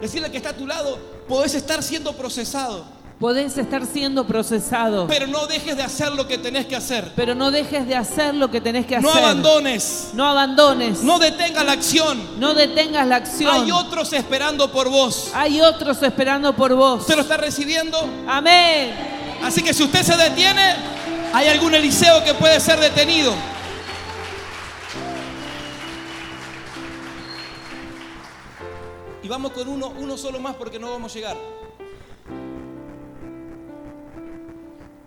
Decirle 0.00 0.30
que 0.30 0.36
está 0.36 0.50
a 0.50 0.56
tu 0.56 0.66
lado, 0.66 0.98
podés 1.26 1.54
estar 1.54 1.82
siendo 1.82 2.14
procesado. 2.14 2.84
Podés 3.24 3.56
estar 3.56 3.86
siendo 3.86 4.26
procesado, 4.26 5.06
pero 5.06 5.26
no 5.26 5.46
dejes 5.46 5.78
de 5.78 5.82
hacer 5.82 6.12
lo 6.12 6.28
que 6.28 6.36
tenés 6.36 6.66
que 6.66 6.76
hacer. 6.76 7.10
pero 7.16 7.34
no 7.34 7.50
dejes 7.50 7.86
de 7.88 7.96
hacer 7.96 8.34
lo 8.34 8.50
que 8.50 8.60
tenés 8.60 8.84
que 8.84 9.00
No 9.00 9.08
hacer. 9.08 9.24
abandones, 9.24 10.10
No 10.12 10.26
abandones. 10.28 11.02
no 11.02 11.18
detengas 11.18 11.64
la 11.64 11.72
acción. 11.72 12.22
No 12.38 12.52
detengas 12.52 13.06
la 13.06 13.16
acción. 13.16 13.50
Hay 13.50 13.70
otros 13.70 14.12
esperando 14.12 14.70
por 14.70 14.90
vos. 14.90 15.30
Hay 15.32 15.62
otros 15.62 16.02
esperando 16.02 16.54
por 16.54 16.74
vos. 16.74 17.00
¿Usted 17.00 17.14
lo 17.16 17.22
está 17.22 17.38
recibiendo? 17.38 17.96
Amén. 18.28 18.94
Así 19.42 19.62
que 19.62 19.72
si 19.72 19.84
usted 19.84 20.02
se 20.02 20.18
detiene, 20.18 20.74
hay 21.32 21.48
algún 21.48 21.74
Eliseo 21.74 22.22
que 22.24 22.34
puede 22.34 22.60
ser 22.60 22.78
detenido. 22.78 23.32
Y 29.22 29.28
vamos 29.28 29.52
con 29.52 29.66
uno, 29.66 29.94
uno 29.96 30.18
solo 30.18 30.38
más 30.40 30.56
porque 30.56 30.78
no 30.78 30.90
vamos 30.90 31.10
a 31.12 31.14
llegar. 31.14 31.63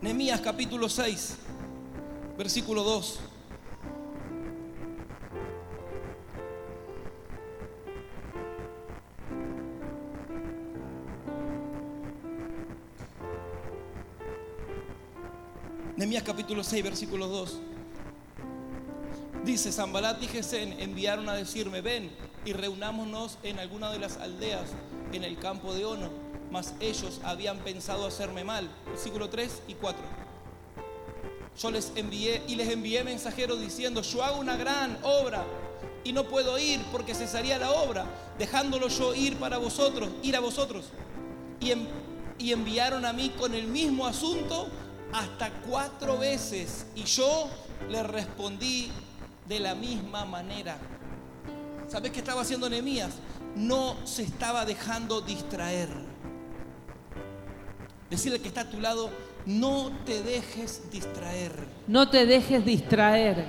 Nehemías 0.08 0.40
capítulo 0.40 0.88
6, 0.88 1.36
versículo 2.38 2.82
2. 2.82 3.20
Nehemías 15.98 16.24
capítulo 16.24 16.64
6, 16.64 16.84
versículo 16.86 17.28
2. 17.28 17.60
Dice, 19.44 19.74
Zambalat 19.74 20.24
y 20.24 20.28
Gesén 20.28 20.80
enviaron 20.80 21.28
a 21.28 21.34
decirme, 21.34 21.82
ven 21.82 22.10
y 22.46 22.54
reunámonos 22.54 23.40
en 23.44 23.60
alguna 23.60 23.92
de 23.92 24.00
las 24.00 24.16
aldeas 24.16 24.70
en 25.12 25.26
el 25.26 25.38
campo 25.38 25.74
de 25.74 25.84
Ono. 25.84 26.27
Mas 26.52 26.74
ellos 26.80 27.20
habían 27.24 27.60
pensado 27.60 28.06
hacerme 28.06 28.44
mal. 28.44 28.70
Versículo 28.86 29.30
3 29.30 29.64
y 29.68 29.74
4. 29.76 30.02
Yo 31.60 31.72
les 31.72 31.92
envié 31.96 32.44
y 32.48 32.56
les 32.56 32.70
envié 32.70 33.04
mensajeros 33.04 33.60
diciendo, 33.60 34.02
yo 34.02 34.24
hago 34.24 34.40
una 34.40 34.56
gran 34.56 34.98
obra 35.04 35.44
y 36.04 36.14
no 36.14 36.26
puedo 36.26 36.58
ir 36.60 36.80
porque 36.92 37.16
cesaría 37.16 37.58
la 37.58 37.72
obra, 37.72 38.06
dejándolo 38.38 38.88
yo 38.88 39.16
ir 39.16 39.38
para 39.38 39.58
vosotros, 39.58 40.10
ir 40.22 40.36
a 40.36 40.40
vosotros. 40.40 40.86
Y, 41.60 41.74
y 42.38 42.54
enviaron 42.54 43.06
a 43.06 43.14
mí 43.14 43.30
con 43.38 43.56
el 43.56 43.68
mismo 43.68 44.06
asunto 44.06 44.70
hasta 45.12 45.52
cuatro 45.68 46.18
veces 46.18 46.86
y 46.96 47.04
yo 47.04 47.50
les 47.90 48.06
respondí 48.06 48.92
de 49.48 49.60
la 49.60 49.76
misma 49.76 50.26
manera. 50.26 50.78
¿Sabes 51.88 52.12
qué 52.12 52.20
estaba 52.20 52.42
haciendo 52.42 52.70
Nehemías? 52.70 53.14
No 53.56 53.96
se 54.06 54.24
estaba 54.24 54.66
dejando 54.66 55.22
distraer. 55.22 56.07
Decirle 58.10 58.40
que 58.40 58.48
está 58.48 58.62
a 58.62 58.70
tu 58.70 58.80
lado, 58.80 59.10
no 59.46 59.92
te 60.06 60.24
dejes 60.24 60.90
distraer. 60.92 61.52
No 61.88 62.10
te 62.10 62.26
dejes 62.26 62.66
distraer. 62.66 63.46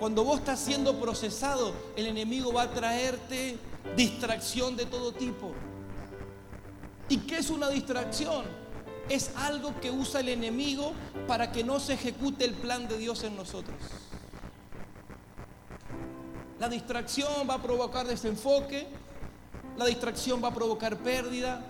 Cuando 0.00 0.24
vos 0.24 0.38
estás 0.38 0.58
siendo 0.58 0.98
procesado, 0.98 1.72
el 1.96 2.06
enemigo 2.06 2.52
va 2.52 2.62
a 2.62 2.70
traerte 2.70 3.58
distracción 3.96 4.76
de 4.76 4.86
todo 4.86 5.12
tipo. 5.12 5.52
¿Y 7.08 7.18
qué 7.18 7.38
es 7.38 7.50
una 7.50 7.68
distracción? 7.68 8.44
Es 9.08 9.32
algo 9.36 9.78
que 9.80 9.90
usa 9.90 10.20
el 10.20 10.28
enemigo 10.28 10.92
para 11.26 11.52
que 11.52 11.64
no 11.64 11.80
se 11.80 11.94
ejecute 11.94 12.44
el 12.44 12.54
plan 12.54 12.88
de 12.88 12.98
Dios 12.98 13.22
en 13.24 13.36
nosotros. 13.36 13.76
La 16.58 16.68
distracción 16.68 17.48
va 17.48 17.54
a 17.54 17.62
provocar 17.62 18.06
desenfoque, 18.06 18.86
la 19.76 19.86
distracción 19.86 20.42
va 20.42 20.48
a 20.48 20.54
provocar 20.54 20.96
pérdida, 20.98 21.64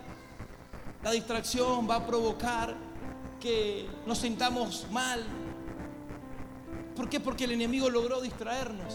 la 1.02 1.10
distracción 1.10 1.88
va 1.88 1.96
a 1.96 2.06
provocar 2.06 2.74
que 3.40 3.88
nos 4.06 4.18
sintamos 4.18 4.86
mal, 4.90 5.24
¿Por 7.00 7.08
qué? 7.08 7.18
Porque 7.18 7.44
el 7.44 7.52
enemigo 7.52 7.88
logró 7.88 8.20
distraernos. 8.20 8.94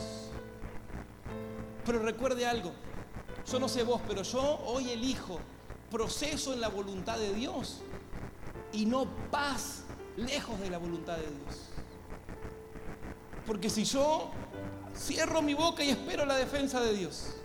Pero 1.83 1.97
recuerde 2.03 2.45
algo, 2.45 2.71
yo 3.51 3.59
no 3.59 3.67
sé 3.67 3.81
vos, 3.81 3.99
pero 4.07 4.21
yo 4.21 4.59
hoy 4.67 4.91
elijo 4.91 5.39
proceso 5.89 6.53
en 6.53 6.61
la 6.61 6.67
voluntad 6.67 7.17
de 7.17 7.33
Dios 7.33 7.81
y 8.73 8.85
no 8.85 9.07
paz 9.31 9.85
lejos 10.17 10.59
de 10.59 10.69
la 10.69 10.77
voluntad 10.77 11.15
de 11.15 11.23
Dios. 11.23 11.69
Porque 13.47 13.71
si 13.71 13.85
yo 13.85 14.29
cierro 14.95 15.41
mi 15.41 15.55
boca 15.55 15.83
y 15.83 15.89
espero 15.89 16.27
la 16.27 16.35
defensa 16.35 16.81
de 16.81 16.93
Dios, 16.93 17.35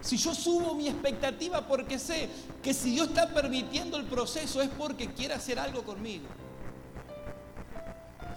si 0.00 0.16
yo 0.16 0.34
subo 0.34 0.74
mi 0.74 0.88
expectativa 0.88 1.66
porque 1.66 1.98
sé 1.98 2.28
que 2.62 2.72
si 2.72 2.92
Dios 2.92 3.08
está 3.08 3.28
permitiendo 3.28 3.96
el 3.96 4.06
proceso 4.06 4.62
es 4.62 4.70
porque 4.70 5.12
quiere 5.12 5.34
hacer 5.34 5.58
algo 5.58 5.82
conmigo. 5.82 6.26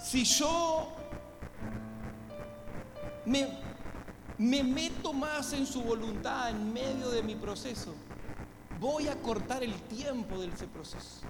Si 0.03 0.25
yo 0.25 0.91
me, 3.25 3.47
me 4.37 4.63
meto 4.63 5.13
más 5.13 5.53
en 5.53 5.65
su 5.65 5.81
voluntad 5.81 6.49
en 6.49 6.73
medio 6.73 7.09
de 7.09 7.23
mi 7.23 7.35
proceso, 7.35 7.93
voy 8.79 9.07
a 9.07 9.15
cortar 9.21 9.63
el 9.63 9.73
tiempo 9.83 10.39
de 10.39 10.47
ese 10.47 10.67
proceso. 10.67 11.21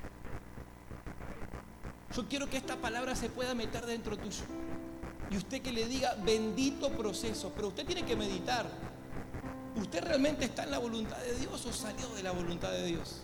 Yo 2.15 2.27
quiero 2.27 2.49
que 2.49 2.57
esta 2.57 2.75
palabra 2.77 3.15
se 3.15 3.29
pueda 3.29 3.53
meter 3.53 3.85
dentro 3.85 4.17
tuyo. 4.17 4.43
Y 5.29 5.37
usted 5.37 5.61
que 5.61 5.71
le 5.71 5.85
diga 5.87 6.15
bendito 6.23 6.89
proceso, 6.91 7.51
pero 7.55 7.69
usted 7.69 7.85
tiene 7.85 8.03
que 8.03 8.15
meditar. 8.15 8.67
¿Usted 9.75 10.03
realmente 10.03 10.45
está 10.45 10.63
en 10.63 10.71
la 10.71 10.77
voluntad 10.77 11.17
de 11.17 11.35
Dios 11.35 11.65
o 11.65 11.73
salió 11.73 12.07
de 12.09 12.23
la 12.23 12.31
voluntad 12.31 12.71
de 12.71 12.85
Dios? 12.85 13.21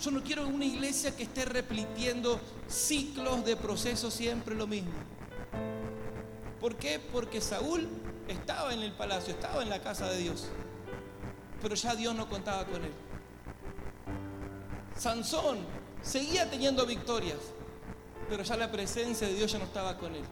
Yo 0.00 0.12
no 0.12 0.22
quiero 0.22 0.46
una 0.46 0.64
iglesia 0.64 1.16
que 1.16 1.24
esté 1.24 1.44
repitiendo 1.44 2.40
ciclos 2.68 3.44
de 3.44 3.56
procesos 3.56 4.14
siempre 4.14 4.54
lo 4.54 4.68
mismo. 4.68 4.92
¿Por 6.60 6.76
qué? 6.76 7.00
Porque 7.00 7.40
Saúl 7.40 7.88
estaba 8.28 8.72
en 8.72 8.82
el 8.82 8.92
palacio, 8.92 9.34
estaba 9.34 9.62
en 9.62 9.70
la 9.70 9.80
casa 9.82 10.08
de 10.08 10.18
Dios, 10.18 10.46
pero 11.60 11.74
ya 11.74 11.96
Dios 11.96 12.14
no 12.14 12.28
contaba 12.28 12.64
con 12.64 12.84
él. 12.84 12.92
Sansón 14.96 15.58
seguía 16.02 16.48
teniendo 16.48 16.86
victorias, 16.86 17.38
pero 18.28 18.44
ya 18.44 18.56
la 18.56 18.70
presencia 18.70 19.26
de 19.26 19.34
Dios 19.34 19.50
ya 19.50 19.58
no 19.58 19.64
estaba 19.64 19.98
con 19.98 20.14
él. 20.14 20.24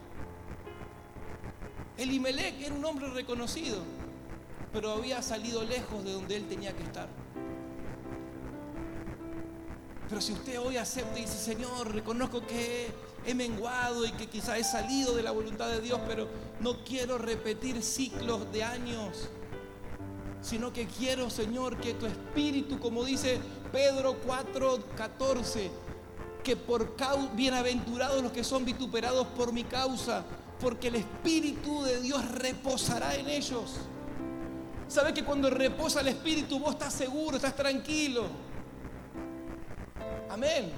Elimelech 1.99 2.61
era 2.61 2.75
un 2.75 2.85
hombre 2.85 3.09
reconocido, 3.09 3.79
pero 4.73 4.93
había 4.93 5.23
salido 5.23 5.65
lejos 5.65 6.05
de 6.05 6.13
donde 6.13 6.37
él 6.37 6.47
tenía 6.47 6.75
que 6.77 6.83
estar. 6.83 7.09
Pero 10.09 10.21
si 10.21 10.33
usted 10.33 10.61
hoy 10.61 10.77
acepta 10.77 11.19
y 11.19 11.23
dice, 11.23 11.37
Señor, 11.37 11.93
reconozco 11.93 12.47
que 12.47 12.89
he 13.25 13.35
menguado 13.35 14.05
y 14.05 14.13
que 14.13 14.29
quizá 14.29 14.57
he 14.57 14.63
salido 14.63 15.17
de 15.17 15.23
la 15.23 15.33
voluntad 15.33 15.69
de 15.69 15.81
Dios, 15.81 16.01
pero 16.07 16.29
no 16.61 16.85
quiero 16.85 17.19
repetir 17.19 17.83
ciclos 17.83 18.53
de 18.53 18.63
años, 18.63 19.29
sino 20.43 20.73
que 20.73 20.87
quiero, 20.87 21.29
Señor, 21.29 21.79
que 21.81 21.95
tu 21.95 22.07
espíritu, 22.07 22.79
como 22.79 23.05
dice 23.05 23.41
Pedro 23.73 24.17
4:14, 24.25 25.71
que 26.45 26.55
por 26.55 26.95
bienaventurados 27.35 28.23
los 28.23 28.31
que 28.31 28.45
son 28.45 28.65
vituperados 28.65 29.27
por 29.29 29.53
mi 29.53 29.65
causa, 29.65 30.25
porque 30.61 30.89
el 30.89 30.97
espíritu 30.97 31.83
de 31.83 32.01
Dios 32.01 32.25
reposará 32.33 33.15
en 33.15 33.29
ellos. 33.29 33.75
¿Sabe 34.89 35.13
que 35.13 35.25
cuando 35.25 35.51
reposa 35.51 36.01
el 36.01 36.09
espíritu 36.09 36.59
vos 36.59 36.73
estás 36.73 36.95
seguro, 36.95 37.37
estás 37.37 37.57
tranquilo? 37.57 38.27
Amén. 40.31 40.71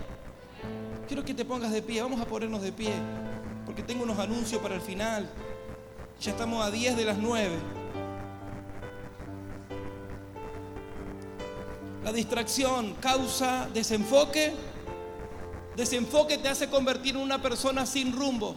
Quiero 1.06 1.24
que 1.24 1.34
te 1.34 1.44
pongas 1.44 1.72
de 1.72 1.82
pie, 1.82 2.02
vamos 2.02 2.20
a 2.20 2.26
ponernos 2.26 2.62
de 2.62 2.72
pie, 2.72 2.92
porque 3.64 3.82
tengo 3.82 4.02
unos 4.02 4.18
anuncios 4.18 4.60
para 4.60 4.74
el 4.74 4.80
final. 4.80 5.28
Ya 6.20 6.32
estamos 6.32 6.66
a 6.66 6.70
10 6.70 6.96
de 6.96 7.04
las 7.04 7.18
9. 7.18 7.56
La 12.04 12.12
distracción 12.12 12.94
causa 12.94 13.68
desenfoque. 13.72 14.54
Desenfoque 15.76 16.38
te 16.38 16.48
hace 16.48 16.68
convertir 16.68 17.14
en 17.14 17.20
una 17.20 17.40
persona 17.40 17.86
sin 17.86 18.12
rumbo. 18.12 18.56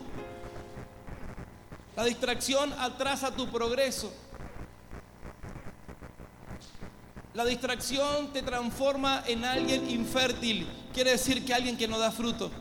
La 1.96 2.06
distracción 2.06 2.74
atrasa 2.80 3.36
tu 3.36 3.48
progreso. 3.48 4.12
La 7.34 7.46
distracción 7.46 8.32
te 8.34 8.42
transforma 8.42 9.24
en 9.28 9.46
alguien 9.46 9.89
infértil. 9.89 10.68
Quiere 10.94 11.12
decir 11.12 11.46
que 11.46 11.54
alguien 11.54 11.78
que 11.78 11.88
no 11.88 11.98
da 11.98 12.12
fruto. 12.12 12.52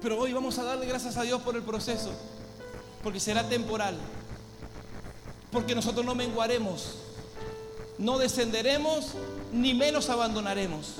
Pero 0.00 0.18
hoy 0.18 0.32
vamos 0.32 0.58
a 0.58 0.64
darle 0.64 0.86
gracias 0.86 1.16
a 1.16 1.22
Dios 1.22 1.42
por 1.42 1.56
el 1.56 1.62
proceso. 1.62 2.12
Porque 3.02 3.20
será 3.20 3.48
temporal. 3.48 3.96
Porque 5.50 5.74
nosotros 5.74 6.04
no 6.04 6.14
menguaremos. 6.14 6.96
No 7.98 8.18
descenderemos 8.18 9.12
ni 9.52 9.74
menos 9.74 10.10
abandonaremos. 10.10 10.94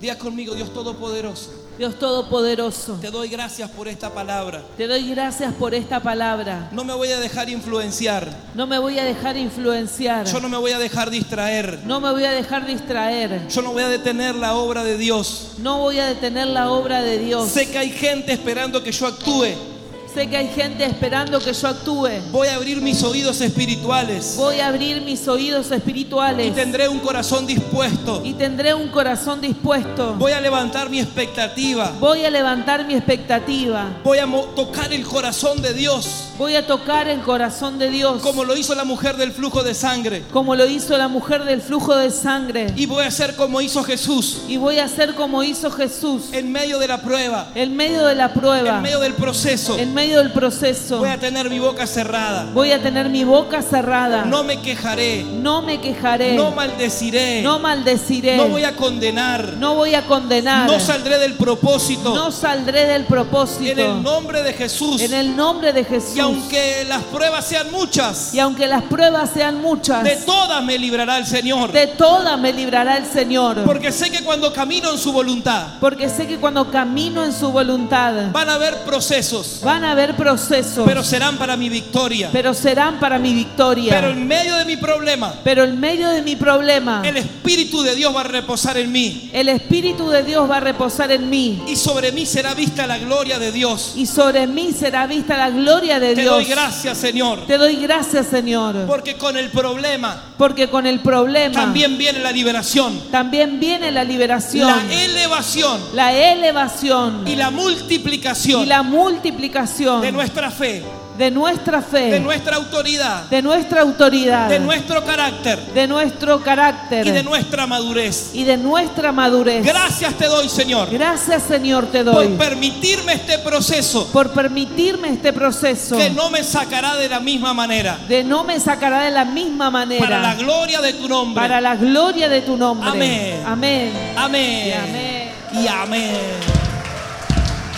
Día 0.00 0.18
conmigo, 0.18 0.54
Dios 0.54 0.72
Todopoderoso. 0.72 1.65
Dios 1.78 1.98
Todopoderoso, 1.98 2.94
Te 3.00 3.10
doy 3.10 3.28
gracias 3.28 3.70
por 3.70 3.86
esta 3.88 4.12
palabra. 4.12 4.62
te 4.76 4.86
doy 4.86 5.10
gracias 5.10 5.52
por 5.54 5.74
esta 5.74 6.00
palabra. 6.00 6.68
No 6.72 6.84
me 6.84 6.94
voy 6.94 7.10
a 7.12 7.20
dejar 7.20 7.48
influenciar. 7.50 8.28
No 8.54 8.66
me 8.66 8.78
voy 8.78 8.98
a 8.98 9.04
dejar 9.04 9.36
influenciar. 9.36 10.26
Yo 10.26 10.40
no 10.40 10.48
me 10.48 10.56
voy 10.56 10.72
a 10.72 10.78
dejar 10.78 11.10
distraer. 11.10 11.80
No 11.84 12.00
me 12.00 12.10
voy 12.12 12.24
a 12.24 12.30
dejar 12.30 12.66
distraer. 12.66 13.46
Yo 13.48 13.62
no 13.62 13.72
voy 13.72 13.82
a 13.82 13.88
detener 13.88 14.34
la 14.34 14.54
obra 14.54 14.84
de 14.84 14.96
Dios. 14.96 15.52
No 15.58 15.78
voy 15.78 15.98
a 15.98 16.06
detener 16.06 16.46
la 16.46 16.70
obra 16.70 17.02
de 17.02 17.18
Dios. 17.18 17.48
Sé 17.50 17.70
que 17.70 17.78
hay 17.78 17.90
gente 17.90 18.32
esperando 18.32 18.82
que 18.82 18.92
yo 18.92 19.06
actúe. 19.06 19.75
Sé 20.16 20.30
que 20.30 20.36
hay 20.38 20.48
gente 20.48 20.82
esperando 20.82 21.38
que 21.38 21.52
yo 21.52 21.68
actúe. 21.68 22.08
Voy 22.32 22.48
a 22.48 22.54
abrir 22.54 22.80
mis 22.80 23.02
oídos 23.02 23.38
espirituales. 23.42 24.36
Voy 24.38 24.60
a 24.60 24.68
abrir 24.68 25.02
mis 25.02 25.28
oídos 25.28 25.70
Y 25.70 25.74
espirituales 25.74 26.54
tendré 26.54 26.88
un 26.88 27.00
corazón 27.00 27.46
dispuesto. 27.46 28.22
y 28.24 28.32
tendré 28.32 28.72
un 28.72 28.88
corazón 28.88 29.42
dispuesto. 29.42 30.14
Voy 30.14 30.32
a 30.32 30.40
levantar 30.40 30.88
mi 30.88 31.00
expectativa. 31.00 31.92
Voy 32.00 32.24
a 32.24 32.30
levantar 32.30 32.86
mi 32.86 32.94
expectativa. 32.94 33.90
Voy 34.02 34.16
a 34.16 34.26
tocar 34.54 34.90
el 34.90 35.04
corazón 35.04 35.60
de 35.60 35.74
Dios. 35.74 36.25
Voy 36.38 36.54
a 36.54 36.66
tocar 36.66 37.08
el 37.08 37.20
corazón 37.20 37.78
de 37.78 37.88
Dios. 37.88 38.20
Como 38.20 38.44
lo 38.44 38.54
hizo 38.56 38.74
la 38.74 38.84
mujer 38.84 39.16
del 39.16 39.32
flujo 39.32 39.62
de 39.62 39.72
sangre. 39.72 40.22
como 40.32 40.54
lo 40.54 40.66
hizo 40.66 40.96
la 40.98 41.08
mujer 41.08 41.44
del 41.44 41.62
flujo 41.62 41.96
de 41.96 42.10
sangre. 42.10 42.72
Y 42.76 42.84
voy 42.84 43.04
a 43.04 43.08
hacer 43.08 43.34
como 43.36 43.62
hizo 43.62 43.82
Jesús. 43.82 44.42
Y 44.46 44.58
voy 44.58 44.78
a 44.78 44.84
hacer 44.84 45.14
como 45.14 45.42
hizo 45.42 45.70
Jesús. 45.70 46.24
En 46.32 46.52
medio 46.52 46.78
de 46.78 46.88
la 46.88 47.00
prueba. 47.00 47.48
En 47.54 47.74
medio 47.74 48.04
de 48.04 48.14
la 48.14 48.34
prueba. 48.34 48.76
En 48.76 48.82
medio 48.82 49.00
del 49.00 49.14
proceso. 49.14 49.78
En 49.78 49.94
medio 49.94 50.18
del 50.18 50.30
proceso. 50.30 50.98
Voy 50.98 51.08
a 51.08 51.18
tener 51.18 51.48
mi 51.48 51.58
boca 51.58 51.86
cerrada. 51.86 52.50
Voy 52.52 52.72
a 52.72 52.82
tener 52.82 53.08
mi 53.08 53.24
boca 53.24 53.62
cerrada. 53.62 54.24
No 54.26 54.44
me 54.44 54.60
quejaré. 54.60 55.24
No 55.24 55.62
me 55.62 55.80
quejaré. 55.80 56.34
No 56.34 56.50
maldeciré. 56.50 57.40
No 57.42 57.58
maldeciré. 57.58 58.36
No 58.36 58.48
voy 58.48 58.64
a 58.64 58.76
condenar. 58.76 59.54
No 59.58 59.74
voy 59.74 59.94
a 59.94 60.06
condenar. 60.06 60.68
No 60.68 60.78
saldré 60.80 61.18
del 61.18 61.34
propósito. 61.34 62.14
No 62.14 62.30
saldré 62.30 62.84
del 62.84 63.06
propósito. 63.06 63.70
En 63.70 63.78
el 63.78 64.02
nombre 64.02 64.42
de 64.42 64.52
Jesús. 64.52 65.00
En 65.00 65.14
el 65.14 65.34
nombre 65.34 65.72
de 65.72 65.84
Jesús. 65.84 66.25
Y 66.26 66.34
aunque 66.34 66.84
las 66.88 67.02
pruebas 67.04 67.46
sean 67.46 67.70
muchas, 67.70 68.34
Y 68.34 68.38
aunque 68.40 68.66
las 68.66 68.82
pruebas 68.84 69.30
sean 69.32 69.60
muchas, 69.60 70.02
de 70.04 70.16
todas 70.16 70.62
me 70.64 70.78
librará 70.78 71.18
el 71.18 71.26
Señor. 71.26 71.72
de 71.72 71.86
todas 71.86 72.38
me 72.38 72.52
librará 72.52 72.96
el 72.96 73.06
Señor. 73.06 73.62
Porque 73.64 73.92
sé 73.92 74.10
que 74.10 74.22
cuando 74.24 74.52
camino 74.52 74.90
en 74.92 74.98
su 74.98 75.12
voluntad, 75.12 75.66
Porque 75.80 76.08
sé 76.08 76.26
que 76.26 76.38
cuando 76.38 76.70
camino 76.70 77.24
en 77.24 77.32
su 77.32 77.50
voluntad 77.52 78.30
van 78.32 78.48
a 78.48 78.54
haber 78.54 78.76
procesos, 78.84 79.60
van 79.62 79.84
a 79.84 79.92
haber 79.92 80.16
procesos, 80.16 80.84
pero 80.86 81.02
serán 81.04 81.36
para 81.36 81.56
mi 81.56 81.68
victoria. 81.68 82.30
pero 82.32 82.54
serán 82.54 82.98
para 82.98 83.18
mi 83.18 83.32
victoria. 83.34 83.92
Pero 83.94 84.10
en 84.10 84.26
medio 84.26 84.56
de 84.56 84.64
mi 84.64 84.76
problema, 84.76 85.34
Pero 85.44 85.64
en 85.64 85.78
medio 85.78 86.08
de 86.10 86.22
mi 86.22 86.36
problema, 86.36 87.02
el 87.04 87.16
Espíritu 87.16 87.82
de 87.82 87.94
Dios 87.94 88.14
va 88.14 88.20
a 88.20 88.24
reposar 88.24 88.76
en 88.76 88.90
mí. 88.90 89.30
el 89.32 89.48
Espíritu 89.48 90.08
de 90.08 90.22
Dios 90.22 90.50
va 90.50 90.56
a 90.56 90.60
reposar 90.60 91.10
en 91.12 91.28
mí. 91.30 91.62
Y 91.68 91.76
sobre 91.76 92.12
mí 92.12 92.26
será 92.26 92.54
vista 92.54 92.86
la 92.86 92.98
gloria 92.98 93.38
de 93.38 93.52
Dios. 93.52 93.92
Y 93.96 94.06
sobre 94.06 94.46
mí 94.46 94.72
será 94.72 95.06
vista 95.06 95.36
la 95.36 95.50
gloria 95.50 96.00
de 96.00 96.14
Te 96.16 96.22
Dios. 96.22 96.34
doy 96.34 96.44
gracias, 96.44 96.98
Señor. 96.98 97.46
Te 97.46 97.58
doy 97.58 97.76
gracias, 97.76 98.26
Señor. 98.26 98.86
Porque 98.86 99.16
con 99.16 99.36
el 99.36 99.50
problema 99.50 100.22
Porque 100.36 100.68
con 100.68 100.86
el 100.86 101.00
problema 101.00 101.54
también 101.54 101.96
viene 101.98 102.18
la 102.18 102.32
liberación, 102.32 103.00
también 103.10 103.60
viene 103.60 103.90
la 103.90 104.04
liberación, 104.04 104.66
la 104.66 105.04
elevación 105.04 105.80
la 105.94 106.12
elevación 106.12 107.26
y 107.26 107.36
la 107.36 107.50
multiplicación 107.50 108.62
y 108.62 108.66
la 108.66 108.82
multiplicación 108.82 110.00
de 110.00 110.12
nuestra 110.12 110.50
fe, 110.50 110.82
de 111.16 111.30
nuestra 111.30 111.82
fe, 111.82 112.10
de 112.10 112.20
nuestra 112.20 112.56
autoridad, 112.56 113.24
de 113.24 113.42
nuestra 113.42 113.82
autoridad, 113.82 114.48
de 114.48 114.58
nuestro 114.60 115.04
carácter 115.04 115.58
de 115.74 115.86
nuestro 115.86 116.42
carácter 116.42 117.06
y 117.06 117.10
de 117.10 117.22
nuestra 117.22 117.66
madurez. 117.66 118.30
y 118.34 118.44
de 118.44 118.56
nuestra 118.56 119.12
madurez. 119.12 119.64
Gracias 119.64 120.14
te 120.14 120.26
doy, 120.26 120.48
Señor, 120.48 120.90
Gracias, 120.90 121.42
Señor, 121.42 121.86
te 121.86 122.04
por 122.04 122.14
doy 122.14 122.28
permitirme 122.36 123.14
este 123.14 123.38
proceso 123.38 124.08
por 124.12 124.30
permitirme 124.30 125.08
este 125.08 125.32
proceso 125.32 125.96
que 125.96 126.10
no 126.10 126.30
me 126.30 126.42
sacará 126.42 126.96
de 126.96 127.08
la 127.08 127.20
misma 127.20 127.54
manera. 127.54 127.98
de 128.08 128.24
no 128.24 128.44
me 128.44 128.60
sacará 128.60 129.02
de 129.02 129.10
la 129.10 129.24
misma 129.24 129.70
manera 129.70 130.04
Para 130.04 130.20
la 130.20 130.34
gloria 130.34 130.80
de 130.80 130.92
tu 130.92 131.08
nombre. 131.08 131.40
para 131.40 131.60
la 131.60 131.76
gloria 131.76 132.28
de 132.28 132.42
tu 132.42 132.56
nombre. 132.56 132.88
Amén. 132.88 133.42
Amén. 133.46 133.92
Amén. 134.16 134.66
Y 134.66 134.72
amén. 134.72 135.32
Y 135.64 135.68
amén. 135.68 136.55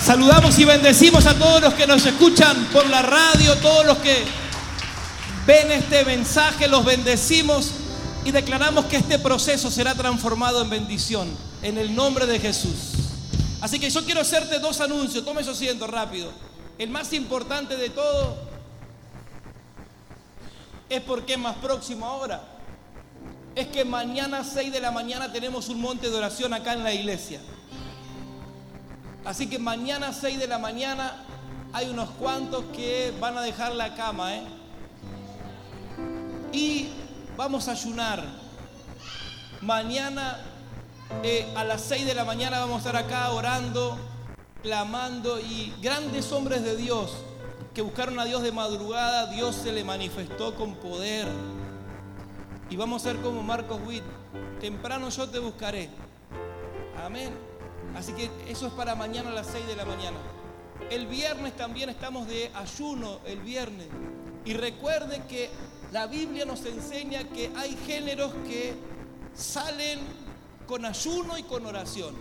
Saludamos 0.02 0.58
y 0.58 0.64
bendecimos 0.64 1.26
a 1.26 1.34
todos 1.34 1.60
los 1.60 1.74
que 1.74 1.86
nos 1.86 2.06
escuchan 2.06 2.66
por 2.72 2.88
la 2.88 3.02
radio, 3.02 3.56
todos 3.56 3.84
los 3.84 3.98
que 3.98 4.24
ven 5.46 5.70
este 5.70 6.04
mensaje, 6.04 6.68
los 6.68 6.84
bendecimos 6.84 7.72
y 8.24 8.30
declaramos 8.30 8.86
que 8.86 8.96
este 8.96 9.18
proceso 9.18 9.70
será 9.70 9.94
transformado 9.94 10.62
en 10.62 10.70
bendición 10.70 11.28
en 11.62 11.78
el 11.78 11.94
nombre 11.94 12.26
de 12.26 12.38
Jesús. 12.38 12.92
Así 13.60 13.78
que 13.78 13.90
yo 13.90 14.04
quiero 14.04 14.20
hacerte 14.20 14.58
dos 14.60 14.80
anuncios, 14.80 15.24
tome 15.24 15.44
su 15.44 15.50
asiento 15.50 15.86
rápido. 15.86 16.32
El 16.78 16.90
más 16.90 17.12
importante 17.12 17.76
de 17.76 17.90
todo 17.90 18.36
es 20.88 21.00
porque 21.02 21.34
es 21.34 21.38
más 21.38 21.56
próximo 21.56 22.06
ahora. 22.06 22.42
Es 23.54 23.66
que 23.66 23.84
mañana 23.84 24.44
6 24.44 24.72
de 24.72 24.80
la 24.80 24.92
mañana 24.92 25.32
tenemos 25.32 25.68
un 25.68 25.80
monte 25.80 26.08
de 26.08 26.16
oración 26.16 26.54
acá 26.54 26.72
en 26.72 26.84
la 26.84 26.94
iglesia. 26.94 27.40
Así 29.28 29.46
que 29.46 29.58
mañana 29.58 30.14
6 30.14 30.38
de 30.38 30.46
la 30.46 30.58
mañana 30.58 31.12
hay 31.74 31.90
unos 31.90 32.08
cuantos 32.12 32.64
que 32.74 33.12
van 33.20 33.36
a 33.36 33.42
dejar 33.42 33.74
la 33.74 33.94
cama, 33.94 34.34
¿eh? 34.34 34.42
Y 36.50 36.88
vamos 37.36 37.68
a 37.68 37.72
ayunar. 37.72 38.24
Mañana 39.60 40.38
eh, 41.22 41.46
a 41.54 41.62
las 41.64 41.82
6 41.82 42.06
de 42.06 42.14
la 42.14 42.24
mañana 42.24 42.58
vamos 42.60 42.76
a 42.76 42.88
estar 42.88 42.96
acá 42.96 43.30
orando, 43.32 43.98
clamando 44.62 45.38
y 45.38 45.74
grandes 45.82 46.32
hombres 46.32 46.64
de 46.64 46.76
Dios 46.76 47.12
que 47.74 47.82
buscaron 47.82 48.18
a 48.18 48.24
Dios 48.24 48.42
de 48.42 48.50
madrugada, 48.50 49.26
Dios 49.26 49.56
se 49.56 49.72
le 49.72 49.84
manifestó 49.84 50.54
con 50.54 50.76
poder. 50.76 51.28
Y 52.70 52.76
vamos 52.76 53.04
a 53.04 53.10
ser 53.10 53.20
como 53.20 53.42
Marcos 53.42 53.78
Witt, 53.86 54.04
temprano 54.58 55.10
yo 55.10 55.28
te 55.28 55.38
buscaré. 55.38 55.90
Amén. 57.04 57.47
Así 57.96 58.12
que 58.12 58.30
eso 58.48 58.66
es 58.66 58.72
para 58.74 58.94
mañana 58.94 59.30
a 59.30 59.32
las 59.32 59.46
6 59.48 59.66
de 59.66 59.76
la 59.76 59.84
mañana. 59.84 60.16
El 60.90 61.06
viernes 61.06 61.56
también 61.56 61.88
estamos 61.90 62.28
de 62.28 62.50
ayuno, 62.54 63.20
el 63.26 63.40
viernes. 63.40 63.88
Y 64.44 64.54
recuerde 64.54 65.22
que 65.28 65.50
la 65.92 66.06
Biblia 66.06 66.44
nos 66.44 66.64
enseña 66.64 67.24
que 67.24 67.50
hay 67.56 67.76
géneros 67.86 68.32
que 68.46 68.74
salen 69.34 70.00
con 70.66 70.84
ayuno 70.84 71.38
y 71.38 71.42
con 71.42 71.66
oración. 71.66 72.14